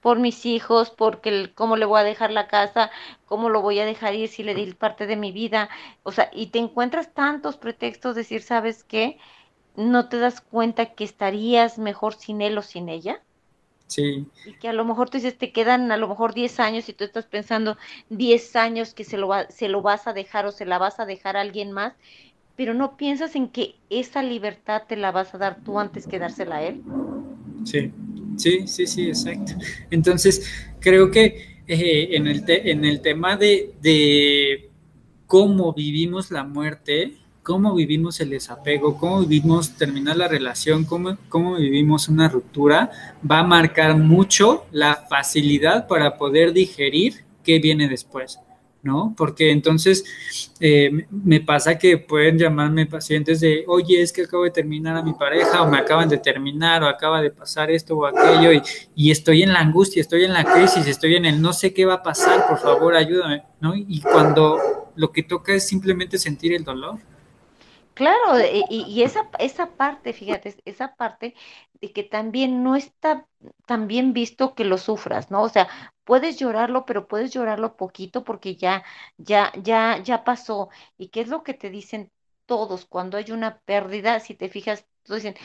Por 0.00 0.20
mis 0.20 0.46
hijos, 0.46 0.90
porque 0.90 1.50
cómo 1.52 1.76
le 1.76 1.84
voy 1.84 1.98
a 1.98 2.04
dejar 2.04 2.30
la 2.30 2.46
casa, 2.46 2.92
cómo 3.26 3.48
lo 3.48 3.60
voy 3.60 3.80
a 3.80 3.84
dejar 3.84 4.14
ir 4.14 4.28
si 4.28 4.44
le 4.44 4.54
di 4.54 4.72
parte 4.72 5.08
de 5.08 5.16
mi 5.16 5.32
vida. 5.32 5.68
O 6.04 6.12
sea, 6.12 6.30
y 6.32 6.46
te 6.46 6.60
encuentras 6.60 7.12
tantos 7.12 7.56
pretextos, 7.56 8.14
decir, 8.14 8.42
¿sabes 8.42 8.84
qué? 8.84 9.18
¿No 9.74 10.08
te 10.08 10.18
das 10.18 10.40
cuenta 10.40 10.94
que 10.94 11.02
estarías 11.02 11.76
mejor 11.78 12.14
sin 12.14 12.40
él 12.40 12.56
o 12.56 12.62
sin 12.62 12.88
ella? 12.88 13.20
Sí. 13.92 14.24
Y 14.46 14.54
que 14.54 14.68
a 14.68 14.72
lo 14.72 14.86
mejor 14.86 15.10
tú 15.10 15.18
dices, 15.18 15.36
te 15.36 15.52
quedan 15.52 15.92
a 15.92 15.98
lo 15.98 16.08
mejor 16.08 16.32
10 16.32 16.60
años 16.60 16.88
y 16.88 16.94
tú 16.94 17.04
estás 17.04 17.26
pensando 17.26 17.76
10 18.08 18.56
años 18.56 18.94
que 18.94 19.04
se 19.04 19.18
lo, 19.18 19.28
va, 19.28 19.50
se 19.50 19.68
lo 19.68 19.82
vas 19.82 20.06
a 20.06 20.14
dejar 20.14 20.46
o 20.46 20.52
se 20.52 20.64
la 20.64 20.78
vas 20.78 20.98
a 20.98 21.04
dejar 21.04 21.36
a 21.36 21.42
alguien 21.42 21.72
más, 21.72 21.92
pero 22.56 22.72
no 22.72 22.96
piensas 22.96 23.36
en 23.36 23.48
que 23.48 23.74
esa 23.90 24.22
libertad 24.22 24.84
te 24.88 24.96
la 24.96 25.12
vas 25.12 25.34
a 25.34 25.38
dar 25.38 25.62
tú 25.62 25.78
antes 25.78 26.06
que 26.06 26.18
dársela 26.18 26.56
a 26.56 26.62
él. 26.62 26.82
Sí, 27.64 27.92
sí, 28.38 28.66
sí, 28.66 28.86
sí, 28.86 29.08
exacto. 29.08 29.52
Entonces, 29.90 30.50
creo 30.80 31.10
que 31.10 31.60
eh, 31.66 32.16
en, 32.16 32.26
el 32.28 32.44
en 32.48 32.86
el 32.86 33.02
tema 33.02 33.36
de, 33.36 33.74
de 33.82 34.70
cómo 35.26 35.74
vivimos 35.74 36.30
la 36.30 36.44
muerte, 36.44 37.12
cómo 37.42 37.74
vivimos 37.74 38.20
el 38.20 38.30
desapego, 38.30 38.96
cómo 38.98 39.20
vivimos 39.20 39.72
terminar 39.76 40.16
la 40.16 40.28
relación, 40.28 40.84
cómo, 40.84 41.16
cómo 41.28 41.56
vivimos 41.56 42.08
una 42.08 42.28
ruptura, 42.28 42.90
va 43.28 43.40
a 43.40 43.44
marcar 43.44 43.96
mucho 43.96 44.66
la 44.70 45.06
facilidad 45.08 45.86
para 45.86 46.16
poder 46.16 46.52
digerir 46.52 47.24
qué 47.42 47.58
viene 47.58 47.88
después. 47.88 48.38
¿no? 48.82 49.14
Porque 49.16 49.52
entonces 49.52 50.04
eh, 50.58 51.06
me 51.10 51.40
pasa 51.40 51.78
que 51.78 51.98
pueden 51.98 52.36
llamarme 52.36 52.86
pacientes 52.86 53.40
de, 53.40 53.64
oye, 53.68 54.02
es 54.02 54.12
que 54.12 54.22
acabo 54.22 54.42
de 54.42 54.50
terminar 54.50 54.96
a 54.96 55.02
mi 55.02 55.12
pareja 55.12 55.62
o 55.62 55.70
me 55.70 55.78
acaban 55.78 56.08
de 56.08 56.18
terminar 56.18 56.82
o 56.82 56.88
acaba 56.88 57.22
de 57.22 57.30
pasar 57.30 57.70
esto 57.70 57.96
o 57.96 58.06
aquello 58.06 58.52
y, 58.52 58.60
y 58.96 59.10
estoy 59.12 59.44
en 59.44 59.52
la 59.52 59.60
angustia, 59.60 60.00
estoy 60.00 60.24
en 60.24 60.32
la 60.32 60.44
crisis, 60.44 60.86
estoy 60.88 61.14
en 61.14 61.26
el 61.26 61.40
no 61.40 61.52
sé 61.52 61.72
qué 61.72 61.86
va 61.86 61.94
a 61.94 62.02
pasar, 62.02 62.48
por 62.48 62.58
favor, 62.58 62.96
ayúdame, 62.96 63.44
¿no? 63.60 63.72
Y 63.76 64.00
cuando 64.00 64.58
lo 64.96 65.12
que 65.12 65.22
toca 65.22 65.54
es 65.54 65.66
simplemente 65.66 66.18
sentir 66.18 66.52
el 66.52 66.64
dolor. 66.64 66.98
Claro, 67.94 68.40
y, 68.40 68.64
y, 68.70 69.02
esa, 69.02 69.28
esa 69.38 69.76
parte, 69.76 70.14
fíjate, 70.14 70.56
esa 70.64 70.94
parte 70.96 71.34
de 71.80 71.92
que 71.92 72.02
también 72.02 72.62
no 72.62 72.74
está 72.74 73.26
tan 73.66 73.86
bien 73.86 74.14
visto 74.14 74.54
que 74.54 74.64
lo 74.64 74.78
sufras, 74.78 75.30
¿no? 75.30 75.42
O 75.42 75.48
sea, 75.50 75.68
puedes 76.04 76.38
llorarlo, 76.38 76.86
pero 76.86 77.06
puedes 77.06 77.32
llorarlo 77.32 77.76
poquito 77.76 78.24
porque 78.24 78.56
ya, 78.56 78.82
ya, 79.18 79.52
ya, 79.62 79.98
ya 80.02 80.24
pasó. 80.24 80.70
¿Y 80.96 81.08
qué 81.08 81.20
es 81.20 81.28
lo 81.28 81.42
que 81.42 81.52
te 81.54 81.68
dicen 81.70 82.10
todos 82.46 82.86
cuando 82.86 83.18
hay 83.18 83.30
una 83.30 83.58
pérdida? 83.60 84.20
Si 84.20 84.34
te 84.34 84.48
fijas, 84.48 84.86
todos 85.02 85.22
dicen, 85.22 85.36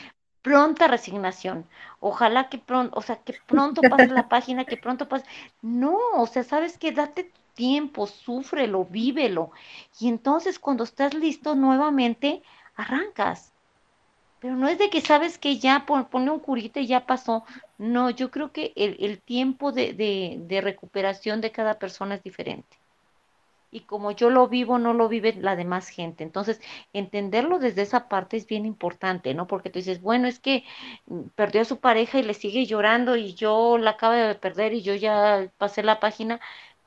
pronta 0.42 0.88
resignación. 0.88 1.68
Ojalá 2.00 2.48
que 2.48 2.58
pronto, 2.58 2.98
o 2.98 3.02
sea, 3.02 3.16
que 3.24 3.34
pronto 3.46 3.88
pase 3.88 4.08
la 4.08 4.28
página, 4.28 4.64
que 4.64 4.76
pronto 4.78 5.08
pase. 5.08 5.26
No, 5.60 5.98
o 6.14 6.26
sea, 6.26 6.44
sabes 6.44 6.78
que 6.78 6.92
date 6.92 7.30
tiempo, 7.58 8.06
súfrelo, 8.06 8.84
vívelo. 8.84 9.50
Y 9.98 10.08
entonces 10.08 10.60
cuando 10.60 10.84
estás 10.84 11.12
listo 11.12 11.56
nuevamente, 11.56 12.40
arrancas. 12.76 13.52
Pero 14.40 14.54
no 14.54 14.68
es 14.68 14.78
de 14.78 14.90
que 14.90 15.00
sabes 15.00 15.38
que 15.38 15.58
ya 15.58 15.84
pone 15.84 16.30
un 16.30 16.38
curita 16.38 16.78
y 16.78 16.86
ya 16.86 17.04
pasó. 17.04 17.44
No, 17.78 18.10
yo 18.10 18.30
creo 18.30 18.52
que 18.52 18.72
el, 18.76 18.96
el 19.00 19.20
tiempo 19.20 19.72
de, 19.72 19.92
de, 19.92 20.36
de, 20.46 20.60
recuperación 20.60 21.40
de 21.40 21.50
cada 21.50 21.80
persona 21.80 22.14
es 22.14 22.22
diferente. 22.22 22.76
Y 23.72 23.80
como 23.80 24.12
yo 24.12 24.30
lo 24.30 24.46
vivo, 24.48 24.78
no 24.78 24.94
lo 24.94 25.08
vive 25.08 25.34
la 25.34 25.56
demás 25.56 25.88
gente. 25.88 26.22
Entonces, 26.22 26.60
entenderlo 26.92 27.58
desde 27.58 27.82
esa 27.82 28.08
parte 28.08 28.36
es 28.36 28.46
bien 28.46 28.64
importante, 28.66 29.34
¿no? 29.34 29.46
Porque 29.48 29.68
tú 29.70 29.80
dices, 29.80 30.00
bueno, 30.00 30.28
es 30.28 30.38
que 30.38 30.64
mm, 31.06 31.22
perdió 31.34 31.62
a 31.62 31.64
su 31.64 31.80
pareja 31.80 32.18
y 32.20 32.22
le 32.22 32.34
sigue 32.34 32.64
llorando 32.66 33.16
y 33.16 33.34
yo 33.34 33.76
la 33.78 33.90
acabo 33.90 34.14
de 34.14 34.34
perder 34.36 34.72
y 34.74 34.82
yo 34.82 34.94
ya 34.94 35.50
pasé 35.58 35.82
la 35.82 35.98
página 36.00 36.40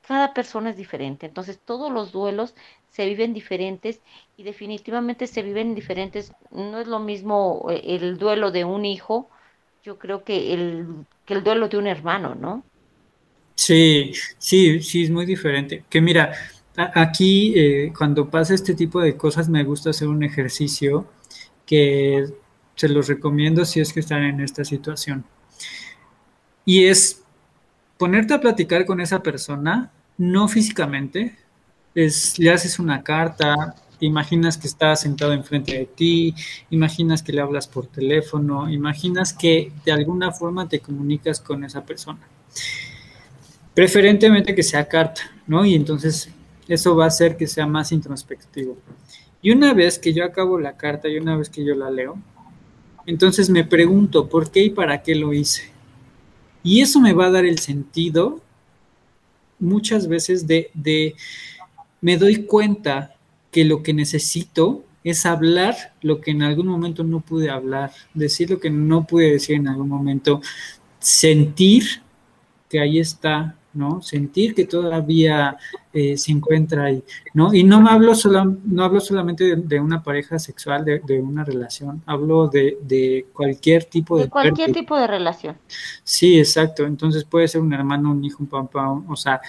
cada 0.06 0.34
persona 0.34 0.70
es 0.70 0.76
diferente, 0.76 1.26
entonces 1.26 1.58
todos 1.64 1.92
los 1.92 2.12
duelos 2.12 2.54
se 2.90 3.06
viven 3.06 3.32
diferentes 3.32 4.00
y 4.36 4.42
definitivamente 4.42 5.26
se 5.26 5.42
viven 5.42 5.74
diferentes. 5.74 6.32
No 6.50 6.80
es 6.80 6.86
lo 6.86 6.98
mismo 6.98 7.66
eh, 7.70 7.82
el 7.86 8.18
duelo 8.18 8.50
de 8.50 8.64
un 8.64 8.84
hijo, 8.84 9.28
yo 9.84 9.98
creo 9.98 10.24
que 10.24 10.52
el, 10.52 10.86
que 11.24 11.34
el 11.34 11.44
duelo 11.44 11.68
de 11.68 11.78
un 11.78 11.86
hermano, 11.86 12.34
¿no? 12.34 12.62
Sí, 13.54 14.12
sí, 14.38 14.80
sí, 14.82 15.04
es 15.04 15.10
muy 15.10 15.26
diferente. 15.26 15.84
Que 15.88 16.00
mira, 16.00 16.32
aquí 16.76 17.54
eh, 17.56 17.92
cuando 17.96 18.28
pasa 18.28 18.54
este 18.54 18.74
tipo 18.74 19.00
de 19.00 19.16
cosas 19.16 19.48
me 19.48 19.64
gusta 19.64 19.90
hacer 19.90 20.08
un 20.08 20.22
ejercicio 20.22 21.06
que 21.66 22.26
se 22.74 22.88
los 22.88 23.08
recomiendo 23.08 23.64
si 23.64 23.80
es 23.80 23.92
que 23.92 24.00
están 24.00 24.24
en 24.24 24.40
esta 24.40 24.64
situación. 24.64 25.24
Y 26.64 26.86
es 26.86 27.21
ponerte 27.98 28.34
a 28.34 28.40
platicar 28.40 28.84
con 28.84 29.00
esa 29.00 29.22
persona, 29.22 29.90
no 30.18 30.48
físicamente, 30.48 31.36
es, 31.94 32.38
le 32.38 32.50
haces 32.50 32.78
una 32.78 33.02
carta, 33.02 33.74
imaginas 34.00 34.58
que 34.58 34.66
está 34.66 34.96
sentado 34.96 35.32
enfrente 35.32 35.76
de 35.78 35.86
ti, 35.86 36.34
imaginas 36.70 37.22
que 37.22 37.32
le 37.32 37.40
hablas 37.40 37.66
por 37.66 37.86
teléfono, 37.86 38.70
imaginas 38.70 39.32
que 39.32 39.72
de 39.84 39.92
alguna 39.92 40.32
forma 40.32 40.68
te 40.68 40.80
comunicas 40.80 41.40
con 41.40 41.64
esa 41.64 41.84
persona. 41.84 42.20
Preferentemente 43.74 44.54
que 44.54 44.62
sea 44.62 44.88
carta, 44.88 45.22
¿no? 45.46 45.64
Y 45.64 45.74
entonces 45.74 46.30
eso 46.68 46.96
va 46.96 47.04
a 47.04 47.08
hacer 47.08 47.36
que 47.36 47.46
sea 47.46 47.66
más 47.66 47.92
introspectivo. 47.92 48.76
Y 49.40 49.50
una 49.50 49.74
vez 49.74 49.98
que 49.98 50.12
yo 50.12 50.24
acabo 50.24 50.58
la 50.58 50.76
carta 50.76 51.08
y 51.08 51.18
una 51.18 51.36
vez 51.36 51.48
que 51.48 51.64
yo 51.64 51.74
la 51.74 51.90
leo, 51.90 52.18
entonces 53.06 53.50
me 53.50 53.64
pregunto 53.64 54.28
por 54.28 54.50
qué 54.50 54.64
y 54.64 54.70
para 54.70 55.02
qué 55.02 55.14
lo 55.14 55.32
hice. 55.32 55.71
Y 56.62 56.80
eso 56.80 57.00
me 57.00 57.12
va 57.12 57.26
a 57.26 57.30
dar 57.30 57.44
el 57.44 57.58
sentido 57.58 58.40
muchas 59.58 60.08
veces 60.08 60.46
de, 60.46 60.70
de, 60.74 61.14
me 62.00 62.16
doy 62.16 62.44
cuenta 62.44 63.14
que 63.50 63.64
lo 63.64 63.82
que 63.82 63.94
necesito 63.94 64.84
es 65.04 65.26
hablar 65.26 65.94
lo 66.00 66.20
que 66.20 66.30
en 66.30 66.42
algún 66.42 66.66
momento 66.66 67.04
no 67.04 67.20
pude 67.20 67.50
hablar, 67.50 67.92
decir 68.14 68.50
lo 68.50 68.60
que 68.60 68.70
no 68.70 69.06
pude 69.06 69.32
decir 69.32 69.56
en 69.56 69.68
algún 69.68 69.88
momento, 69.88 70.40
sentir 70.98 71.84
que 72.68 72.80
ahí 72.80 72.98
está 72.98 73.56
¿no? 73.74 74.02
Sentir 74.02 74.54
que 74.54 74.64
todavía 74.64 75.56
eh, 75.94 76.16
se 76.16 76.32
encuentra 76.32 76.84
ahí, 76.84 77.04
¿no? 77.34 77.52
Y 77.52 77.64
no 77.64 77.80
me 77.82 77.90
hablo 77.90 78.14
solo, 78.14 78.56
no 78.64 78.84
hablo 78.84 78.98
solamente 78.98 79.56
de, 79.56 79.80
una 79.80 80.02
pareja 80.02 80.38
sexual, 80.38 80.84
de, 80.84 81.20
una 81.20 81.44
relación, 81.44 82.02
hablo 82.06 82.48
de, 82.48 83.26
cualquier 83.32 83.84
tipo 83.84 84.16
de... 84.16 84.24
De 84.24 84.30
cualquier 84.30 84.72
tipo 84.72 84.98
de 84.98 85.06
relación. 85.06 85.58
Sí, 86.02 86.38
exacto. 86.38 86.86
Entonces 86.86 87.24
puede 87.24 87.46
ser 87.46 87.60
un 87.60 87.74
hermano, 87.74 88.10
un 88.10 88.24
hijo, 88.24 88.38
un 88.40 88.48
papá, 88.48 88.90
o 88.90 89.16
sea, 89.16 89.40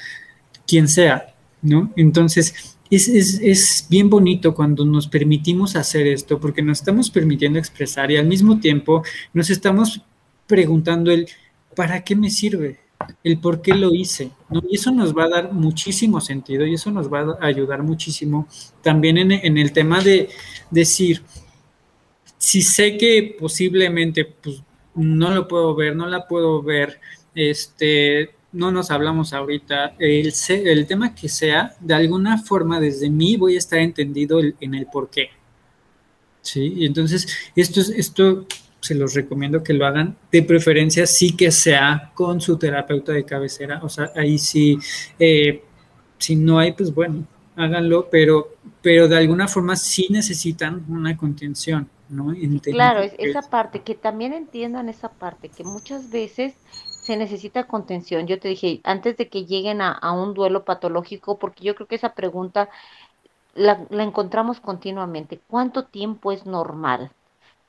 quien 0.68 0.90
sea, 0.90 1.34
¿no? 1.62 1.92
Entonces, 1.96 2.78
es, 2.90 3.08
es, 3.08 3.40
es, 3.42 3.88
bien 3.90 4.10
bonito 4.10 4.54
cuando 4.54 4.86
nos 4.86 5.08
permitimos 5.08 5.78
hacer 5.78 6.08
esto, 6.08 6.42
porque 6.42 6.62
nos 6.62 6.80
estamos 6.80 7.10
permitiendo 7.10 7.58
expresar 7.58 8.12
y 8.12 8.18
al 8.18 8.28
mismo 8.28 8.60
tiempo 8.60 9.02
nos 9.34 9.50
estamos 9.50 10.02
preguntando 10.46 11.10
el, 11.10 11.28
¿para 11.74 12.04
qué 12.04 12.16
me 12.18 12.30
sirve? 12.30 12.83
El 13.24 13.38
por 13.40 13.62
qué 13.62 13.74
lo 13.74 13.94
hice. 13.94 14.32
¿no? 14.50 14.62
Y 14.70 14.76
eso 14.76 14.92
nos 14.92 15.16
va 15.16 15.26
a 15.26 15.30
dar 15.30 15.54
muchísimo 15.54 16.22
sentido 16.22 16.66
y 16.66 16.74
eso 16.74 16.92
nos 16.92 17.12
va 17.12 17.38
a 17.40 17.46
ayudar 17.46 17.84
muchísimo 17.84 18.48
también 18.82 19.18
en, 19.18 19.58
el 19.58 19.72
tema 19.72 20.02
de 20.02 20.30
decir, 20.70 21.24
si 22.38 22.62
sé 22.62 22.98
que 22.98 23.36
posiblemente 23.40 24.26
pues, 24.26 24.62
no 24.96 25.32
lo 25.32 25.48
puedo 25.48 25.76
ver, 25.76 25.96
no 25.96 26.08
la 26.08 26.28
puedo 26.28 26.62
ver, 26.62 27.00
este, 27.36 28.32
no 28.52 28.72
nos 28.72 28.92
hablamos 28.92 29.34
ahorita, 29.34 29.96
el, 30.00 30.34
el 30.50 30.88
tema 30.88 31.16
que 31.16 31.30
sea, 31.30 31.76
de 31.80 31.94
alguna 31.94 32.38
forma 32.38 32.80
desde 32.80 33.10
mí 33.10 33.38
voy 33.38 33.56
a 33.56 33.60
estar 33.60 33.80
entendido 33.80 34.40
en 34.40 34.76
el 34.76 34.86
por 34.88 35.10
qué. 35.10 35.30
¿Sí? 36.42 36.74
Y 36.76 36.86
entonces, 36.86 37.28
esto, 37.56 37.80
es, 37.80 37.90
esto 37.90 38.46
se 38.84 38.96
los 38.96 39.14
recomiendo 39.14 39.64
que 39.64 39.74
lo 39.74 39.86
hagan. 39.86 40.18
De 40.30 40.44
preferencia 40.44 41.08
sí 41.08 41.38
que 41.38 41.52
sea 41.52 42.12
con 42.14 42.42
su 42.42 42.58
terapeuta 42.58 43.14
de 43.14 43.24
cabecera. 43.24 43.80
O 43.82 43.88
sea, 43.88 44.12
ahí 44.14 44.38
sí, 44.38 44.78
eh, 45.18 45.64
si 46.18 46.36
no 46.36 46.60
hay, 46.60 46.74
pues 46.74 46.94
bueno, 46.94 47.26
háganlo, 47.56 48.10
pero, 48.12 48.50
pero 48.82 49.08
de 49.08 49.16
alguna 49.16 49.48
forma 49.48 49.78
sí 49.78 50.08
necesitan 50.10 50.86
una 50.90 51.16
contención, 51.16 51.88
¿no? 52.10 52.34
claro, 52.62 53.02
esa 53.18 53.42
parte, 53.50 53.84
que 53.84 53.96
también 53.96 54.34
entiendan 54.34 54.90
esa 54.90 55.10
parte, 55.10 55.48
que 55.48 55.64
muchas 55.64 56.12
veces 56.12 56.54
se 57.04 57.16
necesita 57.16 57.64
contención. 57.64 58.28
Yo 58.28 58.38
te 58.38 58.50
dije, 58.50 58.82
antes 58.84 59.16
de 59.16 59.30
que 59.30 59.46
lleguen 59.46 59.80
a, 59.82 59.94
a 59.94 60.12
un 60.12 60.34
duelo 60.34 60.66
patológico, 60.66 61.40
porque 61.40 61.64
yo 61.64 61.74
creo 61.74 61.88
que 61.88 61.96
esa 61.96 62.16
pregunta 62.16 62.70
la, 63.56 63.86
la 63.90 64.04
encontramos 64.04 64.60
continuamente. 64.60 65.40
¿Cuánto 65.48 65.86
tiempo 65.86 66.34
es 66.34 66.46
normal? 66.46 67.12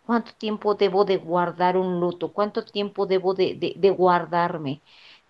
¿Cuánto 0.06 0.32
tiempo 0.34 0.74
debo 0.74 1.04
de 1.04 1.16
guardar 1.16 1.76
un 1.76 2.00
luto? 2.00 2.32
¿Cuánto 2.32 2.64
tiempo 2.64 3.06
debo 3.06 3.34
de, 3.34 3.74
de, 3.76 3.90
guardarme? 3.90 4.82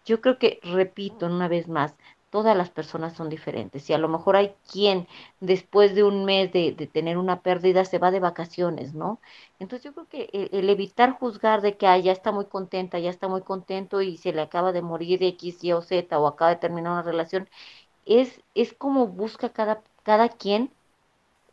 Yo 0.05 0.21
creo 0.21 0.39
que, 0.39 0.61
repito 0.63 1.27
una 1.27 1.49
vez 1.49 1.69
más, 1.69 1.95
todas 2.31 2.57
las 2.57 2.71
personas 2.71 3.15
son 3.15 3.29
diferentes. 3.31 3.89
Y 3.89 3.93
a 3.95 3.99
lo 3.99 4.09
mejor 4.09 4.37
hay 4.37 4.55
quien 4.71 5.07
después 5.41 5.95
de 5.95 6.03
un 6.05 6.25
mes 6.25 6.53
de, 6.53 6.73
de, 6.73 6.87
tener 6.89 7.19
una 7.19 7.41
pérdida 7.43 7.85
se 7.85 7.99
va 7.99 8.11
de 8.11 8.21
vacaciones, 8.21 8.95
¿no? 8.95 9.21
Entonces 9.61 9.85
yo 9.85 9.95
creo 9.95 10.09
que 10.09 10.49
el, 10.53 10.69
evitar 10.69 11.13
juzgar 11.13 11.61
de 11.63 11.77
que 11.77 11.87
ya 12.03 12.13
está 12.13 12.33
muy 12.33 12.47
contenta, 12.47 12.99
ya 12.99 13.11
está 13.11 13.29
muy 13.29 13.43
contento 13.43 14.03
y 14.03 14.17
se 14.17 14.33
le 14.33 14.43
acaba 14.43 14.73
de 14.73 14.83
morir 14.83 15.23
X, 15.23 15.63
Y 15.63 15.73
o 15.73 15.83
Z 15.83 16.19
o 16.19 16.27
acaba 16.27 16.51
de 16.51 16.57
terminar 16.57 16.93
una 16.93 17.03
relación, 17.03 17.49
es, 18.07 18.43
es 18.55 18.75
como 18.75 19.09
busca 19.09 19.51
cada, 19.53 19.83
cada 20.03 20.29
quien 20.29 20.73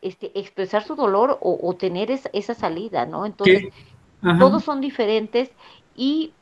este, 0.02 0.38
expresar 0.40 0.84
su 0.84 0.96
dolor 0.96 1.38
o, 1.42 1.76
tener 1.76 2.12
esa 2.12 2.54
salida, 2.54 3.06
¿no? 3.06 3.26
Entonces, 3.26 3.66
todos 4.40 4.64
son 4.64 4.82
diferentes 4.82 5.52
y 5.96 6.34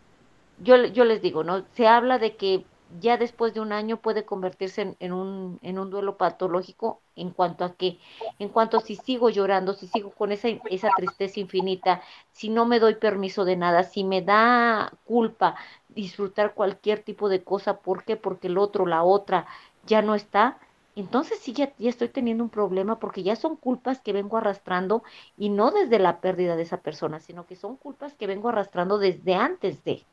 yo, 0.62 0.86
yo 0.86 1.05
les 1.05 1.22
digo, 1.22 1.43
¿no? 1.43 1.64
Se 1.74 1.88
habla 1.88 2.20
de 2.20 2.36
que 2.36 2.66
ya 2.99 3.18
después 3.18 3.53
de 3.53 3.60
un 3.60 3.72
año 3.72 3.97
puede 3.97 4.26
convertirse 4.26 4.95
en, 4.99 5.14
un, 5.14 5.60
en 5.62 5.78
un 5.78 5.89
duelo 5.89 6.18
patológico 6.18 7.01
en 7.16 7.30
cuanto 7.30 7.64
a 7.64 7.74
que, 7.74 7.99
en 8.39 8.49
cuanto 8.49 8.78
a 8.78 8.82
si 8.82 8.95
sigo 8.95 9.30
llorando, 9.30 9.74
si 9.74 9.88
sigo 9.88 10.12
con 10.12 10.32
esa, 10.32 10.47
esa 10.70 10.89
tristeza 10.97 11.39
infinita, 11.39 12.01
si 12.32 12.49
no 12.49 12.66
me 12.66 12.80
doy 12.80 12.95
permiso 12.95 13.45
de 13.45 13.57
nada, 13.57 13.84
si 13.84 14.03
me 14.03 14.22
da 14.22 14.91
culpa 15.05 15.55
disfrutar 15.89 16.53
cualquier 16.53 17.03
tipo 17.03 17.30
de 17.30 17.43
cosa, 17.43 17.80
¿por 17.80 18.03
qué? 18.03 18.16
Porque 18.16 18.47
el 18.47 18.57
otro, 18.57 18.86
la 18.86 19.03
otra 19.03 19.45
ya 19.86 20.01
no 20.01 20.16
está, 20.16 20.57
entonces 21.00 21.39
sí 21.41 21.54
ya, 21.54 21.74
ya 21.78 21.89
estoy 21.89 22.10
teniendo 22.10 22.43
un 22.43 22.50
problema 22.50 23.00
porque 23.00 23.24
ya 23.24 23.36
son 23.36 23.56
culpas 23.56 24.02
que 24.02 24.14
vengo 24.14 24.38
arrastrando 24.38 25.04
y 25.38 25.50
no 25.50 25.72
desde 25.72 26.00
la 26.00 26.20
pérdida 26.22 26.56
de 26.56 26.64
esa 26.64 26.78
persona, 26.78 27.20
sino 27.20 27.45
que 27.45 27.56
son 27.56 27.78
culpas 27.78 28.14
que 28.14 28.28
vengo 28.28 28.50
arrastrando 28.50 28.97
desde 28.97 29.36
antes 29.36 29.84
de. 29.84 30.04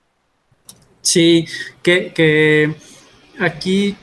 Sí, 1.01 1.47
que, 1.83 2.13
que 2.13 2.75
aquí 3.39 3.97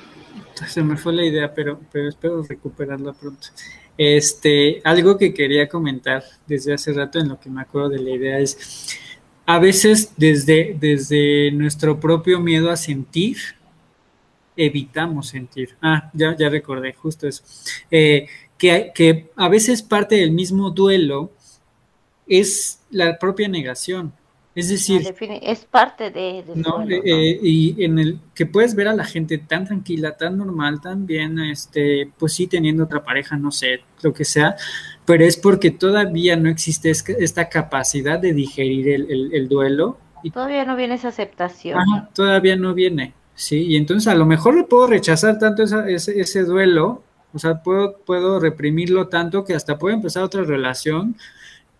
se 0.68 0.84
me 0.84 0.98
fue 0.98 1.14
la 1.14 1.26
idea, 1.26 1.54
pero, 1.54 1.80
pero 1.92 2.10
espero 2.10 2.44
recuperarla 2.44 3.14
pronto. 3.14 3.48
Este, 3.98 4.82
algo 4.84 5.18
que 5.18 5.34
quería 5.34 5.68
comentar 5.68 6.24
desde 6.48 6.74
hace 6.74 6.94
rato 6.94 7.20
en 7.20 7.30
lo 7.30 7.40
que 7.40 7.50
me 7.50 7.62
acuerdo 7.62 7.90
de 7.90 8.00
la 8.00 8.10
idea 8.12 8.40
es, 8.40 8.98
a 9.46 9.60
veces 9.60 10.14
desde, 10.18 10.76
desde 10.80 11.52
nuestro 11.52 12.00
propio 12.00 12.40
miedo 12.40 12.72
a 12.72 12.78
sentir, 12.78 13.38
evitamos 14.56 15.28
sentir. 15.28 15.76
Ah, 15.82 16.10
ya, 16.14 16.36
ya 16.38 16.50
recordé, 16.50 16.94
justo 16.94 17.28
eso. 17.28 17.44
Eh, 17.90 18.28
que, 18.58 18.92
que 18.94 19.32
a 19.36 19.50
veces 19.50 19.82
parte 19.82 20.16
del 20.16 20.32
mismo 20.32 20.70
duelo 20.70 21.32
es 22.28 22.82
la 22.92 23.18
propia 23.18 23.48
negación. 23.48 24.14
Es 24.56 24.70
decir, 24.70 25.02
es 25.42 25.66
parte 25.66 26.12
de, 26.12 26.44
no, 26.54 26.84
eh, 26.88 27.40
y 27.42 27.84
en 27.84 27.98
el 27.98 28.20
que 28.36 28.46
puedes 28.46 28.76
ver 28.76 28.88
a 28.88 28.94
la 28.94 29.04
gente 29.04 29.40
tan 29.40 29.66
tranquila, 29.66 30.16
tan 30.16 30.38
normal, 30.38 30.80
tan 30.80 31.08
bien, 31.08 31.40
este, 31.40 32.12
pues 32.20 32.34
sí 32.34 32.46
teniendo 32.46 32.84
otra 32.84 33.04
pareja, 33.04 33.36
no 33.36 33.52
sé, 33.52 33.82
lo 34.04 34.14
que 34.14 34.26
sea, 34.26 34.56
pero 35.06 35.26
es 35.26 35.38
porque 35.38 35.72
todavía 35.72 36.36
no 36.36 36.50
existe 36.50 36.92
esta 36.92 37.50
capacidad 37.50 38.20
de 38.20 38.34
digerir 38.34 38.90
el, 39.10 39.50
duelo. 39.50 39.98
Y 40.22 40.30
todavía 40.30 40.66
no 40.66 40.76
viene 40.76 40.96
esa 40.96 41.08
aceptación. 41.08 41.80
todavía 42.14 42.56
no 42.56 42.76
viene, 42.76 43.16
sí, 43.36 43.62
y 43.62 43.78
entonces 43.78 44.08
a 44.08 44.16
lo 44.16 44.26
mejor 44.26 44.56
le 44.56 44.64
puedo 44.64 44.88
rechazar 44.88 45.40
tanto 45.40 45.64
ese, 45.64 46.20
ese 46.20 46.44
duelo, 46.44 47.04
o 47.34 47.40
sea, 47.40 47.62
puedo, 47.64 47.98
puedo 47.98 48.40
reprimirlo 48.40 49.08
tanto 49.08 49.44
que 49.44 49.56
hasta 49.56 49.78
puedo 49.78 49.96
empezar 49.96 50.24
otra 50.24 50.44
relación 50.44 51.16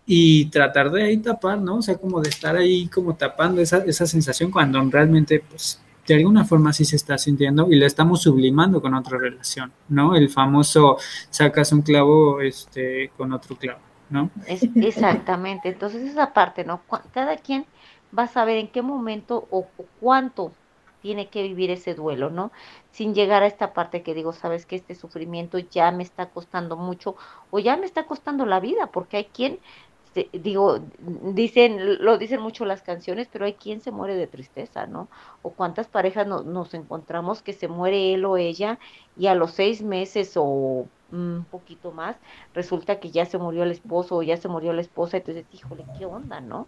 y 0.06 0.46
tratar 0.46 0.90
de 0.90 1.04
ahí 1.04 1.16
tapar, 1.18 1.60
¿no? 1.60 1.76
O 1.76 1.82
sea, 1.82 1.96
como 1.96 2.20
de 2.20 2.28
estar 2.28 2.56
ahí 2.56 2.88
como 2.88 3.14
tapando 3.14 3.60
esa, 3.60 3.78
esa 3.84 4.06
sensación 4.06 4.50
cuando 4.50 4.82
realmente, 4.90 5.42
pues, 5.48 5.80
de 6.06 6.14
alguna 6.14 6.44
forma 6.44 6.72
sí 6.72 6.84
se 6.84 6.96
está 6.96 7.16
sintiendo 7.16 7.68
y 7.70 7.76
lo 7.76 7.86
estamos 7.86 8.22
sublimando 8.22 8.82
con 8.82 8.94
otra 8.94 9.18
relación, 9.18 9.72
¿no? 9.88 10.14
El 10.14 10.28
famoso 10.28 10.98
sacas 11.30 11.72
un 11.72 11.82
clavo 11.82 12.40
este, 12.40 13.10
con 13.16 13.32
otro 13.32 13.56
clavo, 13.56 13.80
¿no? 14.10 14.30
exactamente, 14.46 15.68
entonces 15.68 16.02
esa 16.02 16.32
parte, 16.34 16.64
¿no? 16.64 16.82
Cada 17.12 17.36
quien 17.36 17.64
va 18.16 18.24
a 18.24 18.28
saber 18.28 18.58
en 18.58 18.68
qué 18.68 18.82
momento 18.82 19.46
o 19.50 19.66
cuánto 20.00 20.52
tiene 21.04 21.28
que 21.28 21.42
vivir 21.42 21.70
ese 21.70 21.94
duelo, 21.94 22.30
¿no? 22.30 22.50
Sin 22.90 23.12
llegar 23.14 23.42
a 23.42 23.46
esta 23.46 23.74
parte 23.74 24.02
que 24.02 24.14
digo, 24.14 24.32
sabes 24.32 24.64
que 24.64 24.74
este 24.74 24.94
sufrimiento 24.94 25.58
ya 25.58 25.92
me 25.92 26.02
está 26.02 26.30
costando 26.30 26.78
mucho 26.78 27.14
o 27.50 27.58
ya 27.58 27.76
me 27.76 27.84
está 27.84 28.06
costando 28.06 28.46
la 28.46 28.58
vida, 28.58 28.86
porque 28.86 29.18
hay 29.18 29.24
quien 29.26 29.58
digo, 30.32 30.78
dicen, 31.34 32.02
lo 32.02 32.16
dicen 32.16 32.40
mucho 32.40 32.64
las 32.64 32.80
canciones, 32.80 33.28
pero 33.30 33.44
hay 33.44 33.54
quien 33.54 33.82
se 33.82 33.90
muere 33.90 34.16
de 34.16 34.26
tristeza, 34.26 34.86
¿no? 34.86 35.08
O 35.42 35.50
cuántas 35.50 35.88
parejas 35.88 36.26
nos 36.26 36.72
encontramos 36.72 37.42
que 37.42 37.52
se 37.52 37.68
muere 37.68 38.14
él 38.14 38.24
o 38.24 38.38
ella 38.38 38.78
y 39.16 39.26
a 39.26 39.34
los 39.34 39.50
seis 39.50 39.82
meses 39.82 40.34
o 40.36 40.86
un 41.12 41.46
poquito 41.50 41.92
más, 41.92 42.16
resulta 42.54 42.98
que 42.98 43.10
ya 43.10 43.26
se 43.26 43.38
murió 43.38 43.62
el 43.64 43.70
esposo 43.72 44.16
o 44.16 44.22
ya 44.22 44.36
se 44.36 44.48
murió 44.48 44.72
la 44.72 44.80
esposa, 44.80 45.18
entonces, 45.18 45.46
híjole, 45.52 45.84
¿qué 45.98 46.06
onda, 46.06 46.40
no? 46.40 46.66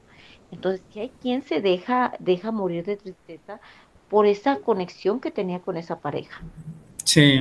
Entonces, 0.51 0.85
si 0.91 1.01
hay 1.01 1.11
quien 1.21 1.43
se 1.43 1.61
deja, 1.61 2.13
deja 2.21 2.53
morir 2.53 2.85
de 2.85 2.97
tristeza 2.97 3.61
por 4.09 4.27
esa 4.27 4.57
conexión 4.57 5.21
que 5.21 5.31
tenía 5.31 5.61
con 5.61 5.77
esa 5.77 5.99
pareja. 5.99 6.41
Sí, 7.05 7.41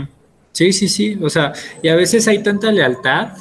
sí, 0.52 0.74
sí, 0.74 0.88
sí, 0.88 1.20
o 1.22 1.30
sea, 1.30 1.54
y 1.82 1.90
a 1.90 1.96
veces 1.96 2.28
hay 2.28 2.42
tanta 2.42 2.72
lealtad 2.72 3.34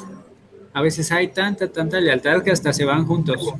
a 0.75 0.81
veces 0.81 1.09
hay 1.13 1.29
tanta, 1.29 1.71
tanta 1.71 2.01
lealtad 2.01 2.43
que 2.43 2.51
hasta 2.51 2.73
se 2.73 2.83
van 2.83 3.07
juntos. 3.07 3.53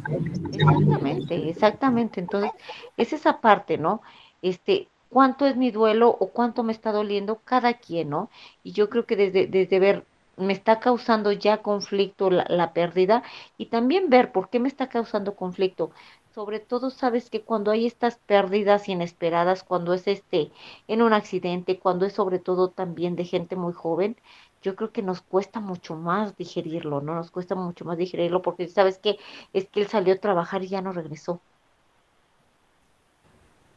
Exactamente, 0.51 1.49
exactamente. 1.49 2.19
Entonces, 2.19 2.51
es 2.97 3.13
esa 3.13 3.39
parte, 3.39 3.77
¿no? 3.77 4.01
Este, 4.41 4.89
cuánto 5.09 5.45
es 5.45 5.55
mi 5.55 5.71
duelo 5.71 6.09
o 6.09 6.27
cuánto 6.27 6.61
me 6.63 6.73
está 6.73 6.91
doliendo 6.91 7.39
cada 7.45 7.75
quien, 7.75 8.09
¿no? 8.09 8.29
Y 8.65 8.73
yo 8.73 8.89
creo 8.89 9.05
que 9.05 9.15
desde, 9.15 9.47
desde 9.47 9.79
ver, 9.79 10.03
me 10.35 10.51
está 10.51 10.81
causando 10.81 11.31
ya 11.31 11.61
conflicto 11.61 12.29
la, 12.29 12.45
la 12.49 12.73
pérdida 12.73 13.23
y 13.57 13.67
también 13.67 14.09
ver 14.09 14.33
por 14.33 14.49
qué 14.49 14.59
me 14.59 14.67
está 14.67 14.89
causando 14.89 15.35
conflicto. 15.35 15.91
Sobre 16.35 16.59
todo, 16.59 16.89
sabes 16.89 17.29
que 17.29 17.43
cuando 17.43 17.71
hay 17.71 17.85
estas 17.85 18.17
pérdidas 18.17 18.89
inesperadas, 18.89 19.63
cuando 19.63 19.93
es 19.93 20.05
este 20.05 20.51
en 20.89 21.01
un 21.01 21.13
accidente, 21.13 21.79
cuando 21.79 22.05
es 22.05 22.11
sobre 22.11 22.39
todo 22.39 22.67
también 22.67 23.15
de 23.15 23.23
gente 23.23 23.55
muy 23.55 23.71
joven, 23.71 24.17
yo 24.61 24.75
creo 24.75 24.91
que 24.91 25.01
nos 25.01 25.21
cuesta 25.21 25.61
mucho 25.61 25.95
más 25.95 26.35
digerirlo, 26.35 26.99
¿no? 26.99 27.15
Nos 27.15 27.31
cuesta 27.31 27.55
mucho 27.55 27.85
más 27.85 27.97
digerirlo 27.97 28.41
porque 28.41 28.67
sabes 28.67 28.97
que 28.97 29.17
es 29.53 29.65
que 29.69 29.79
él 29.79 29.87
salió 29.87 30.13
a 30.13 30.17
trabajar 30.17 30.61
y 30.61 30.67
ya 30.67 30.81
no 30.81 30.91
regresó. 30.91 31.39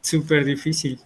Súper 0.01 0.45
difícil. 0.45 0.99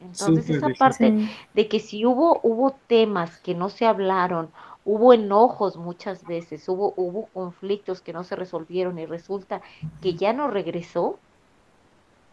Entonces 0.00 0.48
esa 0.50 0.68
parte 0.68 1.12
de 1.52 1.68
que 1.68 1.80
si 1.80 2.06
hubo 2.06 2.38
hubo 2.44 2.76
temas 2.86 3.38
que 3.38 3.56
no 3.56 3.70
se 3.70 3.86
hablaron, 3.86 4.50
hubo 4.86 5.12
enojos 5.12 5.76
muchas 5.76 6.24
veces, 6.24 6.66
hubo 6.68 6.94
hubo 6.96 7.26
conflictos 7.34 8.00
que 8.00 8.14
no 8.14 8.24
se 8.24 8.36
resolvieron 8.36 8.98
y 8.98 9.04
resulta 9.04 9.60
que 10.00 10.14
ya 10.14 10.32
no 10.32 10.48
regresó, 10.48 11.18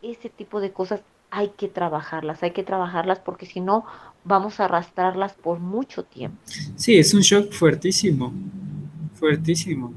ese 0.02 0.30
tipo 0.30 0.62
de 0.62 0.72
cosas 0.72 1.02
hay 1.32 1.50
que 1.50 1.68
trabajarlas, 1.68 2.44
hay 2.44 2.52
que 2.52 2.64
trabajarlas 2.64 3.20
porque 3.20 3.48
si 3.48 3.60
no 3.60 3.86
vamos 4.24 4.60
a 4.60 4.66
arrastrarlas 4.66 5.34
por 5.34 5.60
mucho 5.60 6.04
tiempo. 6.04 6.38
Sí, 6.76 6.96
es 6.96 7.14
un 7.16 7.22
shock 7.22 7.52
fuertísimo, 7.52 8.32
fuertísimo. 9.16 9.92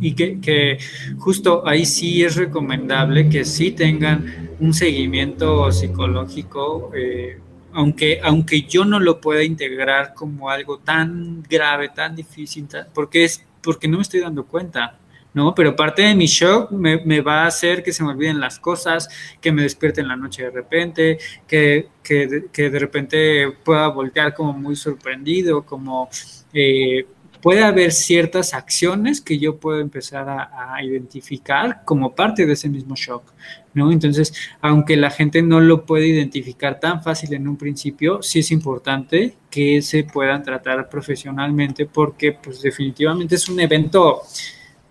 Y 0.00 0.14
que, 0.14 0.78
justo 1.18 1.62
ahí 1.64 1.86
sí 1.86 2.24
es 2.24 2.34
recomendable 2.34 3.28
que 3.28 3.44
sí 3.44 3.70
tengan 3.70 4.50
un 4.58 4.74
seguimiento 4.74 5.70
psicológico, 5.70 6.90
eh, 6.96 7.38
aunque, 7.72 8.20
aunque 8.22 8.62
yo 8.62 8.84
no 8.84 9.00
lo 9.00 9.20
pueda 9.20 9.42
integrar 9.42 10.14
como 10.14 10.50
algo 10.50 10.78
tan 10.78 11.42
grave, 11.42 11.88
tan 11.88 12.14
difícil, 12.14 12.66
porque, 12.94 13.24
es, 13.24 13.44
porque 13.62 13.88
no 13.88 13.98
me 13.98 14.02
estoy 14.02 14.20
dando 14.20 14.44
cuenta. 14.46 14.98
¿no? 15.34 15.54
Pero 15.54 15.74
parte 15.74 16.02
de 16.02 16.14
mi 16.14 16.26
shock 16.26 16.70
me, 16.70 17.20
va 17.20 17.44
a 17.44 17.46
hacer 17.46 17.82
que 17.82 17.92
se 17.92 18.02
me 18.04 18.10
olviden 18.10 18.40
las 18.40 18.58
cosas, 18.58 19.08
que 19.40 19.52
me 19.52 19.62
despierte 19.62 20.00
en 20.00 20.08
la 20.08 20.16
noche 20.16 20.44
de 20.44 20.50
repente, 20.50 21.18
que, 21.46 21.88
de 22.04 22.78
repente 22.78 23.50
pueda 23.64 23.88
voltear 23.88 24.34
como 24.34 24.52
muy 24.52 24.76
sorprendido, 24.76 25.64
como 25.64 26.08
eh, 26.52 27.06
puede 27.40 27.64
haber 27.64 27.92
ciertas 27.92 28.54
acciones 28.54 29.20
que 29.20 29.38
yo 29.38 29.56
puedo 29.56 29.80
empezar 29.80 30.28
a, 30.28 30.82
identificar 30.82 31.82
como 31.84 32.14
parte 32.14 32.46
de 32.46 32.54
ese 32.54 32.68
mismo 32.68 32.94
shock, 32.96 33.32
¿no? 33.74 33.92
Entonces, 33.92 34.32
aunque 34.60 34.96
la 34.96 35.10
gente 35.10 35.42
no 35.42 35.60
lo 35.60 35.84
puede 35.84 36.06
identificar 36.06 36.80
tan 36.80 37.02
fácil 37.02 37.34
en 37.34 37.48
un 37.48 37.56
principio, 37.56 38.22
sí 38.22 38.40
es 38.40 38.50
importante 38.50 39.36
que 39.50 39.82
se 39.82 40.04
puedan 40.04 40.42
tratar 40.42 40.88
profesionalmente 40.88 41.86
porque 41.86 42.32
pues 42.32 42.62
definitivamente 42.62 43.34
es 43.36 43.48
un 43.48 43.60
evento 43.60 44.22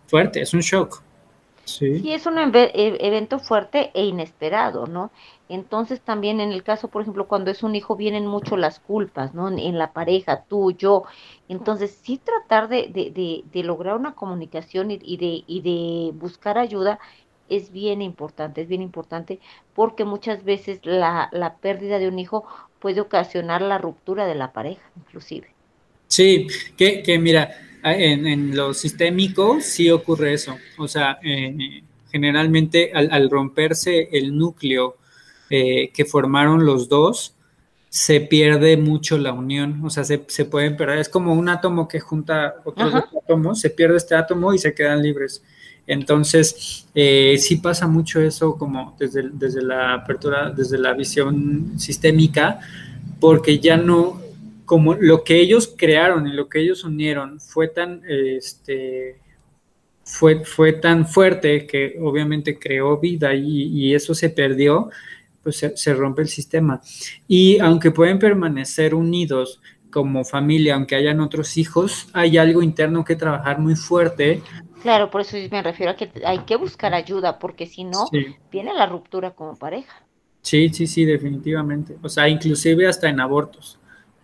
fuerte, 0.08 0.42
es 0.42 0.54
un 0.54 0.62
shock. 0.62 1.04
Sí, 1.64 2.12
es 2.12 2.26
un 2.26 2.38
e, 2.38 2.72
evento 2.74 3.40
fuerte 3.40 3.92
e 3.94 4.06
inesperado, 4.06 4.88
¿no? 4.88 5.12
Entonces 5.48 6.02
también 6.02 6.40
en 6.40 6.52
el 6.52 6.64
caso, 6.64 6.88
por 6.88 7.02
ejemplo, 7.02 7.28
cuando 7.28 7.52
es 7.52 7.62
un 7.64 7.76
hijo, 7.76 7.96
vienen 7.96 8.26
mucho 8.26 8.58
las 8.58 8.80
culpas, 8.80 9.34
¿no? 9.34 9.50
En 9.50 9.78
la 9.78 9.94
pareja, 9.94 10.44
tú, 10.48 10.72
yo. 10.72 11.04
Entonces 11.50 12.00
sí 12.04 12.18
tratar 12.18 12.70
de, 12.70 12.88
de, 12.88 13.44
de, 13.52 13.64
lograr 13.64 13.96
una 13.98 14.16
comunicación 14.16 14.92
y, 14.92 15.18
de, 15.18 15.44
y 15.46 15.62
de 15.62 16.12
buscar 16.14 16.58
ayuda 16.58 17.00
es 17.52 17.72
bien 17.72 18.02
importante, 18.02 18.62
es 18.62 18.68
bien 18.68 18.82
importante 18.82 19.40
porque 19.76 20.06
muchas 20.06 20.44
veces 20.44 20.80
la, 20.84 21.30
la 21.32 21.58
pérdida 21.58 22.00
de 22.00 22.08
un 22.08 22.18
hijo 22.18 22.46
puede 22.80 23.02
ocasionar 23.02 23.62
la 23.62 23.78
ruptura 23.78 24.26
de 24.26 24.36
la 24.36 24.54
pareja, 24.54 24.82
inclusive. 24.98 25.48
Sí, 26.08 26.48
que, 26.76 27.04
que 27.04 27.20
mira, 27.20 27.52
en, 27.84 28.26
en 28.28 28.56
lo 28.56 28.74
sistémico 28.74 29.60
sí 29.62 29.90
ocurre 29.90 30.34
eso. 30.34 30.58
O 30.78 30.88
sea, 30.88 31.20
eh, 31.24 31.84
generalmente 32.12 32.92
al, 32.94 33.30
romperse 33.30 34.10
el 34.12 34.38
núcleo 34.38 34.98
eh, 35.50 35.90
que 35.94 36.06
formaron 36.06 36.66
los 36.66 36.90
dos, 36.90 37.36
se 37.90 38.22
pierde 38.22 38.78
mucho 38.78 39.18
la 39.18 39.34
unión. 39.34 39.84
O 39.84 39.90
sea, 39.90 40.04
se, 40.04 40.24
se 40.28 40.46
pueden 40.46 40.78
perder. 40.78 41.00
Es 41.00 41.10
como 41.10 41.34
un 41.34 41.50
átomo 41.50 41.88
que 41.88 42.00
junta 42.00 42.56
otros 42.66 42.94
átomos, 43.24 43.60
se 43.60 43.70
pierde 43.70 43.98
este 43.98 44.16
átomo 44.16 44.54
y 44.54 44.58
se 44.58 44.74
quedan 44.74 45.02
libres. 45.02 45.44
Entonces, 45.88 46.88
eh, 46.94 47.36
sí 47.38 47.58
pasa 47.58 47.88
mucho 47.88 48.22
eso 48.22 48.58
como 48.58 48.96
desde, 49.00 49.30
desde 49.34 49.62
la 49.62 49.94
apertura, 49.94 50.52
desde 50.52 50.78
la 50.78 50.94
visión 50.94 51.80
sistémica, 51.80 52.60
porque 53.20 53.60
ya 53.60 53.78
no, 53.78 54.22
como 54.66 54.94
lo 54.94 55.24
que 55.24 55.40
ellos 55.40 55.74
crearon 55.76 56.28
y 56.28 56.34
lo 56.34 56.48
que 56.48 56.62
ellos 56.62 56.84
unieron 56.84 57.40
fue 57.40 57.68
tan, 57.68 58.02
este, 58.08 59.18
fue, 60.04 60.44
fue 60.44 60.74
tan 60.74 61.08
fuerte 61.08 61.66
que 61.66 61.98
obviamente 62.02 62.60
creó 62.60 62.98
vida 62.98 63.34
y, 63.34 63.94
eso 63.94 64.14
se 64.14 64.30
perdió, 64.30 64.90
pues 65.44 65.66
se, 65.76 65.94
rompe 65.94 66.22
el 66.22 66.28
sistema. 66.28 66.82
Y 67.28 67.60
aunque 67.60 67.92
pueden 67.92 68.20
permanecer 68.20 68.94
unidos, 68.94 69.62
como 69.90 70.24
familia, 70.24 70.76
aunque 70.76 70.96
hayan 70.96 71.20
otros 71.20 71.58
hijos, 71.58 72.08
hay 72.14 72.38
algo 72.38 72.64
interno 72.64 73.04
que 73.04 73.16
trabajar 73.16 73.60
muy 73.60 73.76
fuerte. 73.76 74.42
Claro, 74.82 75.10
por 75.10 75.22
eso 75.22 75.38
me 75.52 75.62
refiero 75.62 75.92
a 75.92 75.96
que 75.96 76.12
hay 76.26 76.40
que 76.40 76.56
buscar 76.56 76.94
ayuda, 76.94 77.40
porque 77.40 77.66
si 77.66 77.84
no, 77.84 78.08
viene 78.52 78.74
la 78.74 78.86
ruptura 78.86 79.32
como 79.32 79.56
pareja. 79.56 80.04
Sí, 80.42 80.70
sí, 80.70 80.88
sí, 80.88 81.06
definitivamente. 81.06 81.98
O 82.02 82.10
sea, 82.10 82.28
inclusive 82.28 82.88
hasta 82.88 83.10
en 83.10 83.20
abortos. 83.20 83.80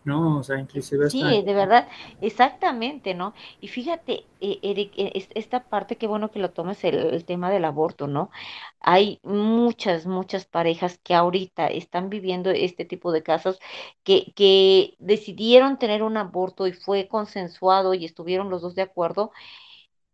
¿no? 0.07 0.37
O 0.37 0.43
sea, 0.43 0.57
inclusive... 0.57 1.09
Sí, 1.09 1.21
de 1.21 1.53
verdad, 1.53 1.87
exactamente, 2.21 3.13
¿no? 3.13 3.33
Y 3.59 3.67
fíjate, 3.67 4.25
eh, 4.39 4.57
Eric, 4.61 4.93
eh, 4.95 5.27
esta 5.35 5.65
parte, 5.65 5.97
qué 5.97 6.07
bueno 6.07 6.31
que 6.31 6.39
lo 6.39 6.51
tomes 6.51 6.81
el, 6.85 7.25
tema 7.25 7.51
del 7.51 7.65
aborto, 7.65 8.07
¿no? 8.07 8.31
Hay 8.79 9.19
muchas, 9.23 10.05
muchas 10.05 10.45
parejas 10.45 10.97
que 11.03 11.13
ahorita 11.13 11.67
están 11.67 12.09
viviendo 12.09 12.49
este 12.51 12.85
tipo 12.85 13.11
de 13.11 13.21
casos 13.21 13.59
que, 14.03 14.31
que 14.33 14.95
decidieron 14.99 15.77
tener 15.77 16.01
un 16.03 16.15
aborto 16.15 16.67
y 16.67 16.71
fue 16.71 17.09
consensuado 17.09 17.93
y 17.93 18.05
estuvieron 18.05 18.49
los 18.49 18.61
dos 18.61 18.75
de 18.75 18.83
acuerdo, 18.83 19.31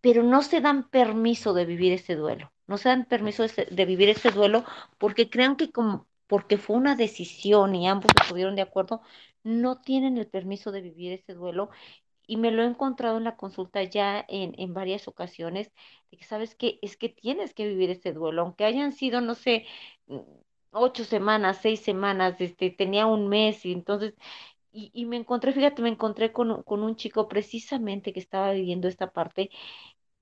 pero 0.04 0.22
no 0.22 0.42
se 0.44 0.60
dan 0.60 0.90
permiso 0.90 1.54
de 1.54 1.66
vivir 1.66 1.94
ese 1.94 2.18
duelo, 2.18 2.52
no 2.68 2.78
se 2.78 2.90
dan 2.90 3.06
permiso 3.06 3.46
de, 3.48 3.86
vivir 3.86 4.10
ese 4.10 4.32
duelo 4.32 4.66
porque 4.98 5.30
crean 5.30 5.56
que 5.56 5.72
como 5.72 6.08
porque 6.28 6.58
fue 6.58 6.76
una 6.76 6.96
decisión 6.98 7.74
y 7.74 7.88
ambos 7.88 8.12
estuvieron 8.22 8.56
de 8.58 8.64
acuerdo, 8.64 9.02
no 9.44 9.80
tienen 9.80 10.18
el 10.18 10.28
permiso 10.28 10.74
de 10.74 10.82
vivir 10.82 11.14
ese 11.14 11.34
duelo. 11.36 11.70
Y 12.28 12.38
me 12.38 12.52
lo 12.52 12.64
he 12.64 12.66
encontrado 12.68 13.18
en 13.18 13.26
la 13.26 13.38
consulta 13.38 13.84
ya 13.84 14.26
en, 14.28 14.56
en 14.58 14.74
varias 14.74 15.08
ocasiones, 15.08 15.72
de 16.12 16.18
que 16.18 16.26
sabes 16.26 16.56
que 16.56 16.80
es 16.82 16.98
que 16.98 17.10
tienes 17.10 17.54
que 17.54 17.68
vivir 17.68 17.90
ese 17.92 18.14
duelo, 18.14 18.44
aunque 18.44 18.66
hayan 18.66 18.94
sido, 18.94 19.22
no 19.22 19.36
sé, 19.36 19.68
mm, 20.08 20.20
ocho 20.72 21.06
semanas, 21.06 21.60
seis 21.62 21.82
semanas, 21.82 22.42
este, 22.42 22.72
tenía 22.72 23.06
un 23.06 23.30
mes 23.30 23.66
y 23.66 23.74
entonces, 23.74 24.16
y, 24.72 24.92
y 24.94 25.06
me 25.06 25.18
encontré, 25.18 25.54
fíjate, 25.54 25.82
me 25.82 25.90
encontré 25.90 26.34
con, 26.34 26.64
con 26.64 26.84
un 26.84 26.96
chico 26.96 27.28
precisamente 27.28 28.12
que 28.14 28.20
estaba 28.20 28.52
viviendo 28.54 28.88
esta 28.88 29.12
parte 29.12 29.52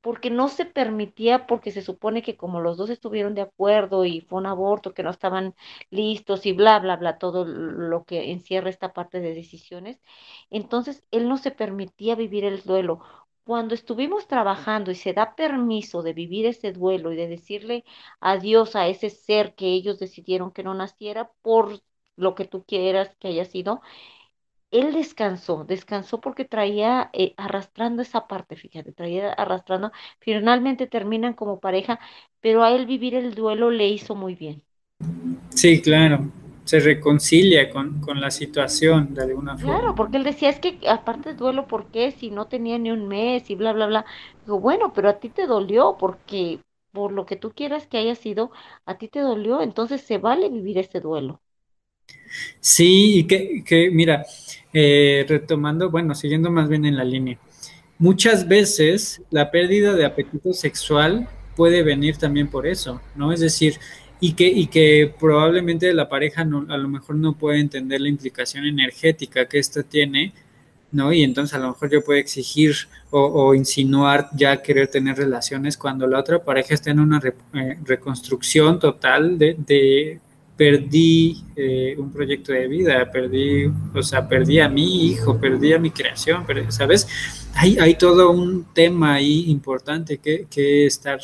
porque 0.01 0.29
no 0.31 0.49
se 0.49 0.65
permitía, 0.65 1.47
porque 1.47 1.71
se 1.71 1.81
supone 1.81 2.21
que 2.23 2.37
como 2.37 2.59
los 2.61 2.77
dos 2.77 2.89
estuvieron 2.89 3.35
de 3.35 3.41
acuerdo 3.41 4.05
y 4.05 4.21
fue 4.21 4.39
un 4.39 4.47
aborto, 4.47 4.93
que 4.93 5.03
no 5.03 5.09
estaban 5.11 5.55
listos 5.91 6.45
y 6.45 6.53
bla, 6.53 6.79
bla, 6.79 6.97
bla, 6.97 7.17
todo 7.19 7.45
lo 7.45 8.03
que 8.05 8.31
encierra 8.31 8.69
esta 8.69 8.93
parte 8.93 9.19
de 9.19 9.33
decisiones, 9.35 10.01
entonces 10.49 11.03
él 11.11 11.27
no 11.29 11.37
se 11.37 11.51
permitía 11.51 12.15
vivir 12.15 12.45
el 12.45 12.61
duelo. 12.63 12.99
Cuando 13.43 13.73
estuvimos 13.73 14.27
trabajando 14.27 14.91
y 14.91 14.95
se 14.95 15.13
da 15.13 15.35
permiso 15.35 16.03
de 16.03 16.13
vivir 16.13 16.45
ese 16.45 16.71
duelo 16.73 17.11
y 17.11 17.15
de 17.15 17.27
decirle 17.27 17.83
adiós 18.19 18.75
a 18.75 18.87
ese 18.87 19.09
ser 19.09 19.55
que 19.55 19.67
ellos 19.73 19.99
decidieron 19.99 20.51
que 20.51 20.63
no 20.63 20.73
naciera 20.73 21.31
por 21.41 21.81
lo 22.15 22.35
que 22.35 22.45
tú 22.45 22.63
quieras 22.65 23.15
que 23.19 23.29
haya 23.29 23.45
sido, 23.45 23.81
él 24.71 24.93
descansó, 24.93 25.63
descansó 25.65 26.21
porque 26.21 26.45
traía 26.45 27.09
eh, 27.13 27.33
arrastrando 27.37 28.01
esa 28.01 28.27
parte, 28.27 28.55
fíjate, 28.55 28.91
traía 28.93 29.31
arrastrando, 29.33 29.91
finalmente 30.19 30.87
terminan 30.87 31.33
como 31.33 31.59
pareja, 31.59 31.99
pero 32.41 32.63
a 32.63 32.71
él 32.71 32.85
vivir 32.85 33.15
el 33.15 33.35
duelo 33.35 33.69
le 33.71 33.87
hizo 33.89 34.15
muy 34.15 34.35
bien. 34.35 34.63
Sí, 35.53 35.81
claro, 35.81 36.29
se 36.65 36.79
reconcilia 36.79 37.69
con, 37.69 37.99
con 38.01 38.19
la 38.19 38.31
situación 38.31 39.13
de 39.13 39.23
alguna 39.23 39.57
forma. 39.57 39.89
Claro, 39.89 39.95
porque 39.95 40.17
él 40.17 40.23
decía, 40.23 40.49
es 40.49 40.59
que 40.59 40.79
aparte 40.89 41.35
duelo, 41.35 41.67
¿por 41.67 41.91
qué? 41.91 42.11
Si 42.11 42.31
no 42.31 42.47
tenía 42.47 42.77
ni 42.79 42.89
un 42.91 43.07
mes 43.07 43.49
y 43.49 43.55
bla, 43.55 43.71
bla, 43.73 43.85
bla. 43.87 44.05
Digo, 44.43 44.59
bueno, 44.59 44.91
pero 44.93 45.07
a 45.09 45.19
ti 45.19 45.29
te 45.29 45.45
dolió 45.45 45.97
porque 45.97 46.61
por 46.91 47.11
lo 47.11 47.25
que 47.27 47.35
tú 47.35 47.51
quieras 47.53 47.85
que 47.87 47.97
haya 47.99 48.15
sido, 48.15 48.51
a 48.85 48.97
ti 48.97 49.07
te 49.07 49.19
dolió, 49.21 49.61
entonces 49.61 50.01
se 50.01 50.17
vale 50.17 50.49
vivir 50.49 50.77
ese 50.79 50.99
duelo. 50.99 51.41
Sí, 52.59 53.19
y 53.19 53.23
que, 53.25 53.63
que 53.65 53.89
mira, 53.91 54.25
eh, 54.73 55.25
retomando, 55.27 55.89
bueno, 55.89 56.15
siguiendo 56.15 56.51
más 56.51 56.69
bien 56.69 56.85
en 56.85 56.95
la 56.95 57.03
línea, 57.03 57.37
muchas 57.97 58.47
veces 58.47 59.21
la 59.31 59.51
pérdida 59.51 59.93
de 59.95 60.05
apetito 60.05 60.53
sexual 60.53 61.27
puede 61.55 61.83
venir 61.83 62.17
también 62.17 62.47
por 62.47 62.67
eso, 62.67 63.01
¿no? 63.15 63.33
Es 63.33 63.39
decir, 63.41 63.75
y 64.19 64.33
que, 64.33 64.47
y 64.47 64.67
que 64.67 65.13
probablemente 65.19 65.93
la 65.93 66.07
pareja 66.07 66.45
no, 66.45 66.65
a 66.69 66.77
lo 66.77 66.87
mejor 66.87 67.15
no 67.15 67.33
puede 67.37 67.59
entender 67.59 67.99
la 68.01 68.09
implicación 68.09 68.65
energética 68.65 69.47
que 69.47 69.59
esto 69.59 69.83
tiene, 69.83 70.33
¿no? 70.91 71.11
Y 71.11 71.23
entonces 71.23 71.55
a 71.55 71.59
lo 71.59 71.69
mejor 71.69 71.89
yo 71.89 72.03
puedo 72.03 72.19
exigir 72.19 72.75
o, 73.09 73.53
insinuar 73.55 74.29
ya 74.35 74.61
querer 74.61 74.87
tener 74.87 75.17
relaciones 75.17 75.77
cuando 75.77 76.07
la 76.07 76.19
otra 76.19 76.43
pareja 76.43 76.75
está 76.75 76.91
en 76.91 76.99
una 76.99 77.19
eh, 77.53 77.77
reconstrucción 77.83 78.79
total 78.79 79.37
de 79.37 80.19
perdí 80.61 81.43
eh, 81.55 81.95
un 81.97 82.11
proyecto 82.11 82.53
de 82.53 82.67
vida, 82.67 83.09
perdí, 83.09 83.65
o 83.95 84.03
sea, 84.03 84.27
perdí 84.27 84.59
a 84.59 84.69
mi 84.69 85.07
hijo, 85.07 85.39
perdí 85.39 85.73
a 85.73 85.79
mi 85.79 85.89
creación, 85.89 86.45
¿sabes? 86.69 87.07
Hay, 87.55 87.79
hay 87.79 87.95
todo 87.95 88.29
un 88.29 88.65
tema 88.71 89.15
ahí 89.15 89.49
importante 89.49 90.19
que, 90.19 90.45
que 90.47 90.85
estar 90.85 91.19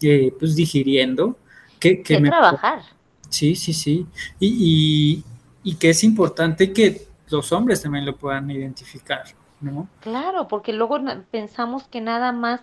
eh, 0.00 0.32
pues 0.38 0.54
digiriendo. 0.54 1.36
Que, 1.80 2.04
que, 2.04 2.20
trabajar. 2.20 2.82
Sí, 3.28 3.56
sí, 3.56 3.72
sí. 3.72 4.06
Y, 4.38 4.46
y, 4.46 5.24
y 5.64 5.74
que 5.74 5.90
es 5.90 6.04
importante 6.04 6.72
que 6.72 7.08
los 7.30 7.50
hombres 7.50 7.82
también 7.82 8.06
lo 8.06 8.16
puedan 8.16 8.48
identificar, 8.48 9.24
¿no? 9.60 9.88
Claro, 9.98 10.46
porque 10.46 10.72
luego 10.72 11.00
pensamos 11.32 11.88
que 11.88 12.00
nada 12.00 12.30
más 12.30 12.60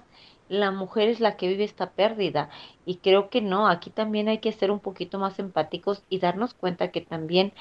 la 0.50 0.72
mujer 0.72 1.08
es 1.10 1.20
la 1.20 1.38
que 1.38 1.47
vive 1.47 1.64
esta 1.64 1.91
pérdida. 1.91 2.50
Y 2.86 2.97
creo 2.97 3.30
que 3.30 3.41
no, 3.41 3.68
aquí 3.68 3.89
también 3.91 4.28
hay 4.28 4.39
que 4.39 4.52
ser 4.52 4.72
un 4.72 4.80
poquito 4.80 5.20
más 5.20 5.39
empáticos 5.39 6.04
y 6.10 6.20
darnos 6.20 6.54
cuenta 6.54 6.91
que 6.91 7.02
también 7.02 7.54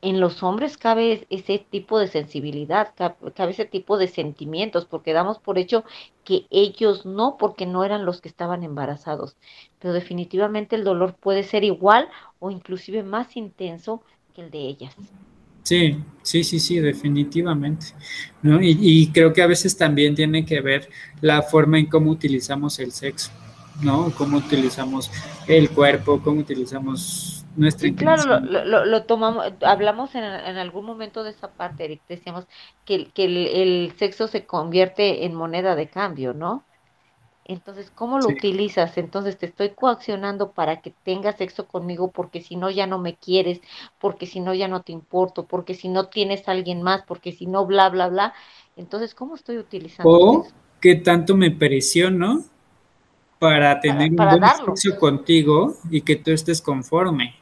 en 0.00 0.20
los 0.20 0.42
hombres 0.42 0.78
cabe 0.78 1.26
ese 1.28 1.58
tipo 1.58 1.98
de 1.98 2.06
sensibilidad, 2.06 2.94
cabe 3.34 3.50
ese 3.50 3.64
tipo 3.64 3.98
de 3.98 4.06
sentimientos, 4.06 4.86
porque 4.86 5.12
damos 5.12 5.38
por 5.40 5.58
hecho 5.58 5.84
que 6.24 6.46
ellos 6.50 7.04
no, 7.04 7.36
porque 7.36 7.66
no 7.66 7.84
eran 7.84 8.04
los 8.04 8.20
que 8.20 8.28
estaban 8.28 8.62
embarazados. 8.62 9.36
Pero 9.80 9.92
definitivamente 9.92 10.76
el 10.76 10.84
dolor 10.84 11.14
puede 11.14 11.42
ser 11.42 11.64
igual 11.64 12.08
o 12.38 12.50
inclusive 12.50 13.02
más 13.02 13.36
intenso 13.36 14.02
que 14.34 14.42
el 14.42 14.50
de 14.50 14.60
ellas. 14.60 14.96
Sí, 15.68 16.02
sí, 16.22 16.44
sí, 16.44 16.60
sí, 16.60 16.80
definitivamente. 16.80 17.88
¿no? 18.40 18.58
Y, 18.62 19.10
creo 19.12 19.34
que 19.34 19.42
a 19.42 19.46
veces 19.46 19.76
también 19.76 20.14
tiene 20.14 20.46
que 20.46 20.62
ver 20.62 20.88
la 21.20 21.42
forma 21.42 21.78
en 21.78 21.84
cómo 21.84 22.10
utilizamos 22.10 22.78
el 22.78 22.90
sexo, 22.90 23.30
¿no? 23.82 24.10
Cómo 24.16 24.38
utilizamos 24.38 25.10
el 25.46 25.68
cuerpo, 25.68 26.22
cómo 26.24 26.40
utilizamos 26.40 27.44
nuestra 27.54 27.86
sí, 27.86 27.94
Claro, 27.94 28.40
lo, 28.40 29.02
tomamos, 29.02 29.44
hablamos 29.60 30.14
en, 30.14 30.24
algún 30.24 30.86
momento 30.86 31.22
de 31.22 31.32
esa 31.32 31.52
parte, 31.52 31.84
Eric, 31.84 32.00
decíamos 32.08 32.46
que, 32.86 33.10
que 33.10 33.24
el 33.26 33.92
sexo 33.98 34.26
se 34.26 34.46
convierte 34.46 35.26
en 35.26 35.34
moneda 35.34 35.76
de 35.76 35.90
cambio, 35.90 36.32
¿no? 36.32 36.64
Entonces, 37.48 37.90
¿cómo 37.94 38.18
lo 38.18 38.28
utilizas? 38.28 38.98
Entonces, 38.98 39.38
te 39.38 39.46
estoy 39.46 39.70
coaccionando 39.70 40.52
para 40.52 40.82
que 40.82 40.92
tengas 41.02 41.38
sexo 41.38 41.66
conmigo 41.66 42.10
porque 42.10 42.42
si 42.42 42.56
no 42.56 42.68
ya 42.68 42.86
no 42.86 42.98
me 42.98 43.16
quieres, 43.16 43.62
porque 43.98 44.26
si 44.26 44.40
no 44.40 44.52
ya 44.52 44.68
no 44.68 44.82
te 44.82 44.92
importo, 44.92 45.46
porque 45.46 45.72
si 45.72 45.88
no 45.88 46.08
tienes 46.08 46.46
a 46.46 46.52
alguien 46.52 46.82
más, 46.82 47.04
porque 47.06 47.32
si 47.32 47.46
no 47.46 47.64
bla, 47.64 47.88
bla, 47.88 48.08
bla. 48.08 48.34
Entonces, 48.76 49.14
¿cómo 49.14 49.34
estoy 49.34 49.56
utilizando 49.56 50.10
O 50.10 50.46
qué 50.78 50.96
tanto 50.96 51.34
me 51.34 51.50
presiono 51.50 52.44
para 53.38 53.80
tener 53.80 54.10
un 54.10 54.16
buen 54.16 54.42
sexo 54.76 54.98
contigo 54.98 55.74
y 55.90 56.02
que 56.02 56.16
tú 56.16 56.32
estés 56.32 56.60
conforme. 56.60 57.34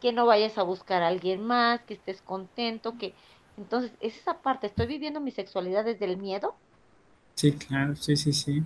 Que 0.00 0.12
no 0.12 0.26
vayas 0.26 0.58
a 0.58 0.62
buscar 0.62 1.02
a 1.02 1.08
alguien 1.08 1.44
más, 1.44 1.82
que 1.82 1.94
estés 1.94 2.22
contento, 2.22 2.94
que... 2.98 3.14
Entonces, 3.56 3.90
es 4.00 4.16
esa 4.16 4.42
parte, 4.42 4.68
¿estoy 4.68 4.86
viviendo 4.86 5.20
mi 5.20 5.32
sexualidad 5.32 5.84
desde 5.84 6.04
el 6.04 6.18
miedo? 6.18 6.54
Sí, 7.36 7.52
claro, 7.52 7.96
sí, 7.96 8.16
sí, 8.16 8.32
sí. 8.32 8.62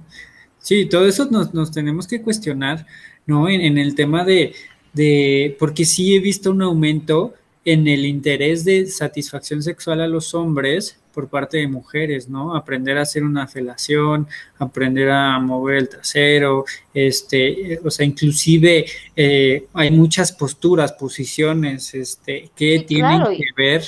Sí, 0.61 0.87
todo 0.87 1.07
eso 1.07 1.29
nos, 1.31 1.55
nos 1.55 1.71
tenemos 1.71 2.07
que 2.07 2.23
cuestionar, 2.23 2.87
¿no? 3.27 3.49
En, 3.49 3.79
el 3.79 3.95
tema 3.95 4.25
de, 4.25 4.55
de, 4.93 5.57
porque 5.59 5.85
sí 5.85 6.15
he 6.15 6.21
visto 6.21 6.51
un 6.51 6.63
aumento 6.63 7.35
en 7.65 7.87
el 7.87 8.07
interés 8.07 8.65
de 8.65 8.87
satisfacción 8.87 9.63
sexual 9.63 10.01
a 10.01 10.09
los 10.09 10.35
hombres 10.35 10.99
por 11.13 11.29
parte 11.29 11.59
de 11.59 11.67
mujeres, 11.67 12.29
¿no? 12.29 12.55
Aprender 12.55 12.97
a 12.97 13.03
hacer 13.03 13.25
una 13.25 13.47
felación, 13.47 14.27
aprender 14.59 15.11
a 15.11 15.39
mover 15.41 15.77
el 15.77 15.89
trasero, 15.89 16.65
este, 16.95 17.81
o 17.85 17.91
sea, 17.91 18.07
inclusive 18.07 18.87
eh, 19.17 19.67
hay 19.75 19.91
muchas 19.91 20.33
posturas, 20.33 20.93
posiciones, 20.93 21.93
este, 21.95 22.51
que 22.55 22.85
tienen 22.87 23.23
que 23.37 23.47
ver 23.57 23.83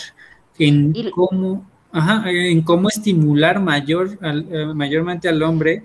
en 0.59 1.11
cómo, 1.11 1.71
ajá, 1.93 2.25
en 2.31 2.63
cómo 2.63 2.89
estimular 2.89 3.61
mayor, 3.61 4.19
eh, 4.23 4.67
mayormente 4.75 5.29
al 5.29 5.43
hombre 5.43 5.85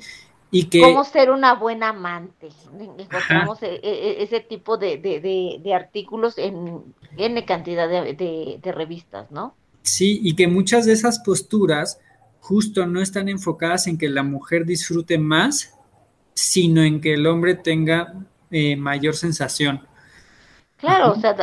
Cómo 0.81 1.03
ser 1.03 1.31
una 1.31 1.55
buena 1.55 1.89
amante. 1.89 2.49
Encontramos 2.97 3.61
e, 3.63 3.75
e, 3.75 3.79
e, 3.83 4.23
ese 4.23 4.39
tipo 4.39 4.77
de, 4.77 5.61
artículos 5.73 6.37
en 6.37 6.83
N 7.17 7.45
cantidad 7.45 7.87
de, 7.89 8.59
revistas, 8.63 9.31
¿no? 9.31 9.55
Sí, 9.81 10.19
y 10.23 10.35
que 10.35 10.47
muchas 10.47 10.85
de 10.85 10.93
esas 10.93 11.19
posturas 11.19 11.99
justo 12.39 12.85
no 12.85 13.01
están 13.01 13.29
enfocadas 13.29 13.87
en 13.87 13.97
que 13.97 14.09
la 14.09 14.23
mujer 14.23 14.65
disfrute 14.65 15.17
más, 15.17 15.77
sino 16.33 16.83
en 16.83 17.01
que 17.01 17.13
el 17.13 17.27
hombre 17.27 17.55
tenga 17.55 18.13
eh, 18.51 18.75
mayor 18.75 19.15
sensación. 19.15 19.81
Claro, 20.77 21.13
o 21.13 21.15
sea, 21.15 21.35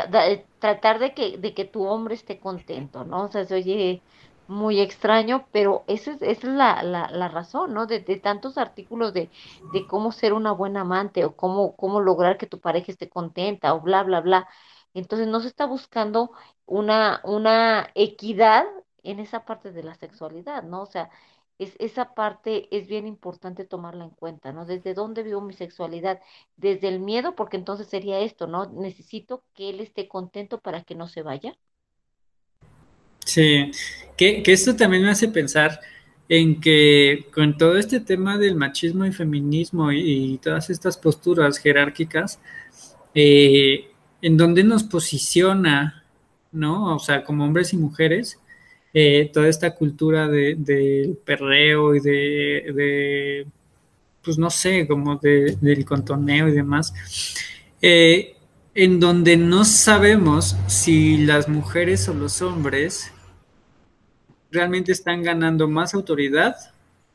tratar 0.59 0.99
de 0.99 1.15
que, 1.15 1.39
de 1.39 1.55
que 1.55 1.65
tu 1.65 1.83
hombre 1.85 2.15
esté 2.15 2.39
contento, 2.39 3.05
¿no? 3.05 3.25
O 3.25 3.29
sea, 3.29 3.45
se 3.45 3.55
oye 3.55 4.03
muy 4.49 4.81
extraño, 4.81 5.47
pero 5.53 5.85
esa 5.87 6.13
es, 6.13 6.23
esa 6.23 6.31
es 6.49 6.55
la, 6.55 6.83
la, 6.83 7.11
la, 7.11 7.29
razón, 7.29 7.75
¿no? 7.75 7.87
De, 7.87 8.01
tantos 8.01 8.59
artículos 8.59 9.13
de, 9.13 9.31
de, 9.73 9.87
cómo 9.87 10.13
ser 10.13 10.33
una 10.33 10.53
buena 10.53 10.83
amante 10.83 11.25
o 11.25 11.37
cómo, 11.37 11.77
cómo 11.77 12.01
lograr 12.01 12.39
que 12.39 12.47
tu 12.47 12.61
pareja 12.61 12.93
esté 12.93 13.09
contenta 13.09 13.75
o 13.75 13.81
bla, 13.81 14.03
bla, 14.03 14.21
bla. 14.21 14.49
Entonces 14.95 15.29
no 15.29 15.41
se 15.41 15.49
está 15.49 15.67
buscando 15.67 16.33
una, 16.67 17.21
una 17.25 17.91
equidad 17.95 18.67
en 19.03 19.21
esa 19.21 19.45
parte 19.45 19.73
de 19.73 19.83
la 19.83 19.95
sexualidad, 19.95 20.63
¿no? 20.65 20.83
O 20.83 20.87
sea, 20.87 21.11
es, 21.59 21.75
esa 21.79 22.15
parte 22.15 22.69
es 22.77 22.87
bien 22.89 23.07
importante 23.07 23.65
tomarla 23.65 24.05
en 24.05 24.11
cuenta, 24.11 24.53
¿no? 24.53 24.65
¿Desde 24.67 24.95
dónde 24.95 25.23
vivo 25.23 25.41
mi 25.41 25.55
sexualidad? 25.55 26.21
Desde 26.57 26.89
el 26.89 27.01
miedo, 27.01 27.35
porque 27.35 27.57
entonces 27.57 27.89
sería 27.89 28.21
esto, 28.21 28.47
¿no? 28.47 28.67
Necesito 28.67 29.45
que 29.55 29.71
él 29.71 29.81
esté 29.81 30.09
contento 30.09 30.61
para 30.61 30.83
que 30.85 30.95
no 30.95 31.09
se 31.09 31.23
vaya. 31.23 31.57
Sí, 33.25 33.71
que, 34.17 34.43
que 34.43 34.53
esto 34.53 34.77
también 34.77 35.03
me 35.03 35.11
hace 35.11 35.29
pensar 35.29 35.81
en 36.29 36.61
que 36.63 37.27
con 37.35 37.59
todo 37.59 37.77
este 37.77 38.01
tema 38.01 38.39
del 38.39 38.57
machismo 38.57 39.05
y 39.05 39.13
feminismo 39.13 39.93
y, 39.93 40.39
todas 40.43 40.71
estas 40.71 40.97
posturas 40.97 41.59
jerárquicas, 41.59 42.41
eh, 43.15 43.91
en 44.23 44.39
donde 44.39 44.65
nos 44.65 44.85
posiciona, 44.85 46.05
¿no? 46.53 46.97
O 46.97 46.99
sea, 46.99 47.23
como 47.23 47.45
hombres 47.45 47.75
y 47.75 47.77
mujeres, 47.77 48.41
eh, 48.95 49.31
toda 49.31 49.49
esta 49.49 49.75
cultura 49.75 50.27
del 50.29 50.65
de 50.65 51.17
perreo 51.25 51.95
y 51.95 52.01
de, 52.01 52.73
de, 52.75 53.47
pues 54.23 54.39
no 54.39 54.49
sé, 54.49 54.87
como 54.89 55.17
de, 55.17 55.59
del 55.61 55.85
contoneo 55.85 56.49
y 56.49 56.53
demás, 56.53 56.95
eh, 57.83 58.37
en 58.75 59.01
donde 59.01 59.37
no 59.37 59.65
sabemos 59.65 60.57
si 60.67 61.19
las 61.19 61.49
mujeres 61.49 62.09
o 62.09 62.15
los 62.15 62.41
hombres 62.41 63.13
realmente 64.51 64.93
están 64.93 65.23
ganando 65.23 65.69
más 65.69 65.95
autoridad 65.95 66.57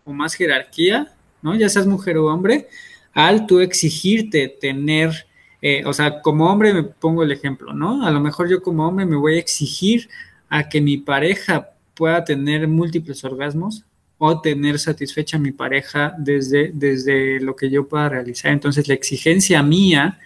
o 0.04 0.14
más 0.14 0.36
jerarquía, 0.36 1.14
¿no? 1.42 1.56
Ya 1.56 1.70
seas 1.70 1.88
mujer 1.88 2.18
o 2.18 2.26
hombre, 2.28 2.68
al 3.14 3.48
tú 3.48 3.60
exigirte 3.60 4.48
tener, 4.48 5.28
eh, 5.62 5.84
o 5.86 5.94
sea, 5.94 6.22
como 6.22 6.52
hombre 6.52 6.74
me 6.74 6.84
pongo 6.84 7.24
el 7.24 7.32
ejemplo, 7.32 7.74
¿no? 7.74 8.06
A 8.06 8.12
lo 8.12 8.20
mejor 8.20 8.50
yo 8.50 8.62
como 8.62 8.88
hombre 8.88 9.06
me 9.06 9.16
voy 9.16 9.36
a 9.36 9.40
exigir 9.40 10.10
a 10.50 10.70
que 10.70 10.82
mi 10.82 10.98
pareja 10.98 11.72
pueda 11.96 12.24
tener 12.24 12.68
múltiples 12.68 13.24
orgasmos 13.24 13.84
o 14.20 14.40
tener 14.42 14.80
satisfecha 14.80 15.38
a 15.38 15.40
mi 15.40 15.52
pareja 15.52 16.16
desde, 16.18 16.72
desde 16.74 17.40
lo 17.40 17.56
que 17.56 17.70
yo 17.70 17.88
pueda 17.88 18.10
realizar. 18.10 18.52
Entonces 18.52 18.88
la 18.88 18.94
exigencia 18.94 19.62
mía 19.62 20.20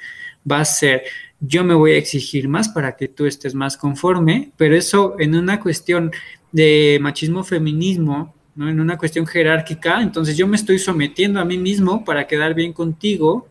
va 0.50 0.60
a 0.60 0.66
ser, 0.66 1.04
yo 1.40 1.64
me 1.64 1.74
voy 1.74 1.92
a 1.92 1.98
exigir 1.98 2.48
más 2.48 2.70
para 2.70 2.96
que 2.96 3.08
tú 3.08 3.26
estés 3.26 3.56
más 3.56 3.78
conforme, 3.78 4.52
pero 4.58 4.76
eso 4.76 5.16
en 5.20 5.36
una 5.36 5.60
cuestión 5.60 6.12
de 6.52 7.00
machismo-feminismo, 7.02 8.36
¿no? 8.56 8.70
en 8.70 8.80
una 8.80 8.98
cuestión 8.98 9.26
jerárquica, 9.26 10.02
entonces 10.02 10.38
yo 10.38 10.48
me 10.48 10.56
estoy 10.56 10.80
sometiendo 10.80 11.40
a 11.40 11.46
mí 11.46 11.58
mismo 11.58 12.04
para 12.04 12.28
quedar 12.28 12.54
bien 12.54 12.74
contigo, 12.74 13.48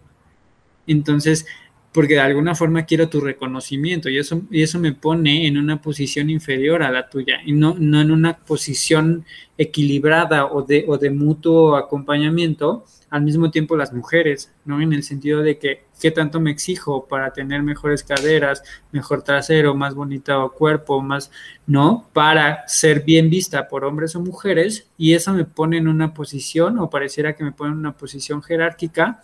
entonces 0.87 1.47
porque 1.93 2.15
de 2.15 2.21
alguna 2.21 2.55
forma 2.55 2.85
quiero 2.85 3.09
tu 3.09 3.21
reconocimiento 3.21 4.09
y 4.09 4.19
eso, 4.19 4.43
y 4.51 4.63
eso 4.63 4.79
me 4.79 4.93
pone 4.93 5.47
en 5.47 5.59
una 5.59 5.83
posición 5.83 6.31
inferior 6.31 6.83
a 6.83 6.91
la 6.91 7.09
tuya 7.09 7.41
y 7.45 7.53
no, 7.53 7.75
no 7.79 8.01
en 8.01 8.13
una 8.13 8.39
posición 8.39 9.25
equilibrada 9.59 10.47
o 10.47 10.63
de, 10.63 10.85
o 10.87 10.99
de 10.99 11.11
mutuo 11.11 11.77
acompañamiento, 11.77 12.85
al 13.11 13.23
mismo 13.23 13.51
tiempo 13.51 13.77
las 13.77 13.93
mujeres, 13.93 14.55
¿no? 14.65 14.81
En 14.81 14.93
el 14.93 15.03
sentido 15.03 15.43
de 15.43 15.59
que 15.59 15.85
qué 16.01 16.13
tanto 16.13 16.41
me 16.41 16.53
exijo 16.53 17.07
para 17.09 17.33
tener 17.33 17.63
mejores 17.63 18.05
caderas, 18.05 18.63
mejor 18.93 19.23
trasero, 19.23 19.75
más 19.75 19.95
bonito 19.95 20.53
cuerpo, 20.57 21.03
más, 21.03 21.33
¿no? 21.67 22.09
Para 22.13 22.67
ser 22.69 23.03
bien 23.03 23.29
vista 23.29 23.67
por 23.67 23.85
hombres 23.85 24.15
o 24.15 24.21
mujeres 24.21 24.89
y 24.97 25.15
eso 25.15 25.35
me 25.35 25.45
pone 25.45 25.79
en 25.79 25.89
una 25.89 26.15
posición 26.15 26.79
o 26.79 26.89
pareciera 26.89 27.35
que 27.35 27.43
me 27.43 27.53
pone 27.53 27.73
en 27.73 27.79
una 27.79 27.97
posición 27.97 28.43
jerárquica. 28.43 29.21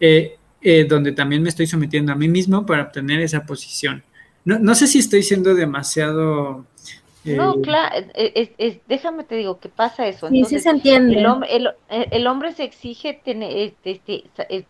Eh, 0.00 0.38
eh, 0.62 0.84
donde 0.84 1.12
también 1.12 1.42
me 1.42 1.48
estoy 1.48 1.66
sometiendo 1.66 2.12
a 2.12 2.14
mí 2.14 2.28
mismo 2.28 2.66
para 2.66 2.84
obtener 2.84 3.20
esa 3.20 3.46
posición. 3.46 4.02
No, 4.44 4.58
no 4.58 4.74
sé 4.74 4.86
si 4.86 4.98
estoy 4.98 5.22
siendo 5.22 5.54
demasiado... 5.54 6.64
Eh... 7.24 7.34
No, 7.34 7.60
claro, 7.60 8.06
es, 8.14 8.78
déjame 8.88 9.24
te 9.24 9.34
digo 9.34 9.58
que 9.58 9.68
pasa 9.68 10.06
eso. 10.06 10.28
Entonces, 10.28 10.62
sí, 10.62 10.64
se 10.64 10.70
entiende. 10.70 11.18
El, 11.18 11.26
hombre, 11.26 11.56
el, 11.56 11.68
el 11.88 12.26
hombre 12.26 12.52
se 12.52 12.64
exige 12.64 13.20
tener, 13.24 13.72
este, 13.84 14.00
este, 14.48 14.66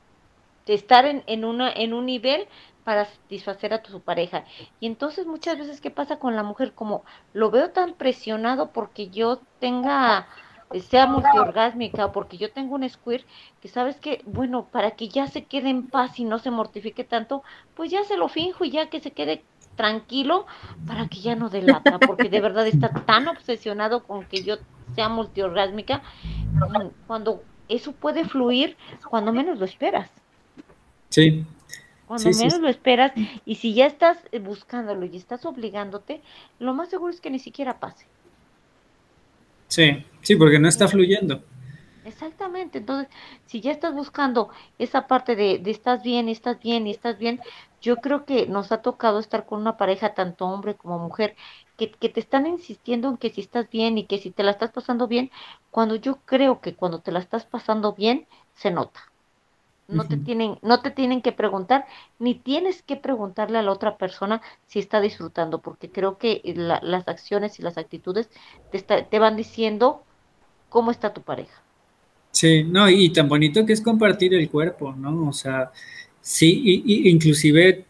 estar 0.66 1.06
en, 1.06 1.22
en, 1.26 1.44
una, 1.44 1.70
en 1.70 1.92
un 1.92 2.06
nivel 2.06 2.46
para 2.84 3.04
satisfacer 3.04 3.74
a 3.74 3.82
tu 3.82 4.00
pareja. 4.00 4.44
Y 4.80 4.86
entonces 4.86 5.26
muchas 5.26 5.58
veces, 5.58 5.80
¿qué 5.80 5.90
pasa 5.90 6.18
con 6.18 6.34
la 6.36 6.42
mujer? 6.42 6.72
Como 6.74 7.04
lo 7.34 7.50
veo 7.50 7.70
tan 7.70 7.92
presionado 7.92 8.70
porque 8.72 9.10
yo 9.10 9.40
tenga 9.60 10.26
sea 10.88 11.06
multiorgásmica, 11.06 12.12
porque 12.12 12.36
yo 12.36 12.52
tengo 12.52 12.74
un 12.74 12.88
squirt 12.88 13.26
que 13.60 13.68
sabes 13.68 13.96
que, 13.96 14.22
bueno, 14.26 14.64
para 14.64 14.92
que 14.92 15.08
ya 15.08 15.26
se 15.26 15.44
quede 15.44 15.70
en 15.70 15.86
paz 15.86 16.18
y 16.18 16.24
no 16.24 16.38
se 16.38 16.50
mortifique 16.50 17.04
tanto, 17.04 17.42
pues 17.74 17.90
ya 17.90 18.04
se 18.04 18.16
lo 18.16 18.28
finjo 18.28 18.64
y 18.64 18.70
ya 18.70 18.90
que 18.90 19.00
se 19.00 19.12
quede 19.12 19.42
tranquilo 19.76 20.46
para 20.86 21.08
que 21.08 21.20
ya 21.20 21.36
no 21.36 21.48
delata, 21.48 21.98
porque 21.98 22.28
de 22.28 22.40
verdad 22.40 22.66
está 22.66 22.88
tan 22.88 23.28
obsesionado 23.28 24.02
con 24.04 24.24
que 24.24 24.42
yo 24.42 24.56
sea 24.94 25.08
multiorgásmica, 25.08 26.02
cuando 27.06 27.42
eso 27.68 27.92
puede 27.92 28.24
fluir 28.24 28.76
cuando 29.08 29.32
menos 29.32 29.58
lo 29.58 29.64
esperas. 29.64 30.10
Sí. 31.10 31.46
Cuando 32.06 32.30
menos 32.30 32.58
lo 32.60 32.68
esperas, 32.68 33.12
y 33.44 33.56
si 33.56 33.74
ya 33.74 33.86
estás 33.86 34.18
buscándolo 34.40 35.04
y 35.06 35.16
estás 35.16 35.44
obligándote, 35.44 36.22
lo 36.58 36.74
más 36.74 36.88
seguro 36.88 37.12
es 37.12 37.20
que 37.20 37.30
ni 37.30 37.38
siquiera 37.38 37.78
pase. 37.78 38.06
Sí, 39.68 40.04
sí, 40.28 40.36
porque 40.36 40.58
no 40.58 40.68
está 40.68 40.86
fluyendo. 40.88 41.42
Exactamente, 42.04 42.78
entonces, 42.78 43.08
si 43.46 43.62
ya 43.62 43.72
estás 43.72 43.94
buscando 43.94 44.50
esa 44.78 45.06
parte 45.06 45.36
de, 45.36 45.58
de, 45.58 45.70
estás 45.70 46.02
bien, 46.02 46.28
estás 46.28 46.60
bien 46.60 46.86
y 46.86 46.90
estás 46.90 47.18
bien, 47.18 47.40
yo 47.80 47.96
creo 47.96 48.26
que 48.26 48.46
nos 48.46 48.70
ha 48.70 48.82
tocado 48.82 49.20
estar 49.20 49.46
con 49.46 49.60
una 49.60 49.78
pareja, 49.78 50.12
tanto 50.12 50.46
hombre 50.46 50.74
como 50.74 50.98
mujer, 50.98 51.34
que, 51.78 51.90
que, 51.92 52.10
te 52.10 52.20
están 52.20 52.46
insistiendo 52.46 53.08
en 53.08 53.16
que 53.16 53.30
si 53.30 53.40
estás 53.40 53.70
bien 53.70 53.96
y 53.96 54.04
que 54.04 54.18
si 54.18 54.30
te 54.30 54.42
la 54.42 54.50
estás 54.50 54.70
pasando 54.70 55.06
bien, 55.08 55.30
cuando 55.70 55.96
yo 55.96 56.16
creo 56.26 56.60
que 56.60 56.74
cuando 56.74 57.00
te 57.00 57.12
la 57.12 57.20
estás 57.20 57.46
pasando 57.46 57.94
bien, 57.94 58.26
se 58.54 58.70
nota. 58.70 59.00
No 59.86 60.06
te 60.06 60.18
tienen, 60.18 60.58
no 60.60 60.82
te 60.82 60.90
tienen 60.90 61.22
que 61.22 61.32
preguntar, 61.32 61.86
ni 62.18 62.34
tienes 62.34 62.82
que 62.82 62.96
preguntarle 62.96 63.56
a 63.56 63.62
la 63.62 63.72
otra 63.72 63.96
persona 63.96 64.42
si 64.66 64.78
está 64.78 65.00
disfrutando, 65.00 65.60
porque 65.62 65.90
creo 65.90 66.18
que 66.18 66.42
la, 66.44 66.78
las 66.82 67.08
acciones 67.08 67.58
y 67.58 67.62
las 67.62 67.78
actitudes 67.78 68.28
te, 68.70 68.76
está, 68.76 69.06
te 69.06 69.18
van 69.18 69.36
diciendo 69.36 70.04
cómo 70.68 70.90
está 70.90 71.12
tu 71.12 71.22
pareja. 71.22 71.62
Sí, 72.30 72.62
no, 72.64 72.88
y 72.88 73.10
tan 73.10 73.28
bonito 73.28 73.64
que 73.64 73.72
es 73.72 73.80
compartir 73.80 74.34
el 74.34 74.48
cuerpo, 74.50 74.94
¿no? 74.96 75.28
O 75.28 75.32
sea, 75.32 75.72
sí, 76.20 76.62
y, 76.64 77.06
y 77.06 77.10
inclusive 77.10 77.86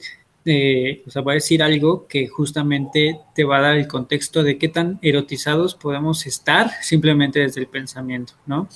eh, 0.50 1.02
o 1.06 1.10
sea, 1.10 1.20
voy 1.20 1.32
a 1.32 1.34
decir 1.34 1.62
algo 1.62 2.06
que 2.06 2.26
justamente 2.26 3.20
te 3.34 3.44
va 3.44 3.58
a 3.58 3.60
dar 3.60 3.76
el 3.76 3.86
contexto 3.86 4.42
de 4.42 4.56
qué 4.56 4.68
tan 4.68 4.98
erotizados 5.02 5.74
podemos 5.74 6.26
estar 6.26 6.70
simplemente 6.80 7.40
desde 7.40 7.60
el 7.60 7.66
pensamiento, 7.66 8.32
¿no? 8.46 8.66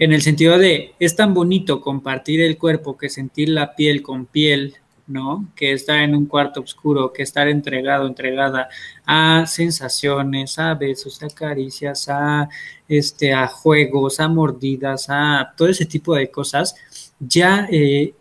En 0.00 0.12
el 0.12 0.22
sentido 0.22 0.58
de, 0.58 0.94
es 0.98 1.14
tan 1.14 1.32
bonito 1.32 1.80
compartir 1.80 2.40
el 2.40 2.58
cuerpo 2.58 2.98
que 2.98 3.08
sentir 3.08 3.50
la 3.50 3.76
piel 3.76 4.02
con 4.02 4.26
piel, 4.26 4.74
¿no? 5.12 5.48
Que 5.54 5.72
estar 5.72 5.98
en 5.98 6.14
un 6.14 6.26
cuarto 6.26 6.60
oscuro, 6.60 7.12
que 7.12 7.22
estar 7.22 7.48
entregado, 7.48 8.06
entregada 8.06 8.68
a 9.06 9.44
sensaciones, 9.46 10.58
a 10.58 10.74
besos, 10.74 11.22
a 11.22 11.28
caricias, 11.28 12.08
a, 12.08 12.48
este, 12.88 13.32
a 13.32 13.46
juegos, 13.46 14.20
a 14.20 14.28
mordidas, 14.28 15.06
a 15.08 15.52
todo 15.56 15.68
ese 15.68 15.86
tipo 15.86 16.14
de 16.14 16.30
cosas, 16.30 16.74
ya 17.20 17.68
eh, 17.70 18.14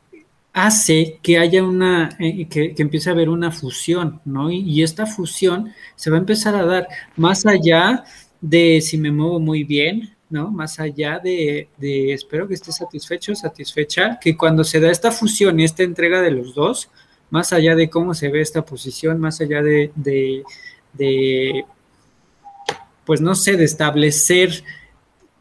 hace 0.53 1.19
que 1.23 1.37
haya 1.37 1.63
una, 1.63 2.09
eh, 2.19 2.47
que, 2.47 2.75
que, 2.75 2.81
empiece 2.81 3.09
a 3.09 3.13
haber 3.13 3.29
una 3.29 3.51
fusión, 3.51 4.21
¿no? 4.25 4.51
Y, 4.51 4.59
y, 4.59 4.83
esta 4.83 5.05
fusión 5.05 5.71
se 5.95 6.09
va 6.09 6.17
a 6.17 6.19
empezar 6.19 6.55
a 6.55 6.65
dar 6.65 6.87
más 7.15 7.45
allá 7.45 8.03
de 8.41 8.81
si 8.81 8.97
me 8.97 9.11
muevo 9.11 9.39
muy 9.39 9.63
bien, 9.63 10.15
¿no? 10.31 10.49
Más 10.49 10.79
allá 10.79 11.19
de, 11.19 11.67
de 11.77 12.13
espero 12.13 12.47
que 12.47 12.55
esté 12.55 12.71
satisfecho, 12.71 13.35
satisfecha, 13.35 14.17
que 14.19 14.35
cuando 14.35 14.63
se 14.63 14.79
da 14.79 14.89
esta 14.89 15.11
fusión 15.11 15.59
y 15.59 15.65
esta 15.65 15.83
entrega 15.83 16.21
de 16.21 16.31
los 16.31 16.55
dos, 16.55 16.89
más 17.29 17.53
allá 17.53 17.75
de 17.75 17.89
cómo 17.89 18.13
se 18.13 18.29
ve 18.29 18.41
esta 18.41 18.65
posición, 18.65 19.19
más 19.19 19.41
allá 19.41 19.61
de, 19.61 19.91
de, 19.95 21.65
pues 23.05 23.21
no 23.21 23.35
sé, 23.35 23.57
de 23.57 23.65
establecer 23.65 24.63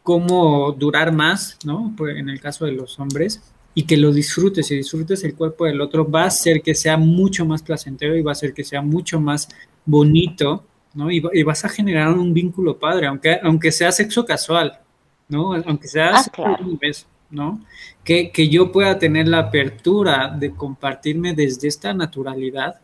cómo 0.03 0.73
durar 0.73 1.13
más, 1.13 1.59
¿no? 1.65 1.93
Pues 1.97 2.17
en 2.17 2.29
el 2.29 2.41
caso 2.41 2.65
de 2.65 2.73
los 2.73 2.99
hombres, 2.99 3.43
y 3.75 3.85
que 3.85 3.97
lo 3.97 4.13
disfrutes 4.13 4.71
y 4.71 4.77
disfrutes 4.77 5.23
el 5.25 5.35
cuerpo 5.35 5.67
del 5.67 5.81
otro, 5.81 6.09
va 6.09 6.25
a 6.25 6.27
hacer 6.27 6.63
que 6.63 6.75
sea 6.75 6.97
mucho 6.97 7.45
más 7.45 7.63
placentero 7.63 8.17
y 8.17 8.23
va 8.23 8.33
a 8.33 8.33
hacer 8.33 8.55
que 8.55 8.65
sea 8.65 8.83
mucho 8.83 9.21
más 9.21 9.49
bonito, 9.85 10.65
¿no? 10.95 11.11
Y, 11.11 11.23
y 11.33 11.43
vas 11.43 11.65
a 11.65 11.69
generar 11.69 12.09
un 12.13 12.33
vínculo 12.35 12.79
padre, 12.79 13.07
aunque, 13.07 13.39
aunque 13.43 13.73
sea 13.73 13.93
sexo 13.93 14.25
casual, 14.25 14.81
¿no? 15.29 15.55
Aunque 15.55 15.89
sea 15.89 16.17
ah, 16.17 16.25
claro. 16.33 16.65
un 16.65 16.79
beso, 16.79 17.07
¿no? 17.31 17.61
Que, 18.05 18.31
que 18.31 18.49
yo 18.49 18.73
pueda 18.73 18.99
tener 18.99 19.29
la 19.29 19.39
apertura 19.39 20.29
de 20.29 20.51
compartirme 20.53 21.35
desde 21.35 21.69
esta 21.69 21.95
naturalidad, 21.95 22.81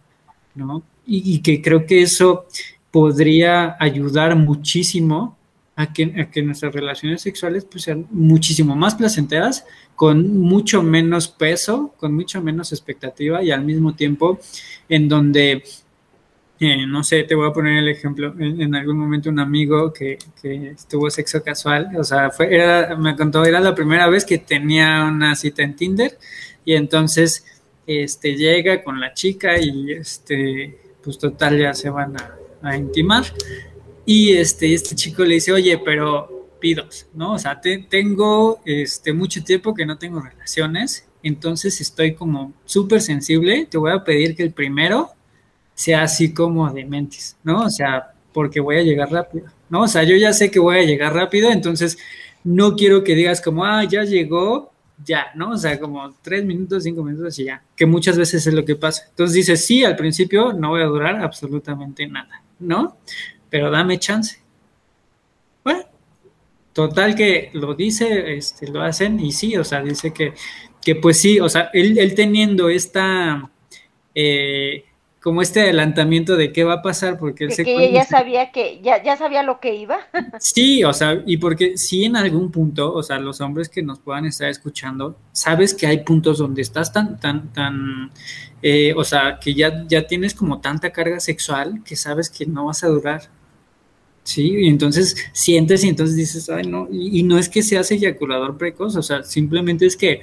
¿no? 0.54 0.82
Y, 1.06 1.34
y 1.34 1.40
que 1.40 1.62
creo 1.62 1.86
que 1.86 2.02
eso 2.02 2.46
podría 2.90 3.76
ayudar 3.78 4.36
muchísimo 4.36 5.36
a 5.76 5.92
que, 5.92 6.28
que, 6.32 6.42
nuestras 6.42 6.74
relaciones 6.74 7.20
sexuales 7.20 7.66
pues, 7.66 7.84
sean 7.84 8.06
muchísimo 8.10 8.74
más 8.74 8.94
placenteras, 8.94 9.66
con 9.94 10.38
mucho 10.40 10.82
menos 10.82 11.28
peso, 11.28 11.94
con 11.98 12.14
mucho 12.14 12.40
menos 12.40 12.72
expectativa 12.72 13.42
y 13.42 13.50
al 13.50 13.62
mismo 13.62 13.94
tiempo 13.94 14.38
en 14.88 15.08
donde, 15.08 15.62
no 16.58 17.04
sé, 17.04 17.24
te 17.24 17.34
voy 17.34 17.48
a 17.48 17.52
poner 17.52 17.78
el 17.78 17.88
ejemplo, 17.88 18.34
en, 18.38 18.74
algún 18.74 18.98
momento 18.98 19.28
un 19.28 19.38
amigo 19.38 19.92
que, 19.92 20.18
que, 20.40 20.70
estuvo 20.70 21.10
sexo 21.10 21.42
casual, 21.42 21.90
o 21.98 22.04
sea, 22.04 22.30
me 22.98 23.16
contó, 23.16 23.44
era 23.44 23.60
la 23.60 23.74
primera 23.74 24.08
vez 24.08 24.24
que 24.24 24.38
tenía 24.38 25.04
una 25.04 25.34
cita 25.34 25.62
en 25.62 25.76
Tinder 25.76 26.18
y 26.64 26.74
entonces 26.74 27.44
este, 27.86 28.36
llega 28.36 28.82
con 28.82 29.00
la 29.00 29.12
chica 29.12 29.60
y 29.60 29.92
este, 29.92 30.78
pues 31.02 31.18
total 31.18 31.58
ya 31.58 31.74
se 31.74 31.90
van 31.90 32.16
a, 32.16 32.36
a 32.62 32.76
intimar 32.76 33.24
y 34.06 34.32
este, 34.32 34.72
este 34.72 34.94
chico 34.94 35.24
le 35.24 35.34
dice, 35.34 35.52
oye, 35.52 35.78
pero 35.84 36.36
pidos, 36.60 37.06
¿no? 37.12 37.34
O 37.34 37.38
sea, 37.38 37.60
tengo 37.60 38.60
este, 38.64 39.12
mucho 39.12 39.42
tiempo 39.44 39.74
que 39.74 39.84
no 39.84 39.98
tengo 39.98 40.20
relaciones, 40.20 41.06
entonces 41.22 41.80
estoy 41.80 42.14
como 42.14 42.54
súper 42.64 43.02
sensible, 43.02 43.66
te 43.70 43.78
voy 43.78 43.92
a 43.92 44.04
pedir 44.04 44.36
que 44.36 44.42
el 44.42 44.52
primero 44.52 45.10
sea 45.76 46.02
así 46.02 46.34
como 46.34 46.68
de 46.72 46.84
mentis, 46.84 47.36
¿no? 47.44 47.62
O 47.62 47.70
sea, 47.70 48.12
porque 48.32 48.58
voy 48.58 48.78
a 48.78 48.82
llegar 48.82 49.12
rápido, 49.12 49.46
¿no? 49.68 49.82
O 49.82 49.88
sea, 49.88 50.02
yo 50.02 50.16
ya 50.16 50.32
sé 50.32 50.50
que 50.50 50.58
voy 50.58 50.78
a 50.78 50.82
llegar 50.82 51.14
rápido, 51.14 51.52
entonces 51.52 51.96
no 52.42 52.74
quiero 52.74 53.04
que 53.04 53.14
digas 53.14 53.40
como, 53.40 53.64
ah, 53.64 53.84
ya 53.84 54.02
llegó, 54.02 54.72
ya, 55.04 55.26
¿no? 55.36 55.50
O 55.50 55.56
sea, 55.56 55.78
como 55.78 56.12
tres 56.22 56.44
minutos, 56.44 56.82
cinco 56.82 57.04
minutos 57.04 57.38
y 57.38 57.44
ya, 57.44 57.62
que 57.76 57.86
muchas 57.86 58.18
veces 58.18 58.44
es 58.44 58.52
lo 58.52 58.64
que 58.64 58.74
pasa. 58.74 59.04
Entonces 59.10 59.34
dices, 59.34 59.64
sí, 59.64 59.84
al 59.84 59.94
principio 59.94 60.52
no 60.52 60.70
voy 60.70 60.82
a 60.82 60.86
durar 60.86 61.16
absolutamente 61.22 62.08
nada, 62.08 62.42
¿no? 62.58 62.96
pero 63.50 63.70
dame 63.70 63.98
chance. 63.98 64.38
Bueno, 65.64 65.84
total 66.72 67.14
que 67.14 67.50
lo 67.54 67.74
dice, 67.74 68.36
este, 68.36 68.68
lo 68.68 68.82
hacen 68.82 69.18
y 69.20 69.32
sí, 69.32 69.56
o 69.56 69.64
sea, 69.64 69.82
dice 69.82 70.12
que, 70.12 70.34
que 70.82 70.94
pues 70.96 71.20
sí, 71.20 71.40
o 71.40 71.48
sea, 71.48 71.70
él, 71.72 72.14
teniendo 72.14 72.68
esta, 72.68 73.50
eh, 74.14 74.84
como 75.26 75.42
este 75.42 75.60
adelantamiento 75.60 76.36
de 76.36 76.52
qué 76.52 76.62
va 76.62 76.74
a 76.74 76.82
pasar, 76.82 77.18
porque 77.18 77.46
él 77.46 77.50
se 77.50 77.64
que 77.64 77.90
ya 77.90 78.04
sabía 78.04 78.52
que, 78.52 78.80
ya, 78.80 79.02
ya 79.02 79.16
sabía 79.16 79.42
lo 79.42 79.58
que 79.58 79.74
iba. 79.74 79.98
Sí, 80.38 80.84
o 80.84 80.92
sea, 80.92 81.20
y 81.26 81.38
porque 81.38 81.76
si 81.76 82.04
en 82.04 82.14
algún 82.14 82.52
punto, 82.52 82.94
o 82.94 83.02
sea, 83.02 83.18
los 83.18 83.40
hombres 83.40 83.68
que 83.68 83.82
nos 83.82 83.98
puedan 83.98 84.24
estar 84.26 84.48
escuchando, 84.48 85.18
sabes 85.32 85.74
que 85.74 85.88
hay 85.88 86.04
puntos 86.04 86.38
donde 86.38 86.62
estás 86.62 86.92
tan, 86.92 87.18
tan, 87.18 87.52
tan, 87.52 88.12
eh, 88.62 88.94
o 88.96 89.02
sea, 89.02 89.40
que 89.40 89.52
ya, 89.52 89.84
ya 89.88 90.06
tienes 90.06 90.32
como 90.32 90.60
tanta 90.60 90.92
carga 90.92 91.18
sexual 91.18 91.82
que 91.84 91.96
sabes 91.96 92.30
que 92.30 92.46
no 92.46 92.66
vas 92.66 92.84
a 92.84 92.86
durar. 92.86 93.22
Sí, 94.22 94.54
y 94.60 94.68
entonces 94.68 95.16
sientes 95.32 95.82
y 95.82 95.88
entonces 95.88 96.14
dices, 96.14 96.48
ay, 96.50 96.68
no, 96.68 96.86
y, 96.88 97.24
no 97.24 97.36
es 97.36 97.48
que 97.48 97.64
seas 97.64 97.90
eyaculador 97.90 98.56
precoz, 98.58 98.94
o 98.94 99.02
sea, 99.02 99.24
simplemente 99.24 99.86
es 99.86 99.96
que 99.96 100.20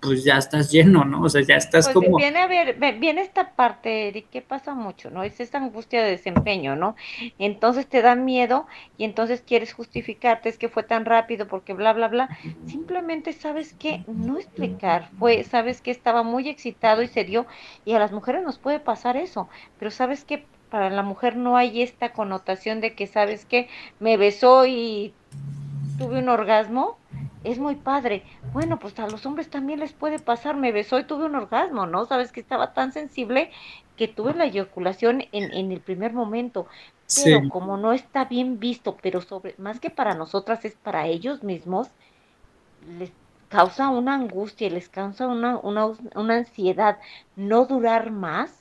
pues 0.00 0.24
ya 0.24 0.38
estás 0.38 0.70
lleno, 0.70 1.04
¿no? 1.04 1.22
O 1.22 1.28
sea, 1.28 1.42
ya 1.42 1.56
estás 1.56 1.86
pues 1.86 1.94
como... 1.94 2.16
Viene 2.16 2.38
a 2.38 2.46
ver, 2.46 2.76
viene 2.98 3.20
esta 3.20 3.50
parte, 3.50 4.08
Eric, 4.08 4.30
que 4.30 4.42
pasa 4.42 4.74
mucho, 4.74 5.10
¿no? 5.10 5.22
Es 5.22 5.40
esta 5.40 5.58
angustia 5.58 6.02
de 6.02 6.10
desempeño, 6.10 6.76
¿no? 6.76 6.96
Entonces 7.38 7.86
te 7.86 8.02
da 8.02 8.14
miedo 8.14 8.66
y 8.96 9.04
entonces 9.04 9.42
quieres 9.46 9.72
justificarte, 9.72 10.48
es 10.48 10.58
que 10.58 10.68
fue 10.68 10.82
tan 10.82 11.04
rápido 11.04 11.46
porque 11.48 11.74
bla, 11.74 11.92
bla, 11.92 12.08
bla. 12.08 12.28
Simplemente 12.66 13.32
sabes 13.32 13.74
que 13.74 14.02
no 14.06 14.38
explicar, 14.38 15.10
fue, 15.18 15.44
sabes 15.44 15.80
que 15.80 15.90
estaba 15.90 16.22
muy 16.22 16.48
excitado 16.48 17.02
y 17.02 17.08
se 17.08 17.24
dio, 17.24 17.46
y 17.84 17.92
a 17.92 17.98
las 17.98 18.12
mujeres 18.12 18.42
nos 18.42 18.58
puede 18.58 18.80
pasar 18.80 19.16
eso, 19.16 19.48
pero 19.78 19.90
sabes 19.90 20.24
que 20.24 20.44
para 20.70 20.88
la 20.88 21.02
mujer 21.02 21.36
no 21.36 21.56
hay 21.56 21.82
esta 21.82 22.12
connotación 22.12 22.80
de 22.80 22.94
que, 22.94 23.06
¿sabes 23.06 23.44
que 23.44 23.68
Me 23.98 24.16
besó 24.16 24.66
y 24.66 25.12
tuve 26.00 26.18
un 26.18 26.28
orgasmo. 26.28 26.98
Es 27.44 27.58
muy 27.58 27.76
padre. 27.76 28.24
Bueno, 28.52 28.78
pues 28.78 28.98
a 28.98 29.08
los 29.08 29.24
hombres 29.24 29.48
también 29.48 29.80
les 29.80 29.92
puede 29.92 30.18
pasar. 30.18 30.56
Me 30.56 30.72
besó 30.72 30.98
y 30.98 31.04
tuve 31.04 31.24
un 31.24 31.36
orgasmo, 31.36 31.86
¿no? 31.86 32.04
Sabes 32.06 32.32
que 32.32 32.40
estaba 32.40 32.74
tan 32.74 32.92
sensible 32.92 33.50
que 33.96 34.08
tuve 34.08 34.34
la 34.34 34.46
eyaculación 34.46 35.22
en, 35.32 35.52
en 35.52 35.72
el 35.72 35.80
primer 35.80 36.12
momento. 36.12 36.66
Pero 37.24 37.48
como 37.48 37.76
no 37.76 37.92
está 37.92 38.24
bien 38.24 38.60
visto, 38.60 38.96
pero 39.02 39.20
sobre, 39.20 39.54
más 39.58 39.80
que 39.80 39.90
para 39.90 40.14
nosotras 40.14 40.64
es 40.64 40.74
para 40.74 41.06
ellos 41.06 41.42
mismos, 41.42 41.88
les 42.98 43.10
causa 43.48 43.88
una 43.88 44.14
angustia, 44.14 44.70
les 44.70 44.88
causa 44.88 45.26
una, 45.26 45.58
una, 45.58 45.86
una 46.14 46.36
ansiedad 46.36 46.98
no 47.34 47.66
durar 47.66 48.10
más 48.10 48.60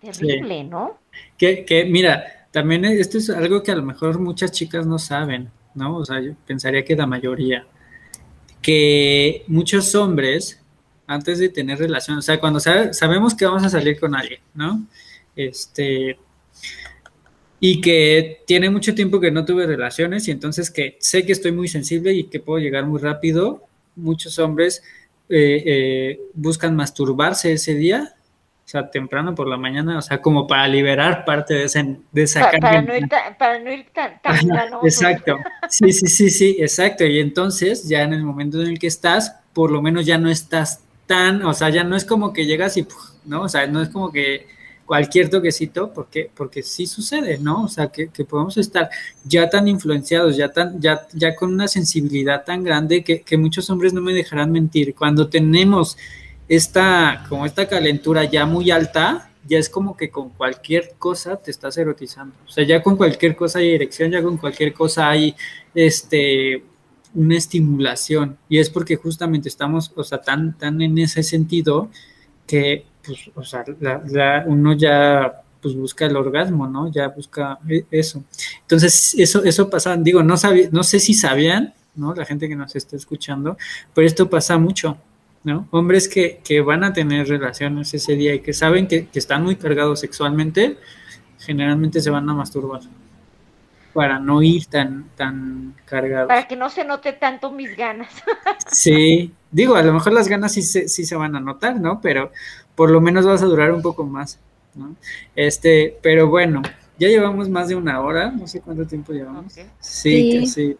Terrible, 0.00 0.64
¿no? 0.64 0.98
Que, 1.36 1.64
que, 1.64 1.84
mira, 1.84 2.24
también 2.50 2.84
esto 2.84 3.18
es 3.18 3.28
algo 3.28 3.62
que 3.62 3.70
a 3.70 3.76
lo 3.76 3.82
mejor 3.82 4.18
muchas 4.18 4.50
chicas 4.50 4.86
no 4.86 4.98
saben, 4.98 5.50
¿no? 5.74 5.96
O 5.96 6.04
sea, 6.04 6.20
yo 6.20 6.32
pensaría 6.46 6.84
que 6.84 6.96
la 6.96 7.06
mayoría, 7.06 7.66
que 8.62 9.44
muchos 9.46 9.94
hombres, 9.94 10.60
antes 11.06 11.38
de 11.38 11.48
tener 11.48 11.78
relación, 11.78 12.18
o 12.18 12.22
sea, 12.22 12.38
cuando 12.40 12.60
sabemos 12.60 13.34
que 13.34 13.44
vamos 13.44 13.64
a 13.64 13.68
salir 13.68 13.98
con 13.98 14.14
alguien, 14.14 14.40
¿no? 14.54 14.86
Este, 15.34 16.18
y 17.58 17.80
que 17.80 18.42
tiene 18.46 18.70
mucho 18.70 18.94
tiempo 18.94 19.20
que 19.20 19.30
no 19.30 19.44
tuve 19.44 19.66
relaciones 19.66 20.26
y 20.28 20.30
entonces 20.30 20.70
que 20.70 20.96
sé 21.00 21.26
que 21.26 21.32
estoy 21.32 21.52
muy 21.52 21.68
sensible 21.68 22.12
y 22.14 22.24
que 22.24 22.40
puedo 22.40 22.58
llegar 22.58 22.86
muy 22.86 23.00
rápido, 23.00 23.64
muchos 23.96 24.38
hombres 24.38 24.82
eh, 25.28 25.62
eh, 25.66 26.20
buscan 26.34 26.74
masturbarse 26.74 27.52
ese 27.52 27.74
día 27.74 28.14
sea, 28.70 28.90
temprano 28.90 29.34
por 29.34 29.48
la 29.48 29.56
mañana, 29.56 29.98
o 29.98 30.02
sea, 30.02 30.20
como 30.20 30.46
para 30.46 30.68
liberar 30.68 31.24
parte 31.24 31.54
de, 31.54 31.64
ese, 31.64 31.96
de 32.12 32.22
esa 32.22 32.50
para, 32.60 32.80
no 32.80 32.96
ir 32.96 33.08
tan, 33.08 33.36
para 33.36 33.58
no 33.58 33.72
ir 33.72 33.86
tan, 33.92 34.20
Exacto, 34.84 35.38
sí, 35.68 35.92
sí, 35.92 36.06
sí, 36.06 36.30
sí, 36.30 36.56
exacto. 36.58 37.04
Y 37.04 37.18
entonces, 37.18 37.88
ya 37.88 38.02
en 38.02 38.14
el 38.14 38.22
momento 38.22 38.62
en 38.62 38.68
el 38.68 38.78
que 38.78 38.86
estás, 38.86 39.36
por 39.52 39.70
lo 39.70 39.82
menos 39.82 40.06
ya 40.06 40.18
no 40.18 40.30
estás 40.30 40.84
tan, 41.06 41.42
o 41.42 41.52
sea, 41.52 41.70
ya 41.70 41.82
no 41.82 41.96
es 41.96 42.04
como 42.04 42.32
que 42.32 42.46
llegas 42.46 42.76
y, 42.76 42.86
¿no? 43.24 43.42
O 43.42 43.48
sea, 43.48 43.66
no 43.66 43.82
es 43.82 43.88
como 43.88 44.12
que 44.12 44.46
cualquier 44.86 45.30
toquecito, 45.30 45.92
porque, 45.92 46.30
porque 46.34 46.62
sí 46.62 46.86
sucede, 46.86 47.38
¿no? 47.38 47.64
O 47.64 47.68
sea, 47.68 47.88
que, 47.88 48.08
que 48.08 48.24
podemos 48.24 48.56
estar 48.56 48.88
ya 49.24 49.50
tan 49.50 49.66
influenciados, 49.68 50.36
ya, 50.36 50.52
tan, 50.52 50.80
ya, 50.80 51.06
ya 51.12 51.34
con 51.34 51.52
una 51.52 51.66
sensibilidad 51.66 52.44
tan 52.44 52.62
grande 52.62 53.02
que, 53.02 53.22
que 53.22 53.36
muchos 53.36 53.68
hombres 53.70 53.92
no 53.92 54.00
me 54.00 54.12
dejarán 54.12 54.52
mentir. 54.52 54.94
Cuando 54.94 55.28
tenemos 55.28 55.96
esta, 56.50 57.24
como 57.28 57.46
esta 57.46 57.68
calentura 57.68 58.24
ya 58.24 58.44
muy 58.44 58.72
alta, 58.72 59.30
ya 59.46 59.56
es 59.56 59.70
como 59.70 59.96
que 59.96 60.10
con 60.10 60.30
cualquier 60.30 60.94
cosa 60.98 61.36
te 61.36 61.52
estás 61.52 61.78
erotizando. 61.78 62.34
O 62.44 62.50
sea, 62.50 62.64
ya 62.64 62.82
con 62.82 62.96
cualquier 62.96 63.36
cosa 63.36 63.60
hay 63.60 63.70
erección, 63.70 64.10
ya 64.10 64.20
con 64.20 64.36
cualquier 64.36 64.74
cosa 64.74 65.08
hay 65.08 65.36
este 65.74 66.64
una 67.14 67.36
estimulación. 67.36 68.36
Y 68.48 68.58
es 68.58 68.68
porque 68.68 68.96
justamente 68.96 69.48
estamos, 69.48 69.92
o 69.94 70.02
sea, 70.02 70.20
tan, 70.22 70.58
tan 70.58 70.82
en 70.82 70.98
ese 70.98 71.22
sentido 71.22 71.88
que, 72.48 72.84
pues, 73.04 73.30
o 73.36 73.44
sea, 73.44 73.64
uno 74.46 74.72
ya 74.72 75.42
pues 75.62 75.76
busca 75.76 76.06
el 76.06 76.16
orgasmo, 76.16 76.66
¿no? 76.66 76.90
Ya 76.90 77.08
busca 77.08 77.60
e, 77.68 77.84
eso. 77.92 78.24
Entonces, 78.62 79.14
eso, 79.16 79.44
eso 79.44 79.70
pasa, 79.70 79.96
digo, 79.96 80.22
no, 80.24 80.34
no 80.72 80.82
sé 80.82 80.98
si 80.98 81.14
sabían, 81.14 81.74
¿no? 81.94 82.12
La 82.12 82.24
gente 82.24 82.48
que 82.48 82.56
nos 82.56 82.74
está 82.74 82.96
escuchando, 82.96 83.56
pero 83.94 84.06
esto 84.06 84.28
pasa 84.28 84.58
mucho. 84.58 84.98
¿No? 85.44 85.66
Hombres 85.70 86.08
que, 86.08 86.60
van 86.60 86.84
a 86.84 86.92
tener 86.92 87.28
relaciones 87.28 87.92
ese 87.94 88.14
día 88.14 88.34
y 88.34 88.40
que 88.40 88.52
saben 88.52 88.86
que, 88.86 89.08
están 89.14 89.44
muy 89.44 89.56
cargados 89.56 90.00
sexualmente, 90.00 90.76
generalmente 91.38 92.00
se 92.00 92.10
van 92.10 92.28
a 92.28 92.34
masturbar 92.34 92.80
para 93.92 94.20
no 94.20 94.40
ir 94.42 94.66
tan, 94.66 95.10
tan 95.16 95.74
cargados. 95.84 96.28
Para 96.28 96.46
que 96.46 96.54
no 96.54 96.70
se 96.70 96.84
note 96.84 97.12
tanto 97.12 97.50
mis 97.50 97.76
ganas. 97.76 98.08
sí, 98.70 99.32
digo, 99.50 99.74
a 99.74 99.82
lo 99.82 99.92
mejor 99.92 100.12
las 100.12 100.28
ganas 100.28 100.52
sí 100.52 100.62
se, 100.62 100.88
sí 100.88 101.04
se 101.04 101.16
van 101.16 101.34
a 101.34 101.40
notar, 101.40 101.80
¿no? 101.80 102.00
Pero 102.00 102.30
por 102.74 102.90
lo 102.90 103.00
menos 103.00 103.26
vas 103.26 103.42
a 103.42 103.46
durar 103.46 103.72
un 103.72 103.82
poco 103.82 104.04
más, 104.04 104.38
¿no? 104.74 104.94
Este, 105.34 105.98
pero 106.02 106.28
bueno, 106.28 106.62
ya 106.98 107.08
llevamos 107.08 107.48
más 107.48 107.68
de 107.68 107.74
una 107.74 108.00
hora, 108.00 108.30
no 108.30 108.46
sé 108.46 108.60
cuánto 108.60 108.86
tiempo 108.86 109.12
llevamos. 109.12 109.54
Sí, 109.80 110.46
sí. 110.46 110.76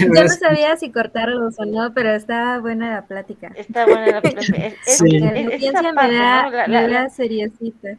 Yo 0.00 0.08
no 0.08 0.28
sabía 0.28 0.76
si 0.76 0.90
cortarlos 0.90 1.58
o 1.58 1.64
no, 1.64 1.92
pero 1.94 2.14
está 2.14 2.58
buena 2.58 2.94
la 2.94 3.06
plática. 3.06 3.52
Está 3.56 3.86
buena 3.86 4.06
la 4.06 4.20
plática. 4.20 4.56
Es, 4.86 4.98
sí. 4.98 5.18
La 5.18 5.58
ciencia 5.58 5.92
me 5.92 6.12
da, 6.14 6.66
la, 6.66 7.08
seriosita. 7.08 7.96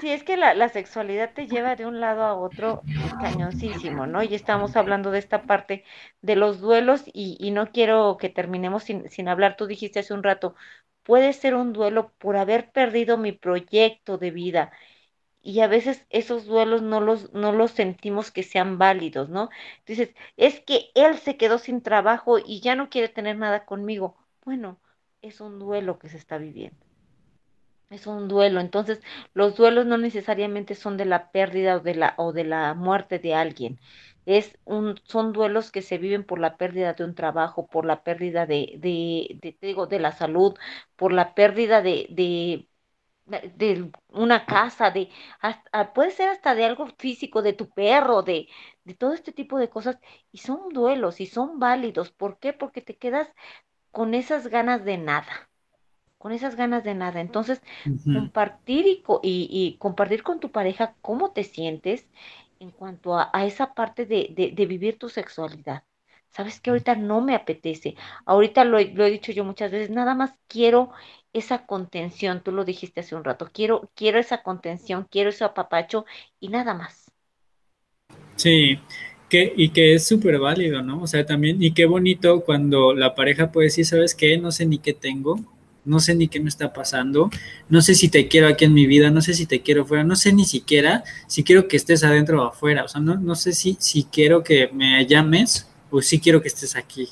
Sí, 0.00 0.10
es 0.10 0.22
que 0.22 0.36
la, 0.36 0.54
la, 0.54 0.68
sexualidad 0.68 1.32
te 1.34 1.48
lleva 1.48 1.74
de 1.74 1.84
un 1.84 2.00
lado 2.00 2.22
a 2.22 2.34
otro 2.34 2.82
cañoncísimo, 3.20 4.06
¿no? 4.06 4.22
Y 4.22 4.34
estamos 4.34 4.76
hablando 4.76 5.10
de 5.10 5.18
esta 5.18 5.42
parte 5.42 5.84
de 6.22 6.36
los 6.36 6.60
duelos 6.60 7.02
y, 7.06 7.36
y 7.40 7.50
no 7.50 7.72
quiero 7.72 8.16
que 8.16 8.28
terminemos 8.28 8.84
sin, 8.84 9.10
sin 9.10 9.28
hablar. 9.28 9.56
Tú 9.56 9.66
dijiste 9.66 9.98
hace 9.98 10.14
un 10.14 10.22
rato, 10.22 10.54
puede 11.02 11.32
ser 11.32 11.54
un 11.54 11.72
duelo 11.72 12.12
por 12.18 12.36
haber 12.36 12.70
perdido 12.70 13.16
mi 13.16 13.32
proyecto 13.32 14.18
de 14.18 14.30
vida, 14.30 14.70
y 15.48 15.60
a 15.60 15.66
veces 15.68 16.06
esos 16.10 16.46
duelos 16.46 16.82
no 16.82 17.00
los, 17.00 17.32
no 17.34 17.52
los 17.52 17.70
sentimos 17.72 18.30
que 18.30 18.42
sean 18.42 18.78
válidos, 18.78 19.28
¿no? 19.30 19.48
Entonces, 19.80 20.14
es 20.36 20.60
que 20.60 20.90
él 20.94 21.18
se 21.18 21.36
quedó 21.36 21.58
sin 21.58 21.82
trabajo 21.82 22.38
y 22.38 22.60
ya 22.60 22.74
no 22.76 22.90
quiere 22.90 23.08
tener 23.08 23.36
nada 23.38 23.64
conmigo. 23.66 24.16
Bueno, 24.44 24.80
es 25.22 25.40
un 25.40 25.58
duelo 25.58 25.98
que 25.98 26.08
se 26.08 26.18
está 26.18 26.38
viviendo. 26.38 26.78
es 27.90 28.06
un 28.06 28.28
duelo. 28.28 28.60
Entonces, 28.60 29.00
los 29.34 29.56
duelos 29.56 29.86
no 29.86 29.98
necesariamente 29.98 30.74
son 30.74 30.96
de 30.96 31.04
la 31.06 31.30
pérdida 31.32 31.76
o 31.76 31.80
de 31.80 31.94
la, 31.94 32.14
o 32.18 32.32
de 32.32 32.44
la 32.44 32.74
muerte 32.74 33.18
de 33.18 33.34
alguien. 33.34 33.80
Es 34.26 34.58
un, 34.64 35.00
son 35.04 35.32
duelos 35.32 35.70
que 35.72 35.80
se 35.82 35.96
viven 35.98 36.24
por 36.24 36.38
la 36.38 36.56
pérdida 36.58 36.92
de 36.94 37.04
un 37.04 37.14
trabajo, 37.14 37.66
por 37.68 37.86
la 37.86 38.02
pérdida 38.04 38.44
de, 38.46 38.74
de, 38.78 39.38
de, 39.40 39.56
digo, 39.62 39.86
de 39.86 40.00
la 40.00 40.12
salud, 40.12 40.54
por 40.96 41.12
la 41.12 41.34
pérdida 41.34 41.80
de, 41.82 42.06
de, 42.10 42.68
de 43.28 43.90
una 44.08 44.46
casa, 44.46 44.90
de 44.90 45.10
hasta, 45.40 45.92
puede 45.92 46.10
ser 46.10 46.28
hasta 46.28 46.54
de 46.54 46.64
algo 46.64 46.86
físico, 46.98 47.42
de 47.42 47.52
tu 47.52 47.68
perro, 47.70 48.22
de, 48.22 48.48
de 48.84 48.94
todo 48.94 49.12
este 49.14 49.32
tipo 49.32 49.58
de 49.58 49.68
cosas. 49.68 49.98
Y 50.32 50.38
son 50.38 50.70
duelos 50.70 51.20
y 51.20 51.26
son 51.26 51.58
válidos. 51.58 52.10
¿Por 52.10 52.38
qué? 52.38 52.52
Porque 52.52 52.80
te 52.82 52.96
quedas 52.96 53.28
con 53.90 54.14
esas 54.14 54.48
ganas 54.48 54.84
de 54.84 54.98
nada 54.98 55.48
con 56.18 56.32
esas 56.32 56.56
ganas 56.56 56.84
de 56.84 56.94
nada. 56.94 57.20
Entonces, 57.20 57.62
compartir 58.04 58.86
y, 58.86 59.02
y, 59.22 59.76
compartir 59.78 60.22
con 60.22 60.40
tu 60.40 60.50
pareja 60.50 60.94
cómo 61.00 61.30
te 61.30 61.44
sientes 61.44 62.06
en 62.60 62.70
cuanto 62.70 63.16
a, 63.16 63.30
esa 63.44 63.74
parte 63.74 64.04
de, 64.04 64.52
de, 64.54 64.66
vivir 64.66 64.98
tu 64.98 65.08
sexualidad. 65.08 65.84
Sabes 66.30 66.60
que 66.60 66.70
ahorita 66.70 66.94
no 66.96 67.20
me 67.20 67.34
apetece. 67.34 67.94
Ahorita 68.26 68.64
lo, 68.64 68.78
lo, 68.80 69.04
he 69.06 69.10
dicho 69.10 69.32
yo 69.32 69.44
muchas 69.44 69.70
veces, 69.70 69.90
nada 69.90 70.14
más 70.14 70.34
quiero 70.48 70.90
esa 71.32 71.66
contención. 71.66 72.42
Tú 72.42 72.52
lo 72.52 72.64
dijiste 72.64 73.00
hace 73.00 73.14
un 73.16 73.24
rato. 73.24 73.50
Quiero, 73.52 73.90
quiero 73.94 74.18
esa 74.18 74.42
contención, 74.42 75.06
quiero 75.10 75.30
ese 75.30 75.44
apapacho 75.44 76.04
y 76.40 76.48
nada 76.48 76.74
más. 76.74 77.12
Sí, 78.36 78.78
que, 79.28 79.52
y 79.56 79.70
que 79.70 79.94
es 79.94 80.06
súper 80.06 80.38
válido, 80.38 80.82
¿no? 80.82 81.02
O 81.02 81.06
sea, 81.06 81.26
también, 81.26 81.62
y 81.62 81.72
qué 81.72 81.86
bonito 81.86 82.42
cuando 82.44 82.94
la 82.94 83.14
pareja 83.14 83.50
puede 83.52 83.66
decir, 83.66 83.84
¿sabes 83.86 84.14
qué? 84.14 84.38
No 84.38 84.52
sé 84.52 84.64
ni 84.66 84.78
qué 84.78 84.92
tengo, 84.94 85.36
no 85.84 85.98
sé 86.00 86.14
ni 86.14 86.28
qué 86.28 86.40
me 86.40 86.48
está 86.48 86.72
pasando, 86.72 87.30
no 87.68 87.82
sé 87.82 87.94
si 87.94 88.08
te 88.08 88.28
quiero 88.28 88.46
aquí 88.48 88.64
en 88.64 88.74
mi 88.74 88.86
vida, 88.86 89.10
no 89.10 89.20
sé 89.22 89.34
si 89.34 89.46
te 89.46 89.60
quiero 89.62 89.84
fuera, 89.86 90.04
no 90.04 90.16
sé 90.16 90.32
ni 90.32 90.44
siquiera 90.44 91.02
si 91.26 91.42
quiero 91.44 91.66
que 91.68 91.76
estés 91.76 92.04
adentro 92.04 92.42
o 92.42 92.46
afuera, 92.48 92.84
o 92.84 92.88
sea, 92.88 93.00
no, 93.00 93.16
no 93.16 93.34
sé 93.34 93.52
si, 93.52 93.76
si 93.80 94.04
quiero 94.04 94.42
que 94.44 94.68
me 94.72 95.04
llames 95.06 95.68
o 95.90 96.00
si 96.02 96.20
quiero 96.20 96.40
que 96.42 96.48
estés 96.48 96.76
aquí, 96.76 97.08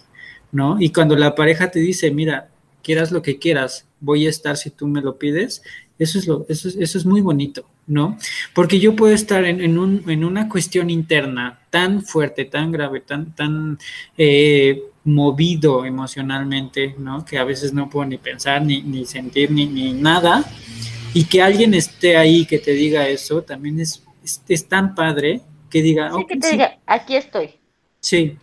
¿no? 0.52 0.76
Y 0.80 0.90
cuando 0.92 1.16
la 1.16 1.34
pareja 1.34 1.70
te 1.70 1.80
dice, 1.80 2.10
mira, 2.10 2.50
quieras 2.86 3.10
lo 3.10 3.20
que 3.20 3.40
quieras, 3.40 3.84
voy 3.98 4.26
a 4.26 4.30
estar 4.30 4.56
si 4.56 4.70
tú 4.70 4.86
me 4.86 5.00
lo 5.00 5.18
pides, 5.18 5.60
eso 5.98 6.20
es, 6.20 6.28
lo, 6.28 6.46
eso 6.48 6.68
es, 6.68 6.76
eso 6.76 6.98
es 6.98 7.04
muy 7.04 7.20
bonito, 7.20 7.68
¿no? 7.88 8.16
Porque 8.54 8.78
yo 8.78 8.94
puedo 8.94 9.12
estar 9.12 9.44
en, 9.44 9.76
un, 9.76 10.04
en 10.08 10.24
una 10.24 10.48
cuestión 10.48 10.88
interna 10.88 11.58
tan 11.70 12.02
fuerte, 12.02 12.44
tan 12.44 12.70
grave, 12.70 13.00
tan, 13.00 13.34
tan 13.34 13.78
eh, 14.16 14.84
movido 15.02 15.84
emocionalmente, 15.84 16.94
¿no? 16.96 17.24
Que 17.24 17.38
a 17.38 17.44
veces 17.44 17.72
no 17.72 17.90
puedo 17.90 18.06
ni 18.06 18.18
pensar, 18.18 18.62
ni, 18.62 18.82
ni 18.82 19.04
sentir, 19.04 19.50
ni, 19.50 19.66
ni, 19.66 19.92
nada. 19.92 20.44
Y 21.12 21.24
que 21.24 21.42
alguien 21.42 21.74
esté 21.74 22.16
ahí 22.16 22.46
que 22.46 22.60
te 22.60 22.70
diga 22.70 23.08
eso, 23.08 23.42
también 23.42 23.80
es, 23.80 24.04
es, 24.48 24.68
tan 24.68 24.94
padre 24.94 25.40
que 25.70 25.82
diga... 25.82 26.12
Sí, 26.12 26.26
que 26.28 26.36
te 26.36 26.50
diga, 26.52 26.78
aquí 26.86 27.16
estoy. 27.16 27.50
Sí. 27.98 28.38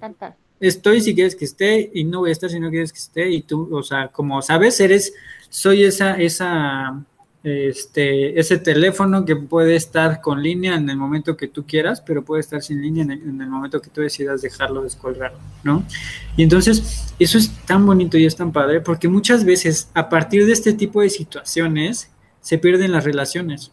Estoy 0.59 1.01
si 1.01 1.13
quieres 1.13 1.35
que 1.35 1.45
esté 1.45 1.91
y 1.93 2.03
no 2.03 2.19
voy 2.19 2.29
a 2.29 2.33
estar 2.33 2.49
si 2.49 2.59
no 2.59 2.69
quieres 2.69 2.93
que 2.93 2.99
esté. 2.99 3.29
Y 3.29 3.41
tú, 3.41 3.69
o 3.71 3.83
sea, 3.83 4.07
como 4.09 4.41
sabes, 4.41 4.79
eres, 4.79 5.13
soy 5.49 5.83
esa, 5.83 6.15
esa 6.15 7.03
este, 7.43 8.39
ese 8.39 8.57
teléfono 8.57 9.25
que 9.25 9.35
puede 9.35 9.75
estar 9.75 10.21
con 10.21 10.41
línea 10.41 10.75
en 10.75 10.89
el 10.89 10.95
momento 10.95 11.35
que 11.35 11.49
tú 11.49 11.65
quieras, 11.65 11.99
pero 11.99 12.23
puede 12.23 12.39
estar 12.39 12.61
sin 12.61 12.81
línea 12.81 13.03
en 13.03 13.11
el, 13.11 13.49
momento 13.49 13.81
que 13.81 13.89
tú 13.89 13.99
decidas 13.99 14.41
dejarlo 14.41 14.81
descolgar, 14.81 15.33
¿no? 15.61 15.85
Y 16.37 16.43
entonces, 16.43 17.13
eso 17.19 17.37
es 17.37 17.49
tan 17.65 17.85
bonito 17.85 18.17
y 18.17 18.25
es 18.25 18.37
tan 18.37 18.53
padre, 18.53 18.79
porque 18.79 19.09
muchas 19.09 19.43
veces 19.43 19.89
a 19.93 20.07
partir 20.07 20.45
de 20.45 20.53
este 20.53 20.71
tipo 20.71 21.01
de 21.01 21.09
situaciones 21.09 22.09
se 22.39 22.57
pierden 22.57 22.93
las 22.93 23.03
relaciones. 23.03 23.71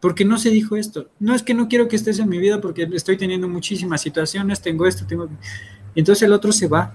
Porque 0.00 0.24
no 0.24 0.38
se 0.38 0.50
dijo 0.50 0.76
esto. 0.76 1.08
No 1.18 1.34
es 1.34 1.42
que 1.42 1.54
no 1.54 1.66
quiero 1.66 1.88
que 1.88 1.96
estés 1.96 2.20
en 2.20 2.28
mi 2.28 2.38
vida 2.38 2.60
porque 2.60 2.88
estoy 2.92 3.16
teniendo 3.16 3.48
muchísimas 3.48 4.00
situaciones, 4.00 4.60
tengo 4.60 4.86
esto, 4.86 5.06
tengo... 5.06 5.28
Entonces 5.94 6.22
el 6.22 6.32
otro 6.32 6.52
se 6.52 6.68
va, 6.68 6.94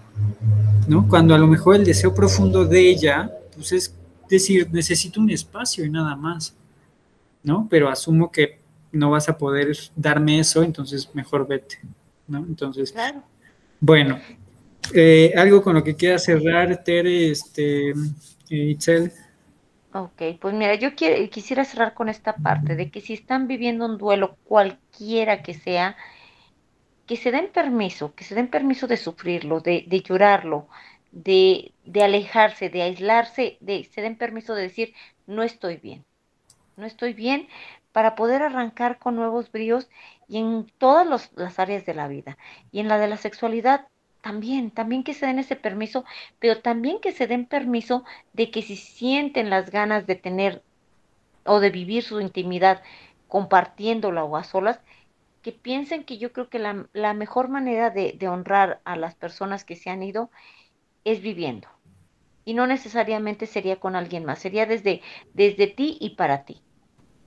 ¿no? 0.88 1.08
Cuando 1.08 1.36
a 1.36 1.38
lo 1.38 1.48
mejor 1.48 1.76
el 1.76 1.86
deseo 1.86 2.14
profundo 2.14 2.66
de 2.66 2.90
ella, 2.90 3.32
pues 3.56 3.72
es 3.72 3.96
decir, 4.30 4.70
necesito 4.72 5.20
un 5.20 5.30
espacio 5.30 5.86
y 5.86 5.90
nada 5.90 6.16
más, 6.16 6.56
¿no? 7.44 7.68
Pero 7.70 7.90
asumo 7.90 8.32
que 8.32 8.60
no 8.92 9.10
vas 9.10 9.28
a 9.28 9.38
poder 9.38 9.76
darme 9.96 10.40
eso, 10.40 10.64
entonces 10.64 11.10
mejor 11.14 11.48
vete, 11.48 11.80
¿no? 12.28 12.40
Entonces, 12.40 12.94
bueno, 13.80 14.20
eh, 14.94 15.34
algo 15.36 15.62
con 15.62 15.76
lo 15.76 15.84
que 15.84 15.96
quiera 15.96 16.18
cerrar, 16.20 16.84
Tere, 16.84 17.32
este, 17.32 17.90
eh, 17.90 17.94
Itzel. 18.50 19.12
Ok, 19.94 20.22
pues 20.40 20.54
mira, 20.56 20.76
yo 20.76 20.96
quisiera 20.96 21.66
cerrar 21.66 21.94
con 21.94 22.10
esta 22.10 22.36
parte 22.36 22.76
de 22.76 22.90
que 22.90 23.00
si 23.00 23.14
están 23.14 23.48
viviendo 23.48 23.86
un 23.86 23.98
duelo, 23.98 24.38
cualquiera 24.44 25.44
que 25.44 25.54
sea, 25.54 25.96
que 27.08 27.18
se 27.18 27.32
den 27.32 27.50
permiso, 27.52 28.14
que 28.16 28.24
se 28.24 28.36
den 28.36 28.48
permiso 28.48 28.88
de 28.88 28.98
sufrirlo, 28.98 29.60
de, 29.60 29.86
de 29.88 30.02
llorarlo, 30.02 30.68
de, 31.12 31.74
de 31.86 32.04
alejarse, 32.04 32.70
de 32.70 32.82
aislarse, 32.82 33.58
de 33.60 33.84
se 33.84 34.02
den 34.02 34.18
permiso 34.18 34.56
de 34.56 34.64
decir, 34.64 34.94
no 35.28 35.44
estoy 35.44 35.78
bien, 35.78 36.06
no 36.78 36.86
estoy 36.86 37.14
bien, 37.14 37.48
para 37.92 38.16
poder 38.16 38.42
arrancar 38.42 38.98
con 38.98 39.16
nuevos 39.16 39.52
bríos 39.52 39.88
y 40.28 40.40
en 40.40 40.66
todas 40.80 41.32
las 41.36 41.60
áreas 41.60 41.86
de 41.86 41.94
la 41.94 42.08
vida. 42.08 42.38
Y 42.72 42.80
en 42.80 42.88
la 42.88 42.98
de 42.98 43.08
la 43.08 43.18
sexualidad 43.18 43.88
también, 44.22 44.72
también 44.72 45.04
que 45.04 45.14
se 45.14 45.28
den 45.28 45.38
ese 45.38 45.56
permiso, 45.56 46.06
pero 46.40 46.60
también 46.62 47.00
que 47.00 47.12
se 47.12 47.28
den 47.28 47.46
permiso 47.46 48.04
de 48.34 48.50
que 48.50 48.62
si 48.62 48.76
sienten 48.78 49.50
las 49.50 49.70
ganas 49.70 50.08
de 50.08 50.16
tener 50.16 50.64
o 51.46 51.60
de 51.60 51.70
vivir 51.70 52.04
su 52.04 52.20
intimidad 52.20 52.82
compartiéndola 53.28 54.24
o 54.24 54.38
a 54.38 54.44
solas, 54.44 54.80
que 55.44 55.54
piensen 55.54 56.06
que 56.06 56.18
yo 56.20 56.34
creo 56.34 56.50
que 56.50 56.60
la, 56.60 56.90
la 56.94 57.14
mejor 57.16 57.50
manera 57.50 57.92
de, 57.92 58.14
de 58.20 58.30
honrar 58.30 58.82
a 58.86 58.98
las 58.98 59.16
personas 59.16 59.66
que 59.66 59.78
se 59.78 59.92
han 59.92 60.04
ido 60.04 60.32
es 61.06 61.22
viviendo. 61.22 61.70
Y 62.46 62.54
no 62.54 62.68
necesariamente 62.68 63.48
sería 63.48 63.80
con 63.80 63.96
alguien 63.96 64.26
más, 64.26 64.40
sería 64.40 64.66
desde, 64.66 65.02
desde 65.34 65.68
ti 65.68 65.98
y 66.00 66.16
para 66.16 66.46
ti. 66.46 66.64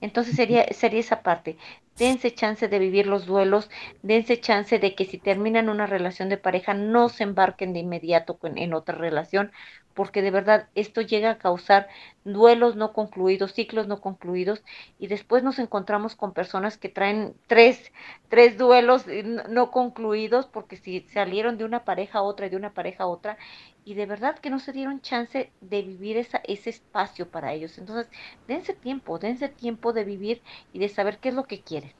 Entonces 0.01 0.35
sería, 0.35 0.65
sería 0.73 0.99
esa 1.01 1.23
parte. 1.23 1.57
Dense 1.97 2.33
chance 2.33 2.67
de 2.67 2.79
vivir 2.79 3.07
los 3.07 3.25
duelos, 3.25 3.69
dense 4.03 4.39
chance 4.39 4.79
de 4.79 4.95
que 4.95 5.05
si 5.05 5.19
terminan 5.19 5.69
una 5.69 5.87
relación 5.87 6.29
de 6.29 6.37
pareja 6.37 6.73
no 6.75 7.09
se 7.09 7.23
embarquen 7.23 7.73
de 7.73 7.79
inmediato 7.79 8.39
en 8.43 8.73
otra 8.73 8.95
relación, 8.97 9.51
porque 9.97 10.21
de 10.21 10.29
verdad 10.29 10.67
esto 10.75 11.01
llega 11.01 11.31
a 11.31 11.37
causar 11.39 11.87
duelos 12.23 12.75
no 12.75 12.93
concluidos, 12.93 13.53
ciclos 13.53 13.87
no 13.87 13.99
concluidos, 13.99 14.61
y 14.99 15.07
después 15.07 15.41
nos 15.41 15.57
encontramos 15.57 16.15
con 16.15 16.33
personas 16.33 16.77
que 16.77 16.87
traen 16.87 17.33
tres, 17.47 17.91
tres 18.29 18.59
duelos 18.59 19.05
no 19.49 19.71
concluidos, 19.71 20.45
porque 20.45 20.77
si 20.77 21.01
salieron 21.11 21.57
de 21.57 21.65
una 21.65 21.83
pareja 21.83 22.19
a 22.19 22.21
otra 22.21 22.45
y 22.45 22.51
de 22.51 22.57
una 22.57 22.75
pareja 22.75 23.05
a 23.05 23.07
otra, 23.07 23.39
y 23.85 23.95
de 23.95 24.05
verdad 24.05 24.37
que 24.37 24.51
no 24.51 24.59
se 24.59 24.71
dieron 24.71 25.01
chance 25.01 25.49
de 25.61 25.81
vivir 25.81 26.17
esa, 26.17 26.43
ese 26.47 26.69
espacio 26.69 27.27
para 27.27 27.53
ellos. 27.53 27.79
Entonces, 27.79 28.07
dense 28.47 28.73
tiempo, 28.73 29.17
dense 29.17 29.49
tiempo 29.49 29.93
de 29.93 30.03
vivir 30.03 30.41
y 30.73 30.77
de 30.77 30.89
saber 30.89 31.17
qué 31.17 31.29
es 31.29 31.35
lo 31.35 31.45
que 31.45 31.61
quieren. 31.61 31.91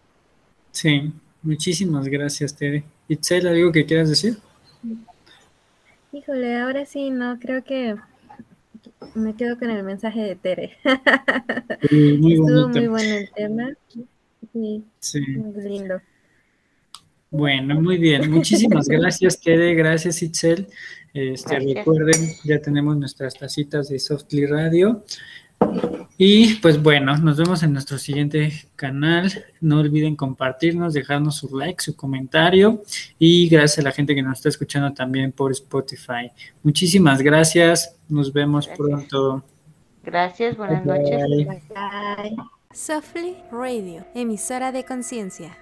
Sí, 0.72 1.12
muchísimas 1.42 2.08
gracias, 2.08 2.56
Tere. 2.56 2.84
Itzel, 3.08 3.48
¿algo 3.48 3.72
que 3.72 3.88
quieras 3.88 4.10
decir? 4.10 4.38
Híjole, 6.12 6.58
ahora 6.58 6.86
sí, 6.86 7.10
no, 7.10 7.38
creo 7.40 7.64
que 7.64 7.96
me 9.16 9.36
quedo 9.36 9.58
con 9.58 9.70
el 9.70 9.84
mensaje 9.84 10.22
de 10.22 10.36
Tere. 10.36 10.78
muy 11.92 12.34
Estuvo 12.34 12.70
muy 12.70 12.88
bueno 12.88 13.16
el 13.16 13.32
tema. 13.32 13.74
Sí, 15.00 15.20
Muy 15.38 15.64
lindo. 15.64 16.02
Bueno, 17.30 17.82
muy 17.82 17.98
bien. 17.98 18.32
Muchísimas 18.32 18.88
gracias, 18.90 19.40
Tere. 19.40 19.76
Gracias, 19.76 20.22
Itzel. 20.24 20.68
Este, 21.14 21.60
Recuerden, 21.60 22.32
ya 22.44 22.60
tenemos 22.60 22.96
nuestras 22.98 23.36
tacitas 23.36 23.90
de 23.90 24.00
Softly 24.00 24.46
Radio. 24.46 25.04
Y 26.18 26.56
pues 26.56 26.82
bueno, 26.82 27.16
nos 27.18 27.38
vemos 27.38 27.62
en 27.62 27.74
nuestro 27.74 28.00
siguiente 28.00 28.52
canal. 28.76 29.46
No 29.62 29.80
olviden 29.80 30.16
compartirnos, 30.16 30.94
dejarnos 30.94 31.36
su 31.36 31.56
like, 31.56 31.82
su 31.84 31.96
comentario 31.96 32.82
y 33.20 33.48
gracias 33.50 33.80
a 33.80 33.82
la 33.84 33.92
gente 33.92 34.16
que 34.16 34.24
nos 34.24 34.40
está 34.40 34.50
escuchando 34.50 34.94
también 34.94 35.32
por 35.32 35.52
Spotify. 35.52 36.32
Muchísimas 36.64 37.22
gracias. 37.22 37.96
Nos 38.10 38.34
vemos 38.34 38.68
pronto. 38.68 39.44
Gracias, 40.04 40.58
buenas 40.58 40.86
noches. 40.86 41.24
Softly 42.74 43.36
Radio, 43.52 44.06
emisora 44.16 44.72
de 44.72 44.86
conciencia. 44.86 45.56